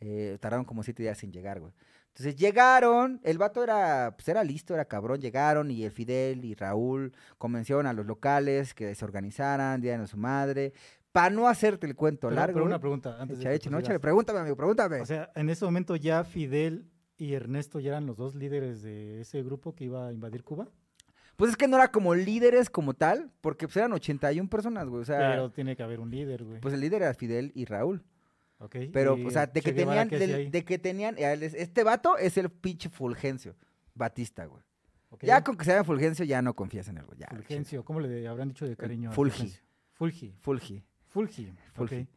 Eh, 0.00 0.38
tardaron 0.40 0.64
como 0.64 0.82
siete 0.82 1.02
días 1.02 1.18
sin 1.18 1.32
llegar, 1.32 1.60
güey. 1.60 1.72
Entonces 2.08 2.34
llegaron, 2.36 3.20
el 3.22 3.38
vato 3.38 3.62
era, 3.62 4.14
pues 4.16 4.26
era 4.28 4.42
listo, 4.42 4.74
era 4.74 4.84
cabrón, 4.86 5.20
llegaron 5.20 5.70
y 5.70 5.84
el 5.84 5.92
Fidel 5.92 6.44
y 6.44 6.54
Raúl 6.54 7.12
convencieron 7.36 7.86
a 7.86 7.92
los 7.92 8.06
locales 8.06 8.74
que 8.74 8.92
se 8.94 9.04
organizaran, 9.04 9.80
dieran 9.80 10.00
a 10.00 10.06
su 10.06 10.16
madre, 10.16 10.72
para 11.12 11.30
no 11.30 11.46
hacerte 11.46 11.86
el 11.86 11.94
cuento 11.94 12.28
Pero, 12.28 12.36
largo. 12.40 12.54
pero 12.54 12.66
una 12.66 12.80
pregunta 12.80 13.16
antes 13.20 13.38
de 13.38 13.44
no, 13.70 13.78
échale, 13.78 14.00
pregúntame, 14.00 14.40
amigo, 14.40 14.56
pregúntame. 14.56 15.00
O 15.00 15.06
sea, 15.06 15.30
en 15.36 15.48
ese 15.48 15.64
momento 15.64 15.94
ya 15.96 16.24
Fidel 16.24 16.90
y 17.16 17.34
Ernesto 17.34 17.78
ya 17.78 17.90
eran 17.90 18.06
los 18.06 18.16
dos 18.16 18.34
líderes 18.34 18.82
de 18.82 19.20
ese 19.20 19.42
grupo 19.42 19.74
que 19.74 19.84
iba 19.84 20.08
a 20.08 20.12
invadir 20.12 20.42
Cuba. 20.42 20.68
Pues 21.38 21.52
es 21.52 21.56
que 21.56 21.68
no 21.68 21.76
era 21.76 21.92
como 21.92 22.16
líderes 22.16 22.68
como 22.68 22.94
tal, 22.94 23.30
porque 23.40 23.68
pues 23.68 23.76
eran 23.76 23.92
81 23.92 24.50
personas, 24.50 24.88
güey. 24.88 25.02
O 25.02 25.04
sea, 25.04 25.18
pero 25.30 25.52
tiene 25.52 25.76
que 25.76 25.84
haber 25.84 26.00
un 26.00 26.10
líder, 26.10 26.42
güey. 26.42 26.60
pues 26.60 26.74
el 26.74 26.80
líder 26.80 27.02
era 27.02 27.14
Fidel 27.14 27.52
y 27.54 27.64
Raúl. 27.64 28.02
Ok, 28.58 28.74
Pero, 28.92 29.16
y 29.16 29.24
o 29.24 29.30
sea, 29.30 29.46
de 29.46 29.60
que 29.62 29.72
tenían, 29.72 30.08
de 30.08 30.64
que 30.66 30.78
tenían, 30.80 31.14
este 31.16 31.84
vato 31.84 32.18
es 32.18 32.36
el 32.38 32.50
pinche 32.50 32.88
Fulgencio, 32.88 33.54
Batista, 33.94 34.46
güey. 34.46 34.64
Ok. 35.10 35.22
Ya 35.22 35.44
con 35.44 35.56
que 35.56 35.64
se 35.64 35.70
llame 35.70 35.84
Fulgencio 35.84 36.24
ya 36.24 36.42
no 36.42 36.54
confías 36.54 36.88
en 36.88 36.98
él, 36.98 37.06
güey. 37.06 37.20
ya, 37.20 37.28
Fulgencio, 37.28 37.84
¿cómo 37.84 38.00
le 38.00 38.26
habrán 38.26 38.48
dicho 38.48 38.66
de 38.66 38.76
cariño? 38.76 39.10
a 39.10 39.12
Fulgi. 39.12 39.54
Fulgi. 39.92 40.34
Fulgi. 40.40 40.82
Fulgi. 41.06 41.52
Fulgi. 41.72 42.08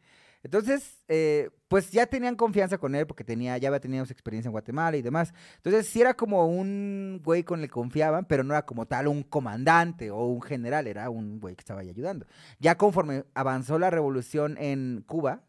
Entonces, 0.42 1.02
eh, 1.08 1.50
pues 1.68 1.90
ya 1.92 2.06
tenían 2.06 2.34
confianza 2.36 2.76
con 2.78 2.94
él 2.94 3.06
porque 3.06 3.22
tenía, 3.24 3.56
ya 3.58 3.68
había 3.68 3.80
tenido 3.80 4.04
su 4.04 4.12
experiencia 4.12 4.48
en 4.48 4.52
Guatemala 4.52 4.96
y 4.96 5.02
demás. 5.02 5.32
Entonces, 5.56 5.86
sí 5.86 6.00
era 6.00 6.14
como 6.14 6.46
un 6.46 7.20
güey 7.24 7.44
con 7.44 7.60
el 7.60 7.66
que 7.66 7.72
confiaban, 7.72 8.24
pero 8.24 8.42
no 8.42 8.52
era 8.54 8.66
como 8.66 8.86
tal 8.86 9.06
un 9.08 9.22
comandante 9.22 10.10
o 10.10 10.24
un 10.26 10.42
general, 10.42 10.86
era 10.86 11.08
un 11.10 11.38
güey 11.40 11.54
que 11.54 11.60
estaba 11.60 11.80
ahí 11.80 11.88
ayudando. 11.90 12.26
Ya 12.58 12.76
conforme 12.76 13.24
avanzó 13.34 13.78
la 13.78 13.90
revolución 13.90 14.56
en 14.58 15.04
Cuba, 15.06 15.42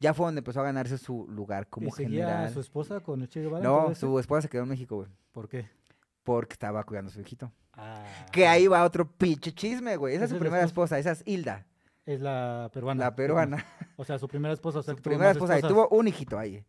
ya 0.00 0.14
fue 0.14 0.26
donde 0.26 0.40
empezó 0.40 0.60
a 0.60 0.64
ganarse 0.64 0.98
su 0.98 1.28
lugar 1.28 1.68
como 1.68 1.88
¿Y 1.88 1.90
seguía 1.92 2.26
general. 2.26 2.52
su 2.52 2.60
esposa 2.60 3.00
con 3.00 3.22
el 3.22 3.28
Che 3.28 3.40
Guevara? 3.42 3.62
No, 3.62 3.94
su 3.94 4.18
esposa 4.18 4.42
se 4.42 4.48
quedó 4.48 4.62
en 4.62 4.70
México, 4.70 4.96
güey. 4.96 5.08
¿Por 5.30 5.48
qué? 5.48 5.68
Porque 6.24 6.54
estaba 6.54 6.82
cuidando 6.84 7.10
a 7.10 7.14
su 7.14 7.20
hijito. 7.20 7.52
Ah, 7.74 8.04
Que 8.32 8.46
ahí 8.46 8.66
va 8.66 8.82
otro 8.84 9.06
pinche 9.10 9.52
chisme, 9.52 9.96
güey. 9.96 10.14
Esa 10.14 10.24
es 10.24 10.30
su 10.30 10.38
primera 10.38 10.64
esposa, 10.64 10.98
esa 10.98 11.12
es 11.12 11.22
Hilda, 11.24 11.66
Es 12.04 12.20
la 12.20 12.68
peruana. 12.72 13.04
la 13.04 13.14
peruana. 13.14 13.64
O 13.96 14.04
sea, 14.04 14.18
su 14.18 14.26
primera 14.28 14.52
esposa. 14.54 14.80
O 14.80 14.82
sea, 14.82 14.94
Su 14.94 15.02
primera 15.02 15.30
esposa. 15.30 15.58
Y 15.58 15.62
tuvo 15.62 15.88
un 15.88 16.08
hijito 16.08 16.38
ahí. 16.38 16.64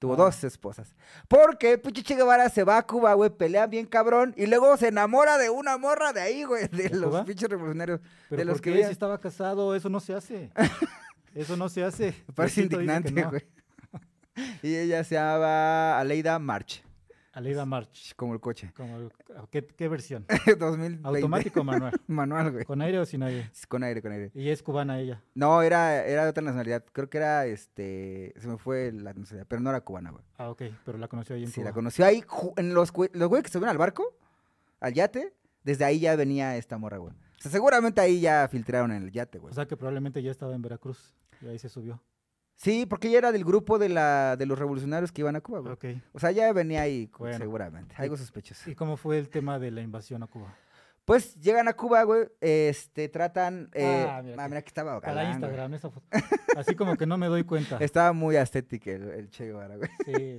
Tuvo 0.00 0.14
Ah. 0.14 0.16
dos 0.16 0.42
esposas. 0.42 0.96
Porque 1.28 1.78
pinche 1.78 2.02
Che 2.02 2.16
Guevara 2.16 2.48
se 2.48 2.64
va 2.64 2.78
a 2.78 2.82
Cuba, 2.86 3.14
güey, 3.14 3.30
pelea 3.30 3.68
bien 3.68 3.86
cabrón. 3.86 4.34
Y 4.36 4.46
luego 4.46 4.76
se 4.76 4.88
enamora 4.88 5.38
de 5.38 5.48
una 5.50 5.78
morra 5.78 6.12
de 6.12 6.20
ahí, 6.20 6.42
güey. 6.42 6.66
De 6.68 6.88
¿De 6.88 6.96
los 6.96 7.24
pinches 7.24 7.48
revolucionarios. 7.48 8.00
Pero 8.28 8.40
de 8.40 8.44
los 8.44 8.54
¿por 8.54 8.62
que 8.62 8.72
qué 8.72 8.84
si 8.86 8.90
estaba 8.90 9.20
casado? 9.20 9.76
Eso 9.76 9.88
no 9.88 10.00
se 10.00 10.14
hace. 10.14 10.50
Eso 11.34 11.56
no 11.56 11.68
se 11.68 11.84
hace. 11.84 12.14
Me 12.26 12.34
parece 12.34 12.62
indignante, 12.62 13.12
no. 13.12 13.30
güey. 13.30 13.46
y 14.62 14.74
ella 14.74 15.04
se 15.04 15.14
llama 15.14 15.98
Aleida 16.00 16.36
March, 16.40 16.82
Aleida 17.32 17.64
March. 17.64 18.14
como 18.16 18.34
el 18.34 18.40
coche. 18.40 18.72
Como 18.76 18.96
el- 18.98 19.12
¿qué, 19.50 19.66
qué 19.66 19.88
versión? 19.88 20.26
2020. 20.58 21.08
¿Automático 21.08 21.60
o 21.60 21.64
manual? 21.64 21.92
Manual, 22.06 22.50
güey. 22.52 22.64
¿Con 22.64 22.82
aire 22.82 22.98
o 22.98 23.06
sin 23.06 23.22
aire? 23.22 23.50
Con 23.68 23.82
aire, 23.84 24.02
con 24.02 24.12
aire. 24.12 24.30
Y 24.34 24.50
es 24.50 24.62
cubana 24.62 25.00
ella. 25.00 25.22
No, 25.34 25.62
era, 25.62 26.04
era 26.04 26.24
de 26.24 26.30
otra 26.30 26.42
nacionalidad. 26.42 26.84
Creo 26.92 27.08
que 27.08 27.18
era, 27.18 27.46
este, 27.46 28.34
se 28.38 28.46
me 28.48 28.58
fue 28.58 28.92
la 28.92 29.14
nacionalidad, 29.14 29.46
pero 29.48 29.60
no 29.62 29.70
era 29.70 29.80
cubana, 29.80 30.10
güey. 30.10 30.22
Ah, 30.36 30.50
ok. 30.50 30.62
Pero 30.84 30.98
la 30.98 31.08
conoció 31.08 31.34
ahí 31.36 31.44
en 31.44 31.48
Sí, 31.48 31.56
Cuba. 31.60 31.70
la 31.70 31.72
conoció 31.72 32.04
ahí, 32.04 32.22
en 32.56 32.74
los, 32.74 32.92
los 33.12 33.28
güeyes 33.28 33.44
que 33.44 33.50
subieron 33.50 33.70
al 33.70 33.78
barco, 33.78 34.14
al 34.80 34.92
yate, 34.92 35.32
desde 35.64 35.84
ahí 35.84 36.00
ya 36.00 36.14
venía 36.16 36.56
esta 36.56 36.76
morra, 36.76 36.98
güey. 36.98 37.14
O 37.14 37.42
sea, 37.42 37.50
seguramente 37.50 38.00
ahí 38.00 38.20
ya 38.20 38.46
filtraron 38.48 38.92
en 38.92 39.04
el 39.04 39.10
yate, 39.10 39.38
güey. 39.38 39.52
O 39.52 39.54
sea 39.54 39.66
que 39.66 39.76
probablemente 39.76 40.22
ya 40.22 40.30
estaba 40.30 40.54
en 40.54 40.60
Veracruz. 40.62 41.14
Y 41.40 41.48
ahí 41.48 41.58
se 41.58 41.68
subió. 41.68 42.00
Sí, 42.62 42.86
porque 42.86 43.08
ella 43.08 43.18
era 43.18 43.32
del 43.32 43.44
grupo 43.44 43.78
de, 43.78 43.88
la, 43.88 44.36
de 44.36 44.46
los 44.46 44.58
revolucionarios 44.58 45.12
que 45.12 45.20
iban 45.22 45.36
a 45.36 45.40
Cuba, 45.40 45.58
güey. 45.60 45.72
Ok. 45.72 45.84
O 46.12 46.18
sea, 46.20 46.30
ya 46.30 46.52
venía 46.52 46.82
ahí, 46.82 47.10
Bueno. 47.18 47.36
seguramente. 47.38 47.94
Algo 47.98 48.16
sospechoso. 48.16 48.70
¿Y 48.70 48.74
cómo 48.74 48.96
fue 48.96 49.18
el 49.18 49.28
tema 49.28 49.58
de 49.58 49.70
la 49.70 49.80
invasión 49.82 50.22
a 50.22 50.26
Cuba? 50.26 50.54
Pues 51.04 51.34
llegan 51.40 51.66
a 51.66 51.72
Cuba, 51.72 52.04
güey, 52.04 52.28
este, 52.40 53.08
tratan... 53.08 53.70
eh, 53.74 54.06
Ah, 54.08 54.18
ah, 54.18 54.22
mira 54.22 54.46
que- 54.60 54.62
que 54.64 54.68
estaba 54.68 55.00
Para 55.00 55.14
galán, 55.14 55.40
güey. 55.40 55.50
Instagram, 55.50 55.74
esa 55.74 55.90
foto. 55.90 56.06
Así 56.56 56.76
como 56.76 56.96
que 56.96 57.06
no 57.06 57.18
me 57.18 57.26
doy 57.26 57.42
cuenta. 57.42 57.76
Estaba 57.80 58.12
muy 58.12 58.36
estético 58.36 58.88
el, 58.90 59.08
el 59.10 59.28
Che 59.28 59.46
Guevara, 59.46 59.76
güey. 59.76 59.90
Sí. 60.04 60.36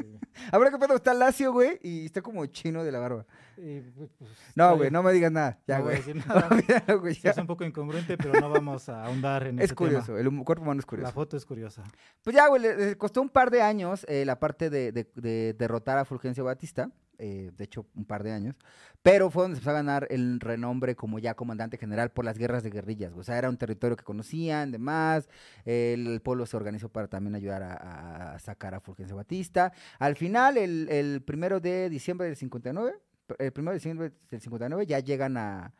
Ahora 0.53 0.71
que 0.71 0.77
pedo 0.77 0.95
está 0.95 1.13
lacio, 1.13 1.51
güey, 1.51 1.79
y 1.83 2.05
está 2.05 2.21
como 2.21 2.45
chino 2.45 2.85
de 2.85 2.93
la 2.93 2.99
barba. 2.99 3.25
Y, 3.57 3.81
pues, 3.81 4.09
pues, 4.17 4.31
No, 4.55 4.69
güey, 4.69 4.83
bien. 4.83 4.93
no 4.93 5.03
me 5.03 5.11
digas 5.11 5.33
nada. 5.33 5.59
Ya, 5.67 5.79
No 5.79 5.83
voy 5.83 5.95
a 5.95 5.97
güey. 6.01 6.13
decir 6.13 6.15
nada. 6.27 6.47
Olvídalo, 6.49 6.99
güey, 7.01 7.13
ya. 7.15 7.31
es 7.31 7.37
un 7.37 7.47
poco 7.47 7.65
incongruente, 7.65 8.17
pero 8.17 8.39
no 8.39 8.49
vamos 8.49 8.87
a 8.87 9.03
ahondar 9.03 9.45
en 9.47 9.59
Es 9.59 9.65
ese 9.65 9.75
curioso, 9.75 10.17
el 10.17 10.27
hum- 10.29 10.45
cuerpo 10.45 10.63
humano 10.63 10.79
es 10.79 10.85
tema. 10.85 10.89
curioso. 10.91 11.07
La 11.09 11.13
foto 11.13 11.35
es 11.35 11.45
curiosa. 11.45 11.83
Pues 12.23 12.33
ya, 12.35 12.47
güey, 12.47 12.61
le, 12.61 12.77
le 12.77 12.97
costó 12.97 13.21
un 13.21 13.29
par 13.29 13.51
de 13.51 13.61
años 13.61 14.05
eh, 14.07 14.23
la 14.23 14.39
parte 14.39 14.69
de, 14.69 14.93
de- 14.93 15.11
de 15.15 15.53
derrotar 15.57 15.97
a 15.97 16.05
Fulgencio 16.05 16.45
Batista, 16.45 16.89
eh, 17.17 17.51
de 17.55 17.63
hecho, 17.63 17.85
un 17.95 18.05
par 18.05 18.23
de 18.23 18.31
años, 18.31 18.55
pero 19.01 19.29
fue 19.29 19.43
donde 19.43 19.55
se 19.55 19.59
empezó 19.59 19.71
a 19.71 19.73
ganar 19.73 20.07
el 20.09 20.39
renombre 20.39 20.95
como 20.95 21.19
ya 21.19 21.33
comandante 21.35 21.77
general 21.77 22.11
por 22.11 22.25
las 22.25 22.37
guerras 22.37 22.63
de 22.63 22.69
guerrillas, 22.69 23.13
o 23.15 23.23
sea, 23.23 23.37
era 23.37 23.49
un 23.49 23.57
territorio 23.57 23.95
que 23.97 24.03
conocían, 24.03 24.71
demás, 24.71 25.29
el, 25.65 26.07
el 26.07 26.21
pueblo 26.21 26.45
se 26.45 26.57
organizó 26.57 26.89
para 26.89 27.07
también 27.07 27.35
ayudar 27.35 27.63
a, 27.63 28.37
sacar 28.39 28.73
a 28.75 28.79
Fulgencio 28.79 29.15
Batista. 29.15 29.71
Al 29.99 30.15
final, 30.15 30.57
el, 30.57 30.87
el 30.89 31.21
primero 31.21 31.59
de 31.59 31.89
diciembre 31.89 32.27
del 32.27 32.35
59, 32.35 32.93
el 33.39 33.51
primero 33.53 33.71
de 33.71 33.77
diciembre 33.77 34.11
del 34.29 34.41
59 34.41 34.85
ya 34.85 34.99
llegan 34.99 35.37
a, 35.37 35.73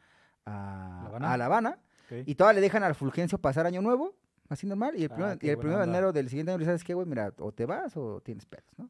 a, 0.45 0.99
¿La 1.03 1.07
Habana? 1.09 1.33
a 1.33 1.37
La 1.37 1.45
Habana, 1.45 1.79
Ok. 2.11 2.23
y 2.27 2.35
todavía 2.35 2.55
le 2.59 2.61
dejan 2.61 2.83
al 2.83 2.95
Fulgencio 2.95 3.37
pasar 3.37 3.65
año 3.65 3.81
nuevo, 3.81 4.15
así 4.49 4.67
normal. 4.67 4.93
Y 4.97 5.03
el, 5.05 5.11
Ah, 5.11 5.15
primero, 5.15 5.39
qué 5.39 5.47
y 5.47 5.49
el 5.49 5.55
buena 5.55 5.61
primero 5.69 5.79
de 5.85 5.89
enero 5.89 6.13
del 6.13 6.29
siguiente 6.29 6.51
año, 6.51 6.59
le 6.59 6.65
¿sabes 6.65 6.83
qué, 6.83 6.93
güey? 6.93 7.07
Mira, 7.07 7.33
o 7.37 7.51
te 7.51 7.65
vas 7.65 7.95
o 7.97 8.21
tienes 8.21 8.45
pedos, 8.45 8.69
¿no? 8.77 8.89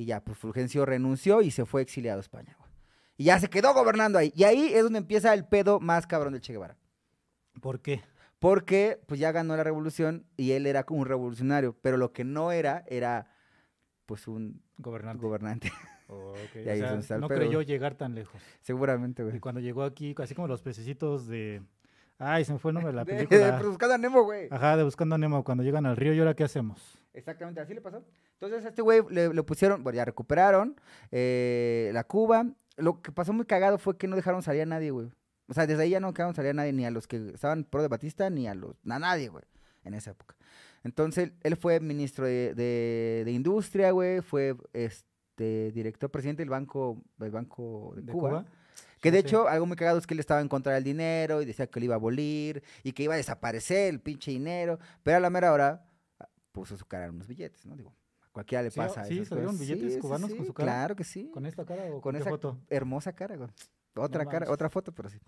Y 0.00 0.06
ya, 0.06 0.24
pues 0.24 0.38
Fulgencio 0.38 0.86
renunció 0.86 1.42
y 1.42 1.50
se 1.50 1.66
fue 1.66 1.82
exiliado 1.82 2.18
a 2.18 2.22
España, 2.22 2.56
güey. 2.58 2.70
Y 3.18 3.24
ya 3.24 3.38
se 3.38 3.50
quedó 3.50 3.74
gobernando 3.74 4.18
ahí. 4.18 4.32
Y 4.34 4.44
ahí 4.44 4.72
es 4.72 4.82
donde 4.82 4.98
empieza 4.98 5.34
el 5.34 5.44
pedo 5.44 5.78
más 5.78 6.06
cabrón 6.06 6.32
del 6.32 6.40
Che 6.40 6.54
Guevara. 6.54 6.78
¿Por 7.60 7.80
qué? 7.80 8.02
Porque, 8.38 8.98
pues 9.06 9.20
ya 9.20 9.30
ganó 9.32 9.54
la 9.56 9.62
revolución 9.64 10.24
y 10.38 10.52
él 10.52 10.64
era 10.66 10.84
como 10.84 11.00
un 11.00 11.06
revolucionario. 11.06 11.76
Pero 11.82 11.98
lo 11.98 12.12
que 12.14 12.24
no 12.24 12.50
era, 12.52 12.82
era, 12.88 13.28
pues 14.06 14.26
un 14.26 14.62
Gobernante. 14.78 15.22
gobernante. 15.22 15.72
Oh, 16.08 16.30
ok. 16.32 16.56
Y 16.64 16.68
ahí 16.70 16.80
O 16.80 17.02
sea, 17.02 17.18
no 17.18 17.28
pedo. 17.28 17.38
creyó 17.40 17.60
llegar 17.60 17.94
tan 17.94 18.14
lejos. 18.14 18.40
Seguramente, 18.62 19.20
Y 19.22 19.26
güey. 19.26 19.40
cuando 19.40 19.60
llegó 19.60 19.82
aquí, 19.82 20.14
así 20.16 20.34
como 20.34 20.48
los 20.48 20.62
pececitos 20.62 21.26
de... 21.26 21.60
Ay, 22.18 22.46
se 22.46 22.54
me 22.54 22.58
fue 22.58 22.70
el 22.70 22.74
nombre 22.76 22.92
de 22.92 22.96
la 22.96 23.04
De, 23.04 23.14
película. 23.14 23.58
de 23.58 23.66
Buscando 23.66 23.94
a 23.94 23.98
Nemo, 23.98 24.22
güey. 24.24 24.48
Ajá, 24.50 24.78
de 24.78 24.84
Buscando 24.84 25.14
a 25.16 25.18
Nemo. 25.18 25.44
Cuando 25.44 25.62
llegan 25.62 25.84
al 25.84 25.96
río, 25.96 26.14
¿y 26.14 26.18
ahora 26.20 26.32
qué 26.34 26.44
hacemos? 26.44 26.99
Exactamente, 27.12 27.60
así 27.60 27.74
le 27.74 27.80
pasó. 27.80 28.04
Entonces 28.34 28.64
a 28.64 28.68
este 28.68 28.82
güey 28.82 29.02
le, 29.10 29.42
pusieron, 29.42 29.82
bueno, 29.82 29.96
ya 29.96 30.04
recuperaron 30.04 30.80
eh, 31.10 31.90
la 31.92 32.04
Cuba. 32.04 32.46
Lo 32.76 33.02
que 33.02 33.12
pasó 33.12 33.32
muy 33.32 33.44
cagado 33.46 33.78
fue 33.78 33.96
que 33.98 34.06
no 34.06 34.16
dejaron 34.16 34.42
salir 34.42 34.62
a 34.62 34.66
nadie, 34.66 34.90
güey. 34.90 35.10
O 35.48 35.54
sea, 35.54 35.66
desde 35.66 35.82
ahí 35.82 35.90
ya 35.90 36.00
no 36.00 36.12
dejaron 36.12 36.34
salir 36.34 36.52
a 36.52 36.54
nadie, 36.54 36.72
ni 36.72 36.84
a 36.86 36.90
los 36.90 37.06
que 37.08 37.30
estaban 37.34 37.64
pro 37.64 37.82
de 37.82 37.88
Batista, 37.88 38.30
ni 38.30 38.46
a 38.46 38.54
los, 38.54 38.76
a 38.88 38.98
nadie, 39.00 39.28
güey, 39.28 39.44
en 39.84 39.94
esa 39.94 40.12
época. 40.12 40.36
Entonces, 40.84 41.32
él 41.42 41.56
fue 41.56 41.80
ministro 41.80 42.24
de, 42.24 42.54
de- 42.54 43.22
de 43.24 43.32
Industria, 43.32 43.90
güey, 43.90 44.20
fue 44.22 44.54
este 44.72 45.72
director 45.72 46.10
presidente 46.10 46.42
del 46.42 46.50
Banco, 46.50 47.02
del 47.18 47.32
banco 47.32 47.92
de, 47.96 48.02
¿De 48.02 48.12
Cuba. 48.12 48.28
Cuba? 48.30 48.44
Que 49.00 49.10
de 49.10 49.18
Sí, 49.18 49.22
sí. 49.22 49.28
hecho, 49.28 49.48
algo 49.48 49.66
muy 49.66 49.76
cagado 49.76 49.98
es 49.98 50.06
que 50.06 50.14
él 50.14 50.20
estaba 50.20 50.40
en 50.40 50.48
contra 50.48 50.74
del 50.74 50.84
dinero 50.84 51.42
y 51.42 51.46
decía 51.46 51.66
que 51.66 51.80
lo 51.80 51.84
iba 51.86 51.94
a 51.94 51.98
abolir 51.98 52.62
y 52.82 52.92
que 52.92 53.02
iba 53.02 53.14
a 53.14 53.16
desaparecer 53.16 53.88
el 53.88 54.00
pinche 54.00 54.30
dinero. 54.30 54.78
Pero 55.02 55.16
a 55.16 55.20
la 55.20 55.30
mera 55.30 55.52
hora 55.52 55.84
puso 56.52 56.76
su 56.76 56.84
cara 56.86 57.06
en 57.06 57.14
unos 57.14 57.26
billetes, 57.26 57.64
¿no? 57.66 57.76
Digo, 57.76 57.94
a 58.22 58.28
cualquiera 58.32 58.62
le 58.62 58.70
Sí, 58.70 58.78
pasa 58.78 59.04
sí, 59.04 59.24
salieron 59.24 59.56
cosas. 59.56 59.68
billetes 59.68 59.98
cubanos 59.98 60.34
con 60.34 60.46
su 60.46 60.54
cara. 60.54 60.72
Claro 60.72 60.96
que 60.96 61.04
sí. 61.04 61.30
¿Con 61.32 61.46
esta 61.46 61.64
cara 61.64 61.84
o 61.86 61.92
con, 61.92 62.00
Con 62.00 62.16
esa 62.16 62.30
foto? 62.30 62.58
hermosa 62.68 63.12
cara, 63.12 63.36
güey. 63.36 63.48
Otra 63.96 64.24
cara, 64.24 64.40
manches. 64.40 64.50
otra 64.54 64.70
foto, 64.70 64.92
pero 64.92 65.08
sí. 65.08 65.18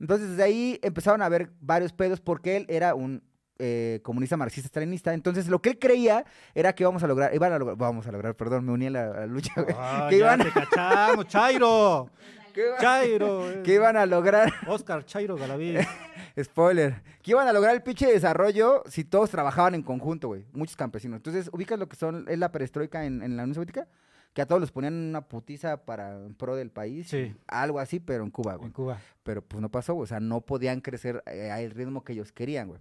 Entonces, 0.00 0.30
desde 0.30 0.42
ahí 0.42 0.78
empezaron 0.82 1.20
a 1.22 1.26
haber 1.26 1.52
varios 1.60 1.92
pedos 1.92 2.20
porque 2.20 2.56
él 2.56 2.66
era 2.68 2.94
un 2.94 3.22
eh, 3.58 4.00
comunista 4.02 4.36
marxista 4.38 4.68
stalinista. 4.68 5.12
Entonces, 5.12 5.48
lo 5.48 5.60
que 5.60 5.70
él 5.70 5.78
creía 5.78 6.24
era 6.54 6.74
que 6.74 6.82
íbamos 6.82 7.02
a 7.02 7.06
lograr, 7.06 7.34
iban 7.34 7.52
a 7.52 7.58
lograr, 7.58 7.76
vamos 7.76 8.06
a 8.06 8.10
lograr, 8.12 8.34
perdón, 8.36 8.64
me 8.64 8.72
uní 8.72 8.86
a 8.86 8.90
la, 8.90 9.04
a 9.04 9.12
la 9.20 9.26
lucha, 9.26 9.52
güey. 9.56 9.74
Ah, 9.78 10.06
que 10.10 10.18
ya 10.18 10.24
iban 10.24 10.40
a- 10.40 10.44
te 10.44 10.50
cachamos, 10.50 11.26
Chairo. 11.28 12.10
que 12.54 12.66
iban- 12.68 12.80
Chairo. 12.80 13.50
eh. 13.50 13.62
que 13.62 13.74
iban 13.74 13.96
a 13.98 14.06
lograr 14.06 14.50
Oscar 14.66 15.04
Chairo 15.04 15.36
Galaví. 15.36 15.76
Spoiler. 16.42 17.02
Que 17.24 17.30
iban 17.30 17.48
a 17.48 17.54
lograr 17.54 17.74
el 17.74 17.82
pinche 17.82 18.06
desarrollo 18.06 18.82
si 18.86 19.02
todos 19.02 19.30
trabajaban 19.30 19.74
en 19.74 19.82
conjunto, 19.82 20.28
güey. 20.28 20.44
Muchos 20.52 20.76
campesinos. 20.76 21.16
Entonces, 21.16 21.48
ubicas 21.54 21.78
lo 21.78 21.88
que 21.88 21.96
son, 21.96 22.26
es 22.28 22.38
la 22.38 22.52
perestroika 22.52 23.06
en, 23.06 23.22
en 23.22 23.34
la 23.38 23.44
Unión 23.44 23.54
Soviética, 23.54 23.88
que 24.34 24.42
a 24.42 24.46
todos 24.46 24.60
los 24.60 24.70
ponían 24.70 24.92
una 24.92 25.22
putiza 25.26 25.86
para 25.86 26.12
en 26.22 26.34
pro 26.34 26.54
del 26.54 26.70
país. 26.70 27.08
Sí. 27.08 27.34
Algo 27.46 27.80
así, 27.80 27.98
pero 27.98 28.24
en 28.24 28.30
Cuba, 28.30 28.56
güey. 28.56 28.66
En 28.66 28.72
Cuba. 28.72 28.98
Pero 29.22 29.40
pues 29.40 29.62
no 29.62 29.70
pasó, 29.70 29.94
güey. 29.94 30.04
O 30.04 30.06
sea, 30.06 30.20
no 30.20 30.42
podían 30.42 30.82
crecer 30.82 31.22
eh, 31.24 31.50
al 31.50 31.70
ritmo 31.70 32.04
que 32.04 32.12
ellos 32.12 32.30
querían, 32.30 32.68
güey. 32.68 32.80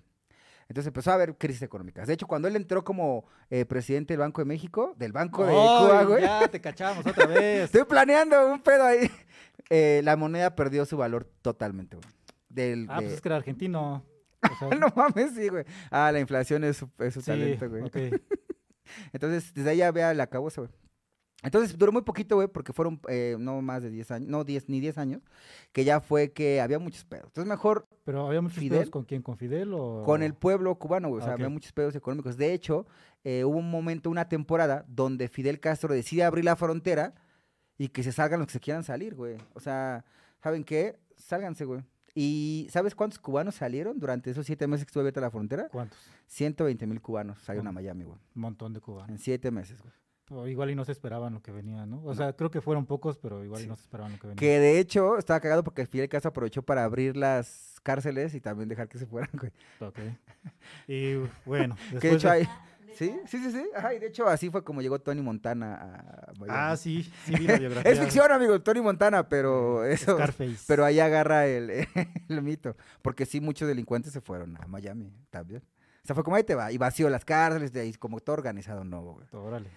Entonces 0.68 0.88
empezó 0.88 1.12
a 1.12 1.14
haber 1.14 1.38
crisis 1.38 1.62
económicas. 1.62 2.06
De 2.08 2.14
hecho, 2.14 2.28
cuando 2.28 2.50
él 2.50 2.58
entró 2.58 2.84
como 2.84 3.26
eh, 3.50 3.64
presidente 3.64 4.14
del 4.14 4.20
Banco 4.20 4.42
de 4.42 4.46
México, 4.46 4.94
del 4.98 5.14
Banco 5.14 5.46
de 5.46 5.52
¡Ay, 5.52 5.56
Cuba, 5.86 6.04
güey. 6.04 6.22
Ya 6.22 6.48
te 6.50 6.60
cachamos 6.60 7.06
otra 7.06 7.26
vez. 7.28 7.64
Estoy 7.66 7.86
planeando 7.86 8.52
un 8.52 8.62
pedo 8.62 8.84
ahí. 8.84 9.10
Eh, 9.70 10.02
la 10.04 10.18
moneda 10.18 10.56
perdió 10.56 10.84
su 10.84 10.98
valor 10.98 11.26
totalmente, 11.42 11.96
güey. 11.96 12.08
Del, 12.50 12.88
Ah, 12.90 12.98
pues 13.00 13.14
es 13.14 13.22
que 13.22 13.30
era 13.30 13.38
argentino. 13.38 14.04
O 14.52 14.56
sea, 14.58 14.70
no 14.80 14.88
mames, 14.96 15.34
sí, 15.34 15.50
güey. 15.50 15.66
Ah, 15.90 16.12
la 16.12 16.20
inflación 16.20 16.64
es 16.64 16.78
su, 16.78 16.90
es 17.00 17.14
su 17.14 17.22
sí, 17.22 17.28
talento, 17.28 17.70
güey. 17.70 17.84
ok. 17.84 17.98
Entonces, 19.14 19.54
desde 19.54 19.70
ahí 19.72 19.78
ya 19.78 19.92
vea 19.92 20.14
la 20.14 20.24
acabó 20.24 20.50
güey. 20.56 20.70
Entonces, 21.44 21.78
duró 21.78 21.92
muy 21.92 22.04
poquito, 22.04 22.36
güey, 22.36 22.48
porque 22.48 22.72
fueron 22.72 23.02
eh, 23.10 23.36
no 23.38 23.62
más 23.62 23.84
de 23.84 23.90
10 23.90 24.12
años, 24.12 24.30
no 24.30 24.46
10, 24.46 24.70
ni 24.70 24.80
10 24.80 24.98
años, 24.98 25.22
que 25.74 25.84
ya 25.84 26.00
fue 26.00 26.32
que 26.32 26.62
había 26.62 26.80
muchos 26.80 27.04
pedos. 27.04 27.26
Entonces, 27.26 27.50
mejor 27.50 27.86
Pero 28.06 28.28
había 28.28 28.40
muchos 28.40 28.60
Fidel. 28.60 28.80
pedos 28.80 28.90
con 28.90 29.04
quién, 29.04 29.22
con 29.22 29.36
Fidel 29.38 29.74
o 29.74 30.04
con 30.06 30.24
el 30.24 30.36
pueblo 30.36 30.74
cubano, 30.76 31.10
güey. 31.10 31.22
O 31.22 31.26
sea, 31.26 31.34
había 31.34 31.50
muchos 31.50 31.74
pedos 31.74 31.96
económicos. 31.96 32.38
De 32.38 32.54
hecho, 32.54 32.88
eh, 33.26 33.44
hubo 33.44 33.58
un 33.58 33.70
momento, 33.70 34.10
una 34.10 34.30
temporada, 34.30 34.86
donde 34.88 35.28
Fidel 35.28 35.60
Castro 35.60 35.94
decide 35.94 36.24
abrir 36.24 36.46
la 36.46 36.56
frontera 36.56 37.14
y 37.78 37.90
que 37.90 38.04
se 38.04 38.14
salgan 38.14 38.40
los 38.40 38.48
que 38.48 38.54
se 38.54 38.60
quieran 38.62 38.86
salir, 38.86 39.14
güey. 39.14 39.36
O 39.54 39.60
sea, 39.60 40.06
¿saben 40.42 40.64
qué? 40.64 40.98
Sálganse, 41.18 41.66
güey. 41.66 41.82
¿Y 42.16 42.68
sabes 42.70 42.94
cuántos 42.96 43.18
cubanos 43.20 43.56
salieron 43.56 44.00
durante 44.00 44.30
esos 44.30 44.46
siete 44.46 44.68
meses 44.68 44.86
que 44.86 44.90
estuvo 44.90 45.02
abierta 45.02 45.20
la 45.22 45.32
frontera? 45.32 45.68
¿Cuántos? 45.70 45.98
120 46.28 46.86
mil 46.88 47.02
cubanos 47.02 47.40
salieron 47.42 47.68
a 47.68 47.70
Ah. 47.72 47.74
Miami, 47.74 48.04
güey. 48.06 48.20
Un 48.36 48.42
montón 48.42 48.74
de 48.74 48.82
cubanos. 48.82 49.10
En 49.10 49.18
siete 49.18 49.50
meses, 49.52 49.82
güey. 49.82 49.94
O 50.30 50.48
igual 50.48 50.70
y 50.72 50.76
no 50.76 50.86
se 50.86 50.92
esperaban 50.94 51.34
lo 51.34 51.42
que 51.42 51.52
venía, 51.52 51.86
¿no? 51.86 52.02
O 52.06 52.14
sea, 52.16 52.34
creo 52.34 52.50
que 52.50 52.62
fueron 52.62 52.86
pocos, 52.86 53.18
pero 53.18 53.44
igual 53.44 53.60
Sí. 53.60 53.66
y 53.66 53.70
no 53.70 53.76
se 53.76 53.82
esperaban 53.84 54.14
lo 54.14 54.20
que 54.20 54.28
venía. 54.28 54.40
Que 54.40 54.60
de 54.60 54.80
hecho 54.80 55.18
estaba 55.18 55.40
cagado 55.40 55.64
porque 55.64 55.86
Fidel 55.86 56.08
Castro 56.08 56.30
aprovechó 56.30 56.62
para 56.64 56.84
abrir 56.86 57.18
las 57.18 57.76
cárceles 57.84 58.34
y 58.34 58.40
también 58.40 58.70
dejar 58.70 58.88
que 58.88 58.98
se 59.00 59.06
fueran, 59.06 59.30
güey. 59.34 59.52
Ok. 59.82 60.00
Y 60.88 61.16
bueno, 61.46 61.76
Que 61.76 61.84
de 61.84 62.00
después 62.00 62.14
hecho 62.16 62.30
hay... 62.30 62.48
Sí, 62.96 63.16
sí, 63.28 63.38
sí, 63.40 63.52
sí. 63.52 63.66
Ajá, 63.76 63.94
y 63.94 64.00
de 64.00 64.08
hecho 64.08 64.28
así 64.28 64.50
fue 64.50 64.64
como 64.64 64.82
llegó 64.82 65.00
Tony 65.00 65.22
Montana 65.22 65.76
a 65.76 66.32
Miami. 66.40 66.48
Ah, 66.50 66.76
sí, 66.78 67.04
sí 67.26 67.36
vi 67.36 67.48
la 67.48 67.58
biografía. 67.58 67.92
Es 67.92 68.00
ficción, 68.00 68.32
amigo, 68.32 68.62
Tony 68.62 68.82
Montana, 68.82 69.28
pero 69.30 69.82
de 69.82 69.94
eso... 69.94 70.16
Scarface. 70.16 70.64
Pero 70.68 70.86
ahí 70.86 71.00
agarra 71.00 71.46
el, 71.48 71.70
el 72.30 72.42
mito. 72.42 72.76
Porque 73.02 73.26
sí, 73.26 73.42
muchos 73.42 73.68
delincuentes 73.68 74.14
se 74.14 74.22
fueron 74.22 74.58
a 74.58 74.68
Miami 74.68 75.12
también. 75.30 75.62
O 76.04 76.06
sea, 76.06 76.14
fue 76.16 76.24
como 76.24 76.36
ahí 76.36 76.44
te 76.44 76.56
va. 76.56 76.72
Y 76.72 76.78
vació 76.78 77.10
las 77.10 77.24
cárceles, 77.26 77.72
de 77.72 77.82
ahí 77.82 77.94
como 77.94 78.20
todo 78.20 78.34
organizado 78.34 78.84
nuevo, 78.84 79.14
güey. 79.14 79.28
Órale. 79.32 79.70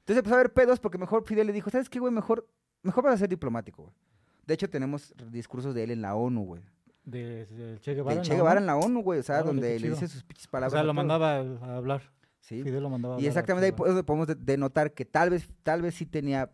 Entonces 0.00 0.18
empezó 0.18 0.34
a 0.34 0.38
haber 0.40 0.52
pedos 0.52 0.78
porque 0.80 0.98
mejor 0.98 1.24
Fidel 1.24 1.46
le 1.46 1.52
dijo, 1.52 1.70
¿sabes 1.70 1.88
qué, 1.88 1.98
güey? 2.00 2.12
Mejor, 2.12 2.46
mejor 2.82 3.04
vas 3.04 3.14
a 3.14 3.18
ser 3.18 3.28
diplomático, 3.28 3.82
güey. 3.84 3.94
De 4.46 4.54
hecho, 4.54 4.68
tenemos 4.68 5.14
discursos 5.30 5.74
de 5.74 5.84
él 5.84 5.90
en 5.92 6.02
la 6.02 6.14
ONU, 6.16 6.44
güey. 6.44 6.62
De, 7.04 7.46
del 7.46 7.80
Che 7.80 7.94
Guevara. 7.94 8.10
Del 8.16 8.18
en 8.18 8.24
Che 8.24 8.30
la 8.30 8.36
Guevara 8.36 8.60
ONU. 8.60 8.60
en 8.60 8.66
la 8.66 8.76
ONU, 8.76 9.02
güey. 9.02 9.20
O 9.20 9.22
sea, 9.22 9.42
donde 9.42 9.78
le 9.78 9.90
dice 9.90 10.08
sus 10.08 10.22
pinches 10.24 10.46
O 10.48 10.50
palabras. 10.50 10.72
sea, 10.72 10.80
a 10.80 10.84
lo 10.84 10.92
mandaba 10.92 11.36
a 11.36 11.76
hablar. 11.76 12.02
Sí. 12.40 12.62
Fidel 12.62 12.82
lo 12.82 12.90
mandaba 12.90 13.20
Y 13.20 13.26
exactamente 13.26 13.66
ahí 13.66 13.72
podemos 14.02 14.26
de- 14.26 14.34
denotar 14.34 14.92
que 14.92 15.04
tal 15.04 15.30
vez, 15.30 15.48
tal 15.62 15.82
vez 15.82 15.94
sí 15.94 16.06
tenía, 16.06 16.50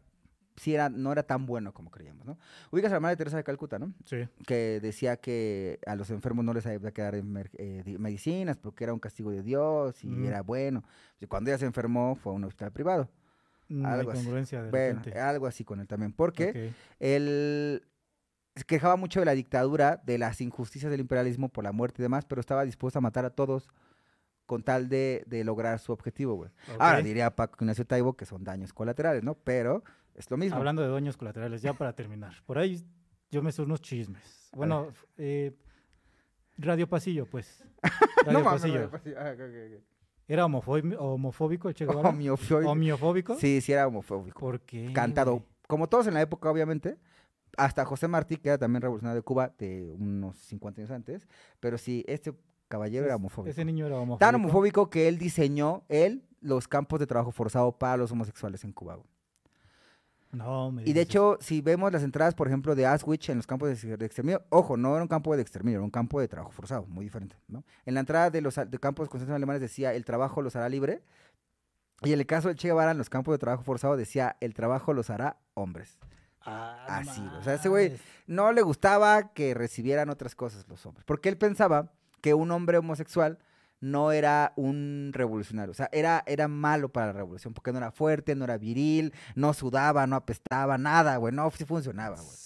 sí 0.56 0.74
era, 0.74 0.88
no 0.88 1.12
era 1.12 1.22
tan 1.22 1.46
bueno 1.46 1.72
como 1.72 1.90
creíamos, 1.90 2.26
¿no? 2.26 2.38
Ubicas 2.70 2.90
a 2.92 2.96
la 2.96 3.00
madre 3.00 3.16
Teresa 3.16 3.36
de 3.36 3.44
Calcuta, 3.44 3.78
¿no? 3.78 3.92
Sí. 4.04 4.26
que 4.46 4.80
decía 4.80 5.16
que 5.16 5.78
a 5.86 5.94
los 5.96 6.10
enfermos 6.10 6.44
no 6.44 6.52
les 6.54 6.66
había 6.66 6.90
que 6.92 7.02
dar 7.02 7.14
eh, 7.14 7.82
di- 7.84 7.98
medicinas 7.98 8.56
porque 8.56 8.84
era 8.84 8.92
un 8.92 8.98
castigo 9.00 9.30
de 9.30 9.42
Dios 9.42 10.02
y 10.04 10.08
Mm. 10.08 10.26
era 10.26 10.42
bueno. 10.42 10.82
Y 11.20 11.26
cuando 11.26 11.50
ella 11.50 11.58
se 11.58 11.66
enfermó 11.66 12.16
fue 12.16 12.32
a 12.32 12.36
un 12.36 12.44
hospital 12.44 12.72
privado. 12.72 13.08
No 13.68 13.88
hay 13.88 13.98
Algo 14.00 14.12
así. 14.12 14.24
de 14.30 14.70
Bueno, 14.70 15.02
algo 15.20 15.46
así 15.46 15.64
con 15.64 15.80
él 15.80 15.86
también. 15.88 16.12
Porque 16.12 16.72
él 17.00 17.82
se 18.54 18.64
quejaba 18.64 18.96
mucho 18.96 19.20
de 19.20 19.26
la 19.26 19.32
dictadura, 19.32 20.00
de 20.04 20.18
las 20.18 20.40
injusticias 20.40 20.90
del 20.90 21.00
imperialismo 21.00 21.48
por 21.48 21.64
la 21.64 21.72
muerte 21.72 22.00
y 22.00 22.04
demás, 22.04 22.24
pero 22.24 22.40
estaba 22.40 22.64
dispuesto 22.64 22.98
a 22.98 23.02
matar 23.02 23.24
a 23.24 23.30
todos 23.30 23.68
con 24.46 24.62
tal 24.62 24.88
de, 24.88 25.24
de 25.26 25.44
lograr 25.44 25.78
su 25.78 25.92
objetivo, 25.92 26.34
güey. 26.34 26.50
Ahora 26.78 27.02
diría 27.02 27.34
Paco 27.34 27.56
Ignacio 27.60 27.84
Taibo 27.86 28.16
que 28.16 28.24
son 28.26 28.44
daños 28.44 28.72
colaterales, 28.72 29.22
¿no? 29.24 29.34
Pero 29.34 29.82
es 30.14 30.30
lo 30.30 30.36
mismo. 30.36 30.56
Hablando 30.56 30.82
de 30.82 30.88
daños 30.88 31.16
colaterales, 31.16 31.62
ya 31.62 31.72
para 31.74 31.92
terminar. 31.94 32.32
Por 32.46 32.58
ahí 32.58 32.82
yo 33.30 33.42
me 33.42 33.52
sé 33.52 33.62
unos 33.62 33.80
chismes. 33.82 34.48
Bueno, 34.54 34.88
eh, 35.18 35.52
Radio 36.58 36.88
Pasillo, 36.88 37.26
pues. 37.26 37.64
Radio 38.24 38.38
no 38.38 38.44
Pasillo. 38.44 38.80
no, 38.82 39.00
ah, 39.18 39.32
ok, 39.34 39.40
ok, 39.40 39.82
¿Era 40.28 40.44
homofóbi- 40.46 40.96
homofóbico 40.98 41.68
el 41.68 41.74
Che. 41.74 41.86
Guevara? 41.86 42.08
Homiofóbico. 42.08 42.70
¿Homiofóbico? 42.70 43.34
Sí, 43.36 43.60
sí 43.60 43.72
era 43.72 43.86
homofóbico. 43.86 44.40
¿Por 44.40 44.60
qué? 44.60 44.92
cantado, 44.92 45.44
como 45.68 45.88
todos 45.88 46.06
en 46.08 46.14
la 46.14 46.20
época, 46.22 46.50
obviamente. 46.50 46.96
Hasta 47.56 47.84
José 47.84 48.06
Martí, 48.08 48.36
que 48.36 48.48
era 48.50 48.58
también 48.58 48.82
revolucionario 48.82 49.20
de 49.20 49.24
Cuba, 49.24 49.54
de 49.58 49.94
unos 49.98 50.36
50 50.36 50.80
años 50.82 50.90
antes. 50.90 51.28
Pero 51.60 51.78
sí, 51.78 52.04
este 52.06 52.34
caballero 52.68 53.06
era 53.06 53.16
homofóbico. 53.16 53.50
Ese 53.50 53.64
niño 53.64 53.86
era 53.86 53.96
homofóbico. 53.96 54.18
Tan 54.18 54.34
homofóbico 54.34 54.90
que 54.90 55.08
él 55.08 55.18
diseñó, 55.18 55.84
él, 55.88 56.24
los 56.40 56.68
campos 56.68 57.00
de 57.00 57.06
trabajo 57.06 57.32
forzado 57.32 57.72
para 57.78 57.96
los 57.96 58.12
homosexuales 58.12 58.64
en 58.64 58.72
Cuba. 58.72 58.96
güey. 58.96 59.08
No, 60.32 60.70
me 60.70 60.82
Y 60.84 60.92
de 60.92 61.00
hecho, 61.00 61.38
si 61.40 61.62
vemos 61.62 61.90
las 61.92 62.02
entradas, 62.02 62.34
por 62.34 62.46
ejemplo, 62.46 62.74
de 62.74 62.84
Auschwitz 62.84 63.30
en 63.30 63.38
los 63.38 63.46
campos 63.46 63.80
de, 63.80 63.96
de 63.96 64.06
exterminio, 64.06 64.42
ojo, 64.50 64.76
no 64.76 64.94
era 64.94 65.02
un 65.02 65.08
campo 65.08 65.34
de 65.34 65.40
exterminio, 65.40 65.78
era 65.78 65.84
un 65.84 65.90
campo 65.90 66.20
de 66.20 66.28
trabajo 66.28 66.50
forzado, 66.50 66.84
muy 66.86 67.04
diferente, 67.04 67.36
¿no? 67.48 67.64
En 67.86 67.94
la 67.94 68.00
entrada 68.00 68.30
de 68.30 68.40
los 68.42 68.56
de 68.56 68.78
campos 68.78 69.06
de 69.06 69.10
concentración 69.10 69.36
alemanes 69.36 69.62
decía, 69.62 69.94
el 69.94 70.04
trabajo 70.04 70.42
los 70.42 70.54
hará 70.56 70.68
libre, 70.68 71.02
y 72.02 72.12
en 72.12 72.20
el 72.20 72.26
caso 72.26 72.48
del 72.48 72.56
Che 72.56 72.68
Guevara, 72.68 72.90
en 72.90 72.98
los 72.98 73.08
campos 73.08 73.32
de 73.32 73.38
trabajo 73.38 73.62
forzado 73.62 73.96
decía, 73.96 74.36
el 74.40 74.52
trabajo 74.52 74.92
los 74.92 75.08
hará 75.08 75.38
hombres. 75.54 75.98
Ah, 76.42 76.84
así. 76.88 77.22
O 77.38 77.42
sea, 77.42 77.54
ese 77.54 77.68
güey-. 77.68 77.98
No 78.26 78.52
le 78.52 78.62
gustaba 78.62 79.32
que 79.32 79.54
recibieran 79.54 80.10
otras 80.10 80.34
cosas 80.34 80.68
los 80.68 80.84
hombres, 80.84 81.04
porque 81.04 81.28
él 81.28 81.38
pensaba 81.38 81.92
que 82.20 82.34
un 82.34 82.50
hombre 82.50 82.78
homosexual 82.78 83.38
no 83.80 84.10
era 84.12 84.52
un 84.56 85.10
revolucionario, 85.12 85.72
o 85.72 85.74
sea, 85.74 85.88
era, 85.92 86.24
era 86.26 86.48
malo 86.48 86.88
para 86.88 87.08
la 87.08 87.12
revolución, 87.12 87.52
porque 87.52 87.72
no 87.72 87.78
era 87.78 87.90
fuerte, 87.90 88.34
no 88.34 88.44
era 88.44 88.56
viril, 88.56 89.12
no 89.34 89.52
sudaba, 89.52 90.06
no 90.06 90.16
apestaba, 90.16 90.78
nada, 90.78 91.16
güey, 91.18 91.34
no 91.34 91.50
sí 91.50 91.64
funcionaba, 91.64 92.16
güey. 92.16 92.36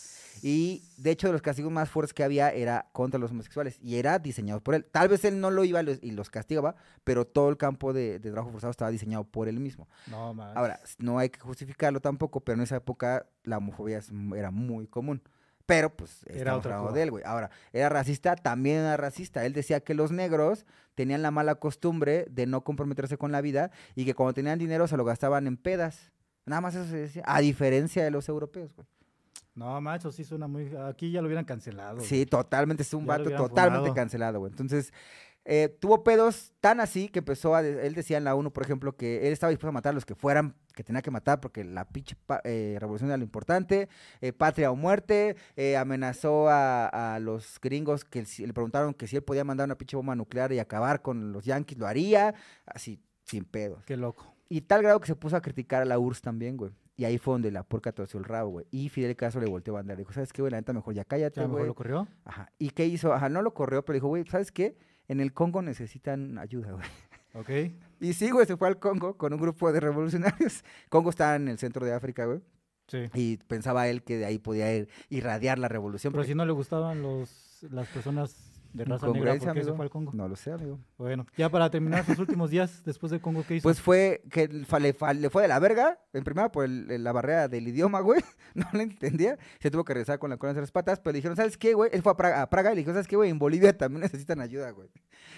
Y 0.42 0.84
de 0.96 1.10
hecho, 1.10 1.26
de 1.26 1.34
los 1.34 1.42
castigos 1.42 1.70
más 1.70 1.90
fuertes 1.90 2.14
que 2.14 2.24
había 2.24 2.50
era 2.50 2.86
contra 2.92 3.20
los 3.20 3.30
homosexuales. 3.30 3.78
Y 3.82 3.96
era 3.96 4.18
diseñado 4.18 4.62
por 4.62 4.74
él. 4.74 4.84
Tal 4.84 5.08
vez 5.08 5.24
él 5.24 5.40
no 5.40 5.50
lo 5.50 5.64
iba 5.64 5.82
y 5.82 6.10
los 6.12 6.30
castigaba, 6.30 6.76
pero 7.04 7.26
todo 7.26 7.50
el 7.50 7.56
campo 7.56 7.92
de, 7.92 8.18
de 8.18 8.30
trabajo 8.30 8.50
forzado 8.50 8.70
estaba 8.70 8.90
diseñado 8.90 9.24
por 9.24 9.48
él 9.48 9.60
mismo. 9.60 9.88
No. 10.06 10.34
Ahora, 10.54 10.80
no 10.98 11.18
hay 11.18 11.30
que 11.30 11.40
justificarlo 11.40 12.00
tampoco, 12.00 12.40
pero 12.40 12.56
en 12.56 12.62
esa 12.62 12.76
época 12.76 13.26
la 13.44 13.58
homofobia 13.58 14.00
era 14.34 14.50
muy 14.50 14.86
común. 14.86 15.22
Pero, 15.70 15.94
pues, 15.94 16.24
Era 16.26 16.54
cosa. 16.54 16.90
de 16.92 17.02
él, 17.02 17.12
güey. 17.12 17.22
Ahora, 17.24 17.50
era 17.72 17.88
racista, 17.88 18.34
también 18.34 18.78
era 18.78 18.96
racista. 18.96 19.46
Él 19.46 19.52
decía 19.52 19.78
que 19.78 19.94
los 19.94 20.10
negros 20.10 20.66
tenían 20.96 21.22
la 21.22 21.30
mala 21.30 21.54
costumbre 21.54 22.26
de 22.28 22.46
no 22.46 22.64
comprometerse 22.64 23.16
con 23.16 23.30
la 23.30 23.40
vida 23.40 23.70
y 23.94 24.04
que 24.04 24.14
cuando 24.14 24.34
tenían 24.34 24.58
dinero 24.58 24.88
se 24.88 24.96
lo 24.96 25.04
gastaban 25.04 25.46
en 25.46 25.56
pedas. 25.56 26.10
Nada 26.44 26.60
más 26.60 26.74
eso 26.74 26.86
se 26.90 26.96
decía. 26.96 27.22
A 27.24 27.40
diferencia 27.40 28.02
de 28.02 28.10
los 28.10 28.28
europeos, 28.28 28.74
güey. 28.74 28.88
No, 29.54 29.80
macho, 29.80 30.10
sí 30.10 30.24
suena 30.24 30.48
muy... 30.48 30.74
Aquí 30.88 31.12
ya 31.12 31.20
lo 31.20 31.26
hubieran 31.26 31.44
cancelado. 31.44 32.00
Sí, 32.00 32.26
totalmente, 32.26 32.82
es 32.82 32.92
un 32.92 33.04
Ya 33.06 33.18
vato 33.18 33.30
totalmente 33.30 33.92
cancelado, 33.92 34.40
güey. 34.40 34.50
Entonces, 34.50 34.92
eh, 35.44 35.76
tuvo 35.80 36.04
pedos 36.04 36.52
tan 36.60 36.80
así 36.80 37.08
que 37.08 37.20
empezó 37.20 37.54
a, 37.54 37.60
él 37.60 37.94
decía 37.94 38.18
en 38.18 38.24
la 38.24 38.34
ONU, 38.34 38.52
por 38.52 38.62
ejemplo, 38.62 38.96
que 38.96 39.26
él 39.26 39.32
estaba 39.32 39.50
dispuesto 39.50 39.70
a 39.70 39.72
matar 39.72 39.90
a 39.90 39.94
los 39.94 40.04
que 40.04 40.14
fueran, 40.14 40.54
que 40.74 40.84
tenía 40.84 41.02
que 41.02 41.10
matar 41.10 41.40
porque 41.40 41.64
la 41.64 41.88
pinche 41.88 42.16
eh, 42.44 42.76
revolución 42.80 43.10
era 43.10 43.16
lo 43.16 43.24
importante, 43.24 43.88
eh, 44.20 44.32
patria 44.32 44.70
o 44.70 44.76
muerte, 44.76 45.36
eh, 45.56 45.76
amenazó 45.76 46.48
a, 46.48 47.14
a 47.14 47.18
los 47.18 47.58
gringos 47.60 48.04
que 48.04 48.24
le 48.38 48.52
preguntaron 48.52 48.94
que 48.94 49.06
si 49.06 49.16
él 49.16 49.22
podía 49.22 49.44
mandar 49.44 49.66
una 49.66 49.76
pinche 49.76 49.96
bomba 49.96 50.14
nuclear 50.14 50.52
y 50.52 50.58
acabar 50.58 51.02
con 51.02 51.32
los 51.32 51.44
yanquis, 51.44 51.78
lo 51.78 51.86
haría, 51.86 52.34
así, 52.66 53.02
sin 53.24 53.44
pedos. 53.44 53.84
Qué 53.84 53.96
loco. 53.96 54.34
Y 54.48 54.62
tal 54.62 54.82
grado 54.82 55.00
que 55.00 55.06
se 55.06 55.14
puso 55.14 55.36
a 55.36 55.40
criticar 55.40 55.82
a 55.82 55.84
la 55.84 55.98
URSS 55.98 56.22
también, 56.22 56.56
güey. 56.56 56.72
Y 56.96 57.04
ahí 57.04 57.18
fue 57.18 57.32
donde 57.32 57.50
la 57.50 57.62
porca 57.62 57.92
torció 57.92 58.18
el 58.18 58.24
rabo, 58.24 58.50
güey. 58.50 58.66
Y 58.70 58.88
Fidel 58.88 59.16
Castro 59.16 59.40
le 59.40 59.48
volteó 59.48 59.74
a 59.74 59.76
bandera. 59.76 59.96
Dijo, 59.96 60.12
¿sabes 60.12 60.32
qué, 60.32 60.42
güey? 60.42 60.50
La 60.50 60.58
neta, 60.58 60.72
mejor 60.72 60.92
ya 60.92 61.04
cállate, 61.04 61.40
mejor 61.40 61.54
güey. 61.54 61.66
lo 61.66 61.74
corrió. 61.74 62.08
Ajá. 62.24 62.52
¿Y 62.58 62.70
qué 62.70 62.84
hizo? 62.84 63.14
Ajá, 63.14 63.28
no 63.28 63.42
lo 63.42 63.54
corrió, 63.54 63.84
pero 63.84 63.94
dijo, 63.94 64.08
güey, 64.08 64.26
¿sabes 64.26 64.52
qué? 64.52 64.76
En 65.10 65.18
el 65.20 65.32
Congo 65.32 65.60
necesitan 65.60 66.38
ayuda, 66.38 66.70
güey. 66.70 66.86
Ok. 67.34 67.72
Y 68.00 68.12
sí, 68.12 68.30
güey, 68.30 68.46
se 68.46 68.56
fue 68.56 68.68
al 68.68 68.78
Congo 68.78 69.16
con 69.16 69.32
un 69.32 69.40
grupo 69.40 69.72
de 69.72 69.80
revolucionarios. 69.80 70.62
Congo 70.88 71.10
está 71.10 71.34
en 71.34 71.48
el 71.48 71.58
centro 71.58 71.84
de 71.84 71.92
África, 71.92 72.26
güey. 72.26 72.40
Sí. 72.86 73.10
Y 73.14 73.36
pensaba 73.38 73.88
él 73.88 74.02
que 74.04 74.18
de 74.18 74.24
ahí 74.26 74.38
podía 74.38 74.72
ir, 74.72 74.88
irradiar 75.08 75.58
la 75.58 75.66
revolución. 75.66 76.12
Pero 76.12 76.20
porque- 76.22 76.28
si 76.32 76.34
no 76.36 76.46
le 76.46 76.52
gustaban 76.52 77.02
los, 77.02 77.64
las 77.70 77.88
personas 77.88 78.49
de 78.72 78.84
raza 78.84 79.06
negra, 79.06 79.34
Incongruencia, 79.34 79.48
¿por 79.48 79.54
qué 79.54 79.60
se 79.64 79.70
amigo. 79.70 79.76
fue 79.76 79.84
al 79.84 79.90
Congo? 79.90 80.12
No 80.14 80.28
lo 80.28 80.36
sé, 80.36 80.52
amigo. 80.52 80.78
Bueno, 80.96 81.26
ya 81.36 81.48
para 81.48 81.70
terminar 81.70 82.04
sus 82.06 82.18
últimos 82.18 82.50
días 82.50 82.82
después 82.84 83.10
de 83.10 83.20
Congo, 83.20 83.44
¿qué 83.46 83.56
hizo? 83.56 83.62
Pues 83.64 83.80
fue 83.80 84.22
que 84.30 84.48
le, 84.48 84.64
fue 84.94 85.42
de 85.42 85.48
la 85.48 85.58
verga, 85.58 85.98
en 86.12 86.22
primera 86.24 86.50
por 86.52 86.64
el- 86.64 87.02
la 87.02 87.12
barrera 87.12 87.48
del 87.48 87.66
idioma, 87.68 88.00
güey. 88.00 88.20
No 88.54 88.66
le 88.72 88.82
entendía. 88.82 89.38
Se 89.60 89.70
tuvo 89.70 89.84
que 89.84 89.94
regresar 89.94 90.18
con 90.18 90.28
la 90.30 90.36
cola 90.36 90.50
entre 90.50 90.62
las 90.62 90.72
patas, 90.72 90.98
pero 90.98 91.12
le 91.12 91.18
dijeron, 91.18 91.36
¿sabes 91.36 91.56
qué, 91.56 91.72
güey? 91.74 91.90
Él 91.92 92.02
fue 92.02 92.10
a 92.12 92.16
Praga, 92.16 92.42
a 92.42 92.50
Praga 92.50 92.72
y 92.72 92.74
le 92.74 92.78
dijeron, 92.80 92.94
¿sabes 92.96 93.06
qué, 93.06 93.14
güey? 93.16 93.30
En 93.30 93.38
Bolivia 93.38 93.76
también 93.76 94.00
necesitan 94.02 94.40
ayuda, 94.40 94.70
güey. 94.70 94.88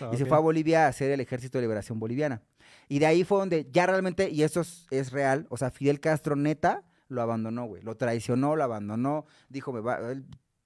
Ah, 0.00 0.10
Y 0.12 0.16
se 0.16 0.24
fue 0.24 0.36
a 0.38 0.40
Bolivia 0.40 0.86
a 0.86 0.88
hacer 0.88 1.10
el 1.10 1.20
Ejército 1.20 1.58
de 1.58 1.62
Liberación 1.62 1.98
Boliviana. 2.00 2.40
Y 2.88 2.98
de 3.00 3.06
ahí 3.06 3.22
fue 3.24 3.38
donde 3.38 3.68
ya 3.70 3.86
realmente, 3.86 4.30
y 4.30 4.42
esto 4.42 4.60
es, 4.62 4.86
es 4.90 5.12
real, 5.12 5.46
o 5.50 5.56
sea, 5.58 5.70
Fidel 5.70 6.00
Castro 6.00 6.36
neta 6.36 6.84
lo 7.08 7.20
abandonó, 7.20 7.66
güey. 7.66 7.82
Lo 7.82 7.96
traicionó, 7.96 8.56
lo 8.56 8.64
abandonó. 8.64 9.26
Dijo, 9.50 9.72
me 9.74 9.80
va, 9.80 9.98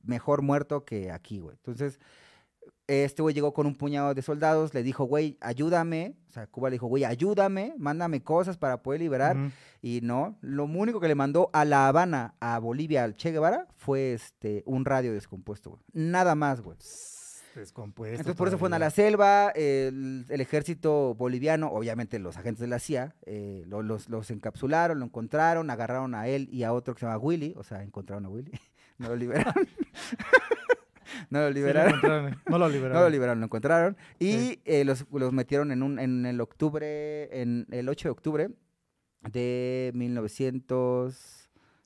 mejor 0.05 0.43
muerto 0.43 0.85
que 0.85 1.11
aquí, 1.11 1.41
güey. 1.41 1.57
Entonces, 1.57 1.99
este 2.89 3.21
güey 3.23 3.35
llegó 3.35 3.53
con 3.53 3.67
un 3.67 3.75
puñado 3.77 4.15
de 4.15 4.23
soldados, 4.23 4.73
le 4.75 4.83
dijo, 4.83 5.05
güey, 5.05 5.37
ayúdame. 5.41 6.15
O 6.29 6.33
sea, 6.33 6.47
Cuba 6.47 6.69
le 6.71 6.75
dijo, 6.75 6.87
güey, 6.87 7.05
ayúdame, 7.05 7.75
mándame 7.79 8.23
cosas 8.23 8.57
para 8.59 8.83
poder 8.83 9.01
liberar. 9.01 9.37
Y 9.83 10.01
no, 10.03 10.37
lo 10.41 10.65
único 10.65 11.01
que 11.01 11.09
le 11.09 11.15
mandó 11.15 11.51
a 11.53 11.65
La 11.65 11.89
Habana, 11.89 12.35
a 12.41 12.59
Bolivia, 12.59 13.05
al 13.05 13.17
Che 13.17 13.33
Guevara, 13.33 13.67
fue 13.77 14.13
este, 14.13 14.63
un 14.67 14.85
radio 14.85 15.13
descompuesto, 15.13 15.71
güey. 15.71 15.83
Nada 15.93 16.35
más, 16.35 16.61
güey. 16.61 16.77
Descompuesto. 17.55 18.17
Entonces 18.19 18.37
por 18.37 18.49
eso 18.49 18.59
fueron 18.59 18.75
a 18.75 18.79
la 18.79 18.91
selva, 18.91 19.49
el, 19.55 20.27
el 20.29 20.41
ejército 20.43 21.15
boliviano, 21.15 21.69
obviamente 21.73 22.19
los 22.19 22.37
agentes 22.37 22.61
de 22.61 22.67
la 22.67 22.79
CIA, 22.79 23.17
eh, 23.25 23.65
lo- 23.67 23.83
los, 23.83 24.11
los 24.11 24.31
encapsularon, 24.31 24.99
lo 24.99 25.07
encontraron, 25.07 25.71
agarraron 25.71 26.15
a 26.15 26.29
él 26.29 26.49
y 26.53 26.65
a 26.65 26.75
otro 26.75 26.93
que 26.95 27.01
se 27.01 27.07
llama 27.07 27.17
Willy, 27.19 27.55
o 27.57 27.63
sea, 27.65 27.83
encontraron 27.83 28.27
a 28.27 28.29
Willy, 28.29 28.53
no 28.99 29.09
lo 29.09 29.17
liberaron. 29.17 29.67
no 31.31 31.41
lo 31.41 31.49
Sí, 31.49 31.55
lo 31.55 31.55
liberaron. 31.55 32.29
eh. 32.29 32.37
No 32.49 32.59
lo 32.59 32.69
liberaron. 32.69 32.97
No 32.99 33.01
lo 33.05 33.11
liberaron, 33.11 33.41
lo 33.41 33.45
encontraron. 33.47 33.97
Y 34.19 34.33
Sí. 34.33 34.61
eh, 34.65 34.85
los, 34.85 35.07
los 35.13 35.33
metieron 35.33 35.71
en 35.73 35.83
un, 35.83 35.99
en 35.99 36.27
el 36.27 36.41
octubre, 36.41 37.41
en 37.41 37.67
el 37.71 37.89
8 37.89 38.09
de 38.09 38.13
octubre 38.13 38.49
de 39.31 39.91
1967. 39.95 41.19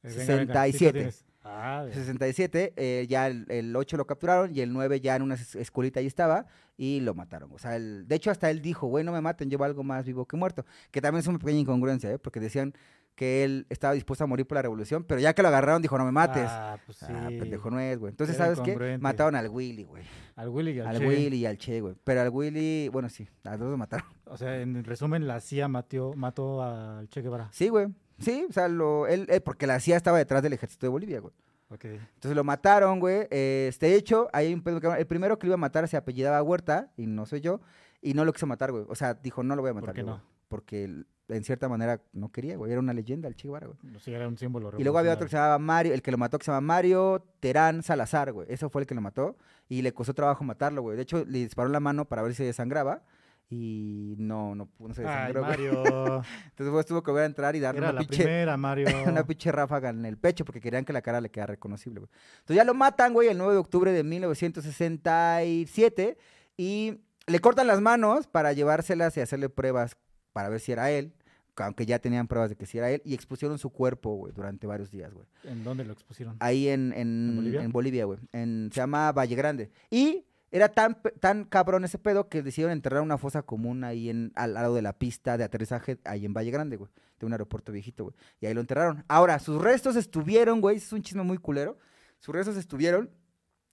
Eh, 0.03 0.27
venga, 0.37 0.63
venga, 0.63 0.79
sí 0.79 0.85
lo 0.85 0.93
tienes. 0.93 1.25
Ah, 1.43 1.85
bien. 1.87 1.95
67, 1.95 2.75
eh, 2.77 3.07
ya 3.09 3.27
el, 3.27 3.47
el 3.49 3.75
8 3.75 3.97
lo 3.97 4.07
capturaron 4.07 4.55
y 4.55 4.61
el 4.61 4.73
9 4.75 5.01
ya 5.01 5.17
en 5.17 5.23
una 5.23 5.37
es- 5.37 5.55
escuelita 5.55 5.99
ahí 6.01 6.07
estaba 6.07 6.47
y 6.77 7.01
lo 7.01 7.15
mataron. 7.15 7.51
O 7.53 7.59
sea, 7.59 7.77
el- 7.77 8.07
de 8.07 8.15
hecho 8.15 8.31
hasta 8.31 8.51
él 8.51 8.61
dijo, 8.61 8.89
güey, 8.89 9.05
no 9.05 9.13
me 9.13 9.23
maten, 9.23 9.49
llevo 9.49 9.65
algo 9.65 9.83
más 9.83 10.05
vivo 10.05 10.27
que 10.27 10.37
muerto. 10.37 10.67
Que 10.91 11.01
también 11.01 11.21
es 11.21 11.27
una 11.29 11.39
pequeña 11.39 11.61
incongruencia, 11.61 12.11
¿eh? 12.13 12.19
porque 12.19 12.41
decían 12.41 12.75
que 13.15 13.45
él 13.45 13.67
estaba 13.69 13.93
dispuesto 13.93 14.25
a 14.25 14.27
morir 14.27 14.47
por 14.47 14.57
la 14.57 14.63
revolución, 14.63 15.05
pero 15.05 15.21
ya 15.21 15.35
que 15.35 15.43
lo 15.43 15.49
agarraron 15.49 15.83
dijo, 15.83 15.99
no 15.99 16.05
me 16.07 16.13
mates. 16.13 16.47
Ah, 16.49 16.79
pues 16.87 16.99
sí. 16.99 17.07
Ah, 17.11 17.27
pendejo 17.29 17.71
no 17.71 17.79
es, 17.79 17.99
güey. 17.99 18.11
Entonces, 18.11 18.37
¿sabes 18.37 18.61
qué? 18.61 18.97
Mataron 18.99 19.35
al 19.37 19.49
Willy, 19.51 19.85
güey. 19.85 20.05
Al 20.37 20.49
Willy 20.49 20.71
y 20.73 20.81
al, 20.81 20.87
Al 20.87 20.99
Che. 20.99 21.07
Willy 21.07 21.37
y 21.37 21.47
al 21.47 21.59
Che, 21.59 21.81
güey. 21.83 21.95
Pero 22.03 22.23
al 22.23 22.31
Willy, 22.31 22.89
bueno, 22.89 23.09
sí, 23.11 23.29
a 23.45 23.51
los 23.51 23.61
dos 23.61 23.71
lo 23.73 23.77
mataron. 23.77 24.07
O 24.25 24.37
sea, 24.39 24.59
en 24.61 24.83
resumen, 24.85 25.27
la 25.27 25.41
CIA 25.41 25.69
mató, 25.69 26.15
mató 26.17 26.63
al 26.63 27.09
Che 27.09 27.21
Guevara. 27.21 27.49
Sí, 27.53 27.69
güey. 27.69 27.89
Sí, 28.19 28.47
o 28.49 28.53
sea, 28.53 28.69
lo, 28.69 29.07
él, 29.07 29.27
él- 29.29 29.43
porque 29.43 29.67
la 29.67 29.81
CIA 29.81 29.97
estaba 29.97 30.17
detrás 30.19 30.43
del 30.43 30.53
ejército 30.55 30.87
de 30.87 30.91
Bolivia, 30.91 31.21
güey. 31.21 31.35
Ok. 31.69 31.85
Entonces 31.85 32.35
lo 32.35 32.43
mataron, 32.45 33.01
güey. 33.01 33.27
eh, 33.31 33.67
Este, 33.69 33.87
de 33.87 33.97
hecho, 33.97 34.29
hay 34.33 34.53
un 34.55 34.63
pedo 34.63 34.81
que- 34.81 34.89
El 34.89 35.07
primero 35.07 35.39
que 35.39 35.47
lo 35.47 35.51
iba 35.51 35.55
a 35.55 35.59
matar 35.59 35.87
se 35.89 35.97
apellidaba 35.97 36.43
Huerta, 36.43 36.91
y 36.97 37.07
no 37.07 37.27
soy 37.27 37.41
yo, 37.41 37.61
y 38.03 38.15
no 38.15 38.25
lo 38.25 38.33
quiso 38.33 38.47
matar, 38.47 38.73
güey. 38.73 38.85
O 38.89 38.95
sea, 38.95 39.15
dijo, 39.15 39.43
no 39.43 39.55
lo 39.57 39.63
voy 39.63 39.73
a 39.73 39.75
matar. 39.75 39.95
qué 39.95 40.01
yo, 40.01 40.07
no? 40.07 40.23
Porque 40.49 41.05
en 41.31 41.45
cierta 41.45 41.69
manera 41.69 42.01
no 42.13 42.31
quería, 42.31 42.57
güey. 42.57 42.73
Era 42.73 42.81
una 42.81 42.93
leyenda 42.93 43.29
el 43.29 43.35
Che 43.35 43.49
Guevara, 43.49 43.67
güey. 43.67 43.79
Sí, 44.01 44.13
era 44.13 44.29
un 44.29 44.37
símbolo 44.37 44.73
Y 44.79 44.83
luego 44.83 44.99
había 44.99 45.15
otro 45.15 45.27
que 45.27 45.31
se 45.31 45.37
llamaba 45.37 45.59
Mario, 45.59 45.95
el 45.95 46.03
que 46.03 46.11
lo 46.11 46.19
mató 46.19 46.39
que 46.39 46.45
se 46.45 46.51
llama 46.51 46.61
Mario 46.61 47.25
Terán 47.41 47.83
Salazar, 47.83 48.33
güey. 48.33 48.47
Eso 48.51 48.69
fue 48.71 48.83
el 48.83 48.87
que 48.87 48.95
lo 48.95 49.01
mató. 49.01 49.37
Y 49.69 49.83
le 49.83 49.93
costó 49.93 50.15
trabajo 50.15 50.45
matarlo, 50.45 50.83
güey. 50.83 50.97
De 50.97 51.03
hecho, 51.03 51.25
le 51.25 51.39
disparó 51.39 51.69
en 51.69 51.73
la 51.73 51.81
mano 51.81 52.05
para 52.07 52.23
ver 52.23 52.33
si 52.33 52.39
se 52.39 52.45
desangraba. 52.45 53.03
Y 53.49 54.15
no, 54.19 54.55
no, 54.55 54.69
no 54.79 54.95
se 54.95 55.03
desangró. 55.03 55.43
Mario. 55.43 55.73
Entonces 56.51 56.71
pues, 56.71 56.87
tuvo 56.87 57.03
que 57.03 57.11
volver 57.11 57.25
a 57.25 57.27
entrar 57.27 57.57
y 57.57 57.61
darle 57.61 57.81
Era 57.81 57.91
una 57.91 58.01
la 58.01 58.07
pinche, 58.07 58.23
primera, 58.23 58.57
Mario. 58.57 58.87
una 59.07 59.27
pinche 59.27 59.51
ráfaga 59.51 59.91
en 59.91 60.07
el 60.07 60.19
pecho 60.19 60.45
porque 60.45 60.61
querían 60.61 60.85
que 60.85 60.93
la 60.93 61.03
cara 61.03 61.21
le 61.21 61.31
quedara 61.31 61.53
reconocible, 61.53 62.01
güey. 62.01 62.11
Entonces 62.41 62.57
ya 62.57 62.65
lo 62.65 62.75
matan, 62.75 63.13
güey, 63.13 63.29
el 63.29 63.39
9 63.39 63.55
de 63.55 63.59
octubre 63.59 63.93
de 63.93 64.05
1967 64.05 66.17
y 66.57 67.01
le 67.27 67.39
cortan 67.41 67.67
las 67.67 67.81
manos 67.81 68.27
para 68.27 68.53
llevárselas 68.53 69.17
y 69.17 69.21
hacerle 69.21 69.49
pruebas 69.49 69.97
para 70.33 70.49
ver 70.49 70.61
si 70.61 70.73
era 70.73 70.91
él, 70.91 71.13
aunque 71.57 71.87
ya 71.87 71.99
tenían 71.99 72.27
pruebas 72.29 72.51
de 72.51 72.57
que 72.57 72.67
sí 72.67 72.79
era 72.79 72.91
él, 72.91 73.03
y 73.05 73.15
expusieron 73.15 73.59
su 73.59 73.71
cuerpo, 73.71 74.15
güey, 74.17 74.33
durante 74.33 74.67
varios 74.67 74.91
días, 74.91 75.13
güey. 75.13 75.27
¿En 75.45 75.65
dónde 75.65 75.85
lo 75.85 75.93
expusieron? 75.93 76.37
Ahí 76.41 76.69
en, 76.69 76.93
en, 76.93 77.53
¿En 77.55 77.71
Bolivia? 77.73 78.05
güey. 78.05 78.19
En- 78.33 78.71
Se 78.73 78.81
llama 78.81 79.13
Valle 79.13 79.35
Grande. 79.37 79.71
Y 79.91 80.25
era 80.53 80.69
tan, 80.69 80.99
tan 81.21 81.45
cabrón 81.45 81.85
ese 81.85 81.99
pedo 81.99 82.29
que 82.29 82.43
decidieron 82.43 82.73
enterrar 82.73 83.03
una 83.03 83.19
fosa 83.19 83.43
común 83.43 83.85
ahí 83.85 84.11
en, 84.11 84.33
al 84.35 84.55
lado 84.55 84.75
de 84.75 84.83
la 84.83 84.93
pista 84.99 85.37
de 85.39 85.45
aterrizaje, 85.45 85.99
ahí 86.05 86.25
en 86.25 86.35
Valle 86.35 86.51
Grande, 86.51 86.77
güey. 86.77 86.91
De 87.21 87.27
un 87.27 87.33
aeropuerto 87.33 87.71
viejito, 87.71 88.05
güey. 88.05 88.17
Y 88.41 88.47
ahí 88.47 88.55
lo 88.55 88.61
enterraron. 88.61 89.05
Ahora, 89.07 89.39
sus 89.39 89.61
restos 89.63 89.95
estuvieron, 89.97 90.61
güey, 90.61 90.79
es 90.79 90.93
un 90.93 91.03
chisme 91.03 91.23
muy 91.23 91.37
culero. 91.39 91.79
Sus 92.19 92.35
restos 92.35 92.57
estuvieron 92.57 93.11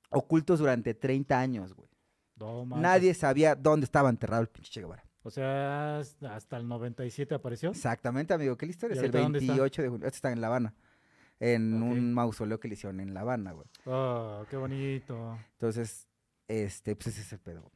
ocultos 0.09 0.59
durante 0.59 0.93
30 0.93 1.39
años, 1.39 1.73
güey. 1.73 1.89
No. 2.35 2.65
Nadie 2.65 3.13
sabía 3.13 3.55
dónde 3.55 3.85
estaba 3.85 4.09
enterrado 4.09 4.41
el 4.43 4.47
pinche 4.49 4.69
Che 4.71 4.81
Guevara. 4.81 5.03
O 5.27 5.29
sea, 5.29 5.99
hasta 5.99 6.55
el 6.55 6.69
97 6.69 7.35
apareció. 7.35 7.71
Exactamente, 7.71 8.33
amigo. 8.33 8.55
¿Qué 8.55 8.65
la 8.65 8.69
historia? 8.69 8.95
¿Y 8.95 8.99
Es 8.99 9.03
el 9.03 9.09
ahorita 9.09 9.23
dónde 9.23 9.39
está? 9.39 9.51
28 9.51 9.81
de 9.81 9.89
junio. 9.89 10.07
Este 10.07 10.15
está 10.15 10.31
en 10.31 10.39
La 10.39 10.47
Habana. 10.47 10.73
En 11.41 11.83
un 11.83 12.13
mausoleo 12.13 12.61
que 12.61 12.69
le 12.69 12.75
hicieron 12.75 13.01
en 13.01 13.13
La 13.13 13.19
Habana, 13.19 13.51
güey. 13.51 13.67
Oh, 13.87 14.45
qué 14.49 14.55
bonito. 14.55 15.37
Entonces, 15.51 16.07
este, 16.47 16.95
pues 16.95 17.07
ese 17.07 17.21
es 17.23 17.33
el 17.33 17.39
pedo. 17.39 17.69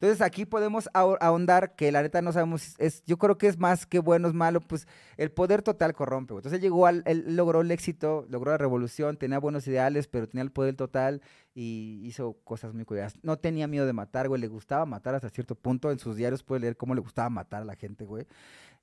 Entonces 0.00 0.22
aquí 0.22 0.46
podemos 0.46 0.88
aho- 0.94 1.18
ahondar 1.20 1.74
que 1.76 1.92
la 1.92 2.00
neta 2.02 2.22
no 2.22 2.32
sabemos, 2.32 2.74
es, 2.78 3.02
yo 3.04 3.18
creo 3.18 3.36
que 3.36 3.48
es 3.48 3.58
más 3.58 3.84
que 3.84 3.98
bueno, 3.98 4.28
es 4.28 4.34
malo, 4.34 4.60
pues 4.62 4.86
el 5.18 5.30
poder 5.30 5.60
total 5.62 5.92
corrompe. 5.92 6.32
güey. 6.32 6.40
Entonces 6.40 6.56
él 6.56 6.62
llegó 6.62 6.86
al, 6.86 7.02
él 7.04 7.36
logró 7.36 7.60
el 7.60 7.70
éxito, 7.70 8.24
logró 8.30 8.50
la 8.52 8.56
revolución, 8.58 9.18
tenía 9.18 9.38
buenos 9.38 9.66
ideales, 9.68 10.08
pero 10.08 10.26
tenía 10.26 10.42
el 10.42 10.52
poder 10.52 10.74
total 10.74 11.20
y 11.54 12.00
hizo 12.04 12.38
cosas 12.44 12.72
muy 12.72 12.86
curiosas. 12.86 13.18
No 13.22 13.38
tenía 13.38 13.66
miedo 13.66 13.84
de 13.84 13.92
matar, 13.92 14.28
güey, 14.28 14.40
le 14.40 14.48
gustaba 14.48 14.86
matar 14.86 15.14
hasta 15.14 15.28
cierto 15.28 15.54
punto. 15.54 15.90
En 15.90 15.98
sus 15.98 16.16
diarios 16.16 16.42
puede 16.42 16.62
leer 16.62 16.76
cómo 16.78 16.94
le 16.94 17.02
gustaba 17.02 17.28
matar 17.28 17.60
a 17.60 17.64
la 17.66 17.76
gente, 17.76 18.06
güey. 18.06 18.26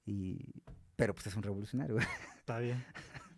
Y, 0.06 0.54
pero 0.96 1.14
pues 1.16 1.26
es 1.28 1.36
un 1.36 1.42
revolucionario, 1.44 1.96
güey. 1.96 2.06
Está 2.38 2.60
bien. 2.60 2.84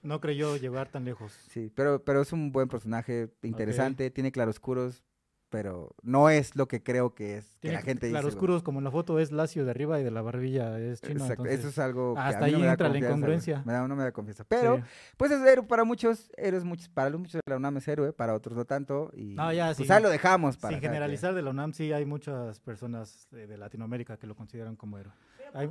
No 0.01 0.19
creyó 0.21 0.55
llegar 0.57 0.89
tan 0.89 1.03
lejos. 1.05 1.31
Sí, 1.49 1.71
pero, 1.75 2.03
pero 2.03 2.21
es 2.21 2.31
un 2.31 2.51
buen 2.51 2.67
personaje, 2.69 3.29
interesante, 3.41 4.09
tiene 4.11 4.31
claroscuros, 4.31 5.03
pero 5.49 5.95
no 6.03 6.29
es 6.29 6.55
lo 6.55 6.67
que 6.67 6.83
creo 6.83 7.13
que 7.15 7.37
es, 7.37 7.45
que 7.55 7.59
Tiene 7.61 7.75
la 7.77 7.81
gente 7.81 8.05
dice. 8.05 8.11
güey. 8.11 8.21
claroscuros, 8.21 8.63
como 8.63 8.79
en 8.79 8.85
la 8.85 8.91
foto 8.91 9.19
es 9.19 9.31
lacio 9.31 9.65
de 9.65 9.71
arriba 9.71 9.99
y 9.99 10.03
de 10.03 10.11
la 10.11 10.21
barbilla 10.21 10.79
es 10.79 11.01
chino. 11.01 11.13
Exacto, 11.21 11.43
entonces, 11.43 11.59
eso 11.59 11.67
es 11.69 11.79
algo 11.79 12.13
que 12.13 12.19
hasta 12.21 12.45
a 12.45 12.47
mí 12.47 12.51
no 12.51 12.57
ahí 12.59 12.63
da 12.65 12.71
entra 12.71 12.89
la 12.89 12.97
incongruencia. 12.99 13.63
Me 13.65 13.73
da, 13.73 13.87
no 13.87 13.95
me 13.95 14.03
da 14.03 14.11
confianza. 14.11 14.43
Pero, 14.43 14.77
sí. 14.77 14.83
pues 15.17 15.31
es 15.31 15.41
héroe 15.41 15.65
para 15.65 15.83
muchos, 15.83 16.31
eres 16.37 16.63
muchos, 16.63 16.87
para 16.89 17.09
los 17.09 17.19
muchos 17.19 17.33
de 17.45 17.49
la 17.49 17.57
UNAM 17.57 17.77
es 17.77 17.87
héroe, 17.87 18.13
para 18.13 18.33
otros 18.35 18.55
no 18.55 18.65
tanto. 18.65 19.11
Y 19.15 19.35
No, 19.35 19.51
ya, 19.51 19.67
pues 19.67 19.77
sin- 19.77 19.91
ahí 19.91 20.03
lo 20.03 20.09
dejamos 20.09 20.57
para 20.57 20.73
Sin 20.73 20.81
generalizar 20.81 21.33
de 21.33 21.41
la 21.41 21.49
UNAM, 21.49 21.73
sí 21.73 21.91
hay 21.91 22.05
muchas 22.05 22.59
personas 22.59 23.27
de, 23.31 23.47
de 23.47 23.57
Latinoamérica 23.57 24.17
que 24.17 24.27
lo 24.27 24.35
consideran 24.35 24.75
como 24.75 24.97
héroe. 24.99 25.13
Hay 25.53 25.67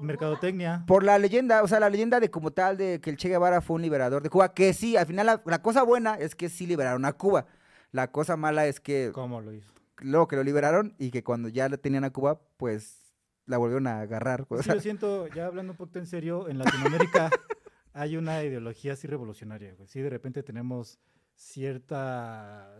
mercadotecnia. 0.00 0.74
quien. 0.76 0.86
Por 0.86 1.02
la 1.02 1.18
leyenda, 1.18 1.62
o 1.62 1.68
sea, 1.68 1.80
la 1.80 1.90
leyenda 1.90 2.20
de 2.20 2.30
como 2.30 2.52
tal 2.52 2.76
de 2.76 3.00
que 3.00 3.10
el 3.10 3.16
Che 3.16 3.28
Guevara 3.28 3.60
fue 3.60 3.76
un 3.76 3.82
liberador 3.82 4.22
de 4.22 4.30
Cuba, 4.30 4.52
que 4.54 4.72
sí, 4.72 4.96
al 4.96 5.06
final 5.06 5.26
la, 5.26 5.42
la 5.44 5.60
cosa 5.60 5.82
buena 5.82 6.14
es 6.14 6.34
que 6.34 6.48
sí 6.48 6.66
liberaron 6.66 7.04
a 7.04 7.12
Cuba. 7.12 7.46
La 7.92 8.10
cosa 8.12 8.36
mala 8.36 8.66
es 8.66 8.80
que 8.80 9.10
¿Cómo 9.14 9.40
lo 9.40 9.52
hizo? 9.52 9.72
luego 10.00 10.28
que 10.28 10.36
lo 10.36 10.44
liberaron 10.44 10.94
y 10.98 11.10
que 11.10 11.24
cuando 11.24 11.48
ya 11.48 11.68
la 11.68 11.76
tenían 11.76 12.04
a 12.04 12.10
Cuba, 12.10 12.40
pues 12.56 13.14
la 13.46 13.56
volvieron 13.58 13.86
a 13.86 14.00
agarrar. 14.00 14.46
o 14.48 14.56
Sí, 14.58 14.64
sea, 14.64 14.74
yo 14.74 14.80
siento, 14.80 15.26
ya 15.28 15.46
hablando 15.46 15.72
un 15.72 15.76
poquito 15.76 15.98
en 15.98 16.06
serio, 16.06 16.48
en 16.48 16.58
Latinoamérica 16.58 17.30
hay 17.94 18.16
una 18.16 18.44
ideología 18.44 18.92
así 18.92 19.06
revolucionaria, 19.06 19.74
güey. 19.74 19.88
Sí, 19.88 20.00
de 20.00 20.10
repente 20.10 20.42
tenemos 20.42 20.98
cierta, 21.34 22.70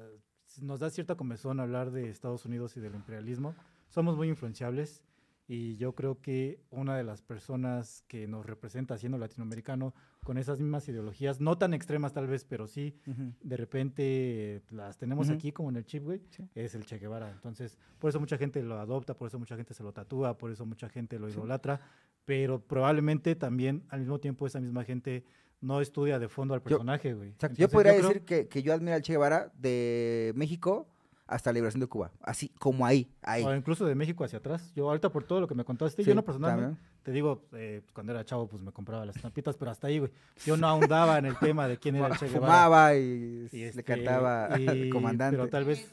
nos 0.61 0.81
da 0.81 0.91
cierta 0.91 1.15
comezón 1.17 1.59
hablar 1.61 1.91
de 1.91 2.11
Estados 2.11 2.45
Unidos 2.45 2.77
y 2.77 2.81
del 2.81 2.95
imperialismo. 2.95 3.55
Somos 3.89 4.17
muy 4.17 4.29
influenciables 4.29 5.03
y 5.51 5.77
yo 5.77 5.95
creo 5.95 6.21
que 6.21 6.61
una 6.71 6.95
de 6.97 7.05
las 7.05 7.23
personas 7.23 8.05
que 8.07 8.29
nos 8.29 8.45
representa 8.45 8.99
siendo 8.99 9.17
latinoamericano 9.17 9.95
con 10.23 10.37
esas 10.37 10.61
mismas 10.61 10.87
ideologías, 10.89 11.41
no 11.41 11.57
tan 11.57 11.73
extremas 11.73 12.13
tal 12.13 12.27
vez, 12.27 12.45
pero 12.45 12.67
sí 12.67 12.95
de 13.43 13.57
repente 13.57 14.63
las 14.71 14.99
tenemos 14.99 15.31
aquí 15.31 15.53
como 15.53 15.71
en 15.71 15.77
el 15.77 15.85
chip, 15.87 16.05
güey, 16.05 16.21
Sí. 16.31 16.47
es 16.55 16.75
el 16.75 16.85
Che 16.85 16.99
Guevara. 16.99 17.31
Entonces, 17.31 17.79
por 17.99 18.11
eso 18.11 18.21
mucha 18.21 18.37
gente 18.37 18.63
lo 18.63 18.79
adopta, 18.79 19.15
por 19.15 19.29
eso 19.29 19.39
mucha 19.39 19.57
gente 19.57 19.73
se 19.75 19.83
lo 19.83 19.93
tatúa, 19.93 20.37
por 20.37 20.51
eso 20.51 20.67
mucha 20.67 20.89
gente 20.89 21.19
lo 21.19 21.29
Sí. 21.31 21.39
idolatra, 21.39 21.81
pero 22.27 22.61
probablemente 22.61 23.35
también 23.35 23.85
al 23.89 24.01
mismo 24.01 24.21
tiempo 24.21 24.47
esa 24.47 24.61
misma 24.61 24.85
gente 24.85 25.25
no 25.61 25.81
estudia 25.81 26.19
de 26.19 26.29
fondo 26.29 26.55
al 26.55 26.63
personaje, 26.63 27.15
güey. 27.15 27.31
Yo 27.31 27.35
Entonces, 27.49 27.69
podría 27.69 27.95
creo- 27.97 28.09
decir 28.09 28.23
que, 28.25 28.49
que 28.49 28.63
yo 28.63 28.73
admiro 28.75 28.95
al 28.95 29.03
Che 29.03 29.15
Guevara 29.15 29.51
de 29.57 30.33
México 30.37 30.89
hasta 31.29 31.51
la 31.51 31.55
liberación 31.55 31.81
de 31.81 31.87
Cuba. 31.87 32.11
Así 32.23 32.49
como 32.59 32.85
ahí, 32.85 33.09
ahí. 33.23 33.45
O 33.45 33.55
incluso 33.55 33.87
de 33.87 33.95
México 33.95 34.25
hacia 34.25 34.39
atrás. 34.39 34.73
Yo 34.75 34.89
ahorita 34.89 35.11
por 35.11 35.25
todo 35.25 35.41
lo 35.41 35.47
que 35.47 35.55
me 35.55 35.65
contaste, 35.65 36.03
Sí, 36.03 36.09
yo 36.09 36.15
no 36.15 36.25
personalmente, 36.25 36.77
también. 36.77 37.03
te 37.05 37.13
digo, 37.13 37.43
eh, 37.53 37.83
cuando 37.93 38.13
era 38.13 38.25
chavo 38.25 38.49
pues 38.49 38.63
me 38.63 38.73
compraba 38.73 39.05
las 39.07 39.15
estampitas, 39.17 39.57
pero 39.57 39.71
hasta 39.71 39.87
ahí, 39.87 39.99
güey. 39.99 40.11
Yo 40.45 40.57
no 40.57 40.67
ahondaba 40.67 41.19
en 41.19 41.27
el 41.27 41.37
tema 41.39 41.69
de 41.69 41.77
quién 41.79 41.97
era 41.97 42.09
el 42.09 42.17
Che 42.17 42.27
Guevara. 42.31 42.47
Fumaba 42.65 42.95
y, 42.97 43.49
Y 43.53 43.59
le 43.59 43.69
este, 43.69 43.85
cantaba 43.85 44.47
al 44.55 44.89
comandante. 44.91 45.37
Pero 45.37 45.49
tal 45.49 45.65
vez 45.65 45.89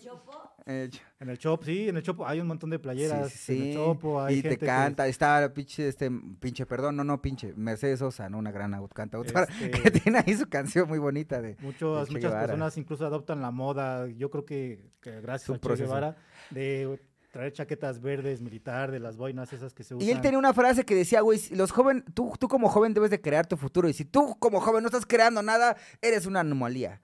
en 1.20 1.30
el 1.30 1.38
Chopo, 1.38 1.64
sí, 1.66 1.90
en 1.90 1.98
el 1.98 2.04
Chopo 2.04 2.26
hay 2.28 2.40
un 2.40 2.48
montón 2.48 2.70
de 2.72 2.80
playeras. 2.80 3.32
sí, 3.32 3.38
sí, 3.38 3.54
En 3.54 3.62
el 3.62 3.68
sí. 3.70 3.74
Chopo 3.76 4.22
hay 4.22 4.36
y 4.36 4.42
te 4.42 4.50
gente 4.50 4.60
que- 4.60 4.66
canta, 4.66 5.08
está 5.08 5.54
pinche, 5.54 5.88
este, 5.88 6.10
pinche, 6.40 6.66
perdón, 6.66 6.96
no, 6.96 7.04
no, 7.04 7.22
pinche, 7.22 7.54
Mercedes 7.56 8.00
Sosa, 8.00 8.30
¿no? 8.30 8.38
Una 8.40 8.52
gran 8.52 8.72
cantautora 8.88 9.44
Este- 9.62 9.72
que 9.82 9.92
tiene 9.92 10.24
ahí 10.26 10.34
su 10.36 10.48
canción 10.50 10.88
muy 10.88 10.98
bonita 11.00 11.42
de... 11.42 11.56
Muchos, 11.60 12.10
muchas 12.10 12.34
personas 12.34 12.78
incluso 12.78 13.06
adoptan 13.06 13.42
la 13.42 13.52
moda, 13.52 14.08
yo 14.08 14.30
creo 14.32 14.46
que, 14.46 14.90
que 15.02 15.22
gracias 15.22 15.46
Su 15.46 15.54
a 15.54 15.60
Che. 15.76 15.84
Guevara, 15.84 16.16
de 16.50 17.00
traer 17.32 17.52
chaquetas 17.52 18.00
verdes 18.00 18.42
militar, 18.42 18.92
de 18.92 19.00
las 19.00 19.18
boinas 19.18 19.52
esas 19.52 19.74
que 19.74 19.84
se 19.84 19.94
usan. 19.94 20.08
Y 20.08 20.12
él 20.12 20.22
tenía 20.22 20.40
una 20.40 20.54
frase 20.54 20.86
que 20.86 20.96
decía, 20.96 21.20
güey, 21.22 21.40
los 21.52 21.70
jóvenes, 21.72 22.04
tú, 22.14 22.32
tú 22.40 22.48
como 22.48 22.70
joven 22.70 22.94
debes 22.94 23.10
de 23.12 23.20
crear 23.20 23.46
tu 23.46 23.58
futuro. 23.58 23.90
Y 23.90 23.94
si 23.94 24.06
tú 24.06 24.38
como 24.40 24.62
joven 24.62 24.82
no 24.84 24.88
estás 24.88 25.06
creando 25.06 25.44
nada, 25.44 25.76
eres 26.02 26.26
una 26.26 26.40
anomalía. 26.40 27.02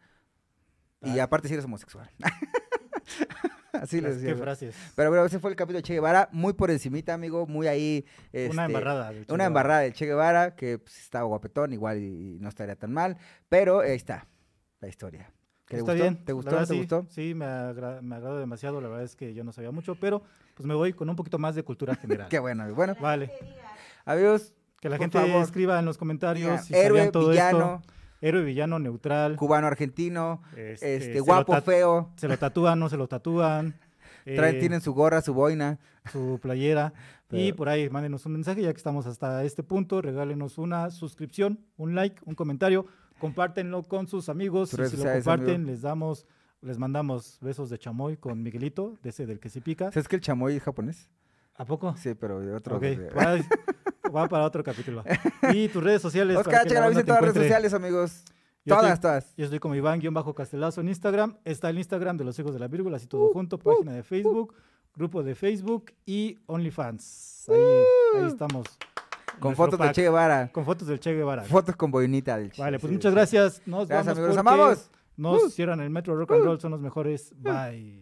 Y 1.04 1.20
aparte 1.20 1.48
si 1.50 1.54
eres 1.56 1.66
homosexual. 1.66 2.10
Así 3.74 4.02
les 4.02 4.16
decía. 4.18 4.34
Qué 4.36 4.40
frases. 4.42 4.76
Pero 4.96 5.10
bueno, 5.10 5.26
ese 5.26 5.40
fue 5.40 5.50
el 5.50 5.56
capítulo 5.56 5.78
de 5.78 5.84
Che 5.84 5.94
Guevara, 5.94 6.28
muy 6.32 6.54
por 6.54 6.70
encimita, 6.72 7.14
amigo, 7.14 7.48
muy 7.48 7.68
ahí. 7.68 8.06
una 8.34 8.42
este, 8.44 8.62
embarrada. 8.64 9.12
de 9.12 9.26
Che 9.26 9.34
Una 9.34 9.46
embarrada 9.46 9.80
de 9.82 9.94
Che 9.94 10.06
Guevara, 10.06 10.56
que 10.56 10.78
pues, 10.80 10.98
estaba 11.00 11.26
guapetón, 11.26 11.72
igual 11.74 12.00
y, 12.00 12.36
y 12.36 12.40
no 12.40 12.50
estaría 12.50 12.76
tan 12.76 12.92
mal. 12.92 13.18
Pero 13.50 13.80
ahí 13.80 13.92
está, 13.96 14.28
la 14.82 14.88
historia. 14.90 15.32
¿Qué 15.66 15.78
¿Te 15.78 15.80
Está 15.80 15.94
gustó? 15.94 16.04
bien. 16.04 16.26
¿Te 16.26 16.34
gustó? 16.34 16.58
¿Te 16.58 16.66
sí, 16.66 16.78
gustó? 16.80 17.06
Sí, 17.10 17.34
me, 17.34 17.46
agra- 17.46 18.02
me 18.02 18.16
agradó 18.18 18.40
demasiado. 18.40 18.82
La 18.82 18.90
verdad 18.90 19.06
es 19.06 19.16
que 19.16 19.34
yo 19.34 19.46
no 19.46 19.54
sabía 19.54 19.72
mucho, 19.72 19.96
pero 19.96 20.22
pues 20.54 20.68
me 20.68 20.74
voy 20.74 20.92
con 20.92 21.10
un 21.10 21.16
poquito 21.16 21.38
más 21.40 21.56
de 21.56 21.64
cultura 21.64 21.96
general. 21.96 22.28
Qué 22.30 22.40
bueno. 22.40 22.66
Bueno, 22.76 22.96
Vale. 23.00 23.32
amigos, 24.04 24.54
Que 24.82 24.90
la 24.90 24.98
Por 24.98 25.06
gente 25.06 25.20
favor. 25.20 25.44
escriba 25.44 25.80
en 25.80 25.86
los 25.86 25.98
comentarios 25.98 26.66
si 26.66 26.74
héroe, 26.76 26.98
sabían 27.00 27.12
todo 27.14 27.30
villano, 27.30 27.82
esto. 27.86 27.94
Héroe, 28.22 28.44
villano, 28.44 28.80
neutral. 28.80 29.36
cubano, 29.36 29.68
argentino, 29.68 30.42
este, 30.56 30.96
este, 30.96 31.20
guapo, 31.20 31.60
feo. 31.62 32.12
Se 32.16 32.28
lo 32.28 32.38
tatúan, 32.38 32.80
no 32.80 32.88
se 32.88 32.98
lo 32.98 33.08
tatúan. 33.08 33.74
Traen, 34.26 34.56
eh, 34.58 34.60
tienen 34.60 34.82
su 34.82 34.94
gorra, 34.94 35.22
su 35.22 35.34
boina. 35.34 35.80
su 36.12 36.40
playera. 36.42 36.94
Y 37.34 37.54
por 37.54 37.70
ahí 37.70 37.90
mándenos 37.90 38.26
un 38.26 38.34
mensaje, 38.34 38.62
ya 38.62 38.74
que 38.74 38.78
estamos 38.78 39.06
hasta 39.06 39.46
este 39.46 39.64
punto. 39.64 40.02
Regálenos 40.02 40.58
una 40.58 40.92
suscripción, 40.92 41.62
un 41.78 41.96
like, 41.96 42.22
un 42.26 42.36
comentario. 42.36 42.86
Compártenlo 43.20 43.84
con 43.84 44.08
sus 44.10 44.28
amigos. 44.28 44.74
Y 44.74 44.86
si 44.90 44.98
lo 44.98 45.06
comparten, 45.06 45.56
amigo. 45.56 45.72
les 45.72 45.82
damos, 45.82 46.28
les 46.60 46.78
mandamos 46.78 47.38
besos 47.40 47.70
de 47.70 47.80
chamoy 47.80 48.18
con 48.18 48.44
Miguelito, 48.44 48.98
de 49.02 49.12
ese 49.12 49.26
del 49.26 49.40
que 49.40 49.48
se 49.50 49.62
pica. 49.62 49.94
¿Sabes 49.94 50.10
que 50.10 50.18
el 50.18 50.22
chamoy 50.22 50.58
es 50.58 50.64
japonés? 50.64 51.10
¿A 51.56 51.64
poco? 51.64 51.96
Sí, 51.96 52.16
pero 52.16 52.42
de 52.42 52.54
otro. 52.54 52.76
Ok, 52.76 52.82
de- 52.82 53.10
va, 54.12 54.28
para 54.28 54.44
otro 54.46 54.64
capítulo. 54.64 55.04
Y 55.54 55.68
tus 55.70 55.84
redes 55.84 56.02
sociales. 56.02 56.38
Oscar, 56.38 56.70
la 56.72 56.80
banda 56.82 57.00
en 57.00 57.06
todas 57.06 57.22
las 57.22 57.34
redes 57.34 57.44
sociales, 57.48 57.74
amigos. 57.74 58.24
Yo 58.64 58.76
todas, 58.76 58.92
estoy- 58.94 59.02
todas. 59.02 59.36
Yo 59.38 59.46
estoy 59.46 59.60
como 59.60 59.74
Iván-Castelazo 59.76 60.82
en 60.82 60.90
Instagram. 60.90 61.38
Está 61.46 61.70
el 61.70 61.78
Instagram 61.80 62.18
de 62.18 62.24
los 62.26 62.38
hijos 62.38 62.54
de 62.54 62.60
la 62.60 62.68
vírgula, 62.68 62.98
así 62.98 63.08
todo 63.08 63.30
junto. 63.34 63.58
Página 63.58 63.94
de 63.94 64.04
Facebook, 64.04 64.54
grupo 64.96 65.24
de 65.24 65.34
Facebook 65.34 65.92
y 66.06 66.38
OnlyFans. 66.46 67.46
Ahí, 67.50 67.58
ahí 68.22 68.28
estamos. 68.28 68.68
Con 69.40 69.56
fotos 69.56 69.80
de 69.80 69.86
pack, 69.86 69.96
Che 69.96 70.02
Guevara. 70.04 70.52
Con 70.52 70.64
fotos 70.66 70.88
del 70.88 71.00
Che 71.00 71.14
Guevara. 71.16 71.44
Fotos 71.44 71.76
con 71.76 71.90
boinita 71.90 72.38
del 72.38 72.52
Che. 72.52 72.62
Vale, 72.62 72.78
pues 72.78 72.90
sí, 72.90 72.96
muchas 72.96 73.12
sí. 73.12 73.16
gracias. 73.16 73.62
Nos 73.66 73.88
Gracias, 73.88 74.06
vamos 74.16 74.18
amigos. 74.20 74.36
Los 74.36 74.44
porque 74.44 74.62
amamos. 74.62 74.92
Nos 75.18 75.44
Uh. 75.46 75.50
cierran 75.50 75.80
el 75.82 75.90
Metro 75.90 76.16
Rock 76.16 76.32
and 76.34 76.44
Roll, 76.44 76.60
son 76.60 76.72
los 76.72 76.80
mejores. 76.82 77.34
Bye. 77.38 78.00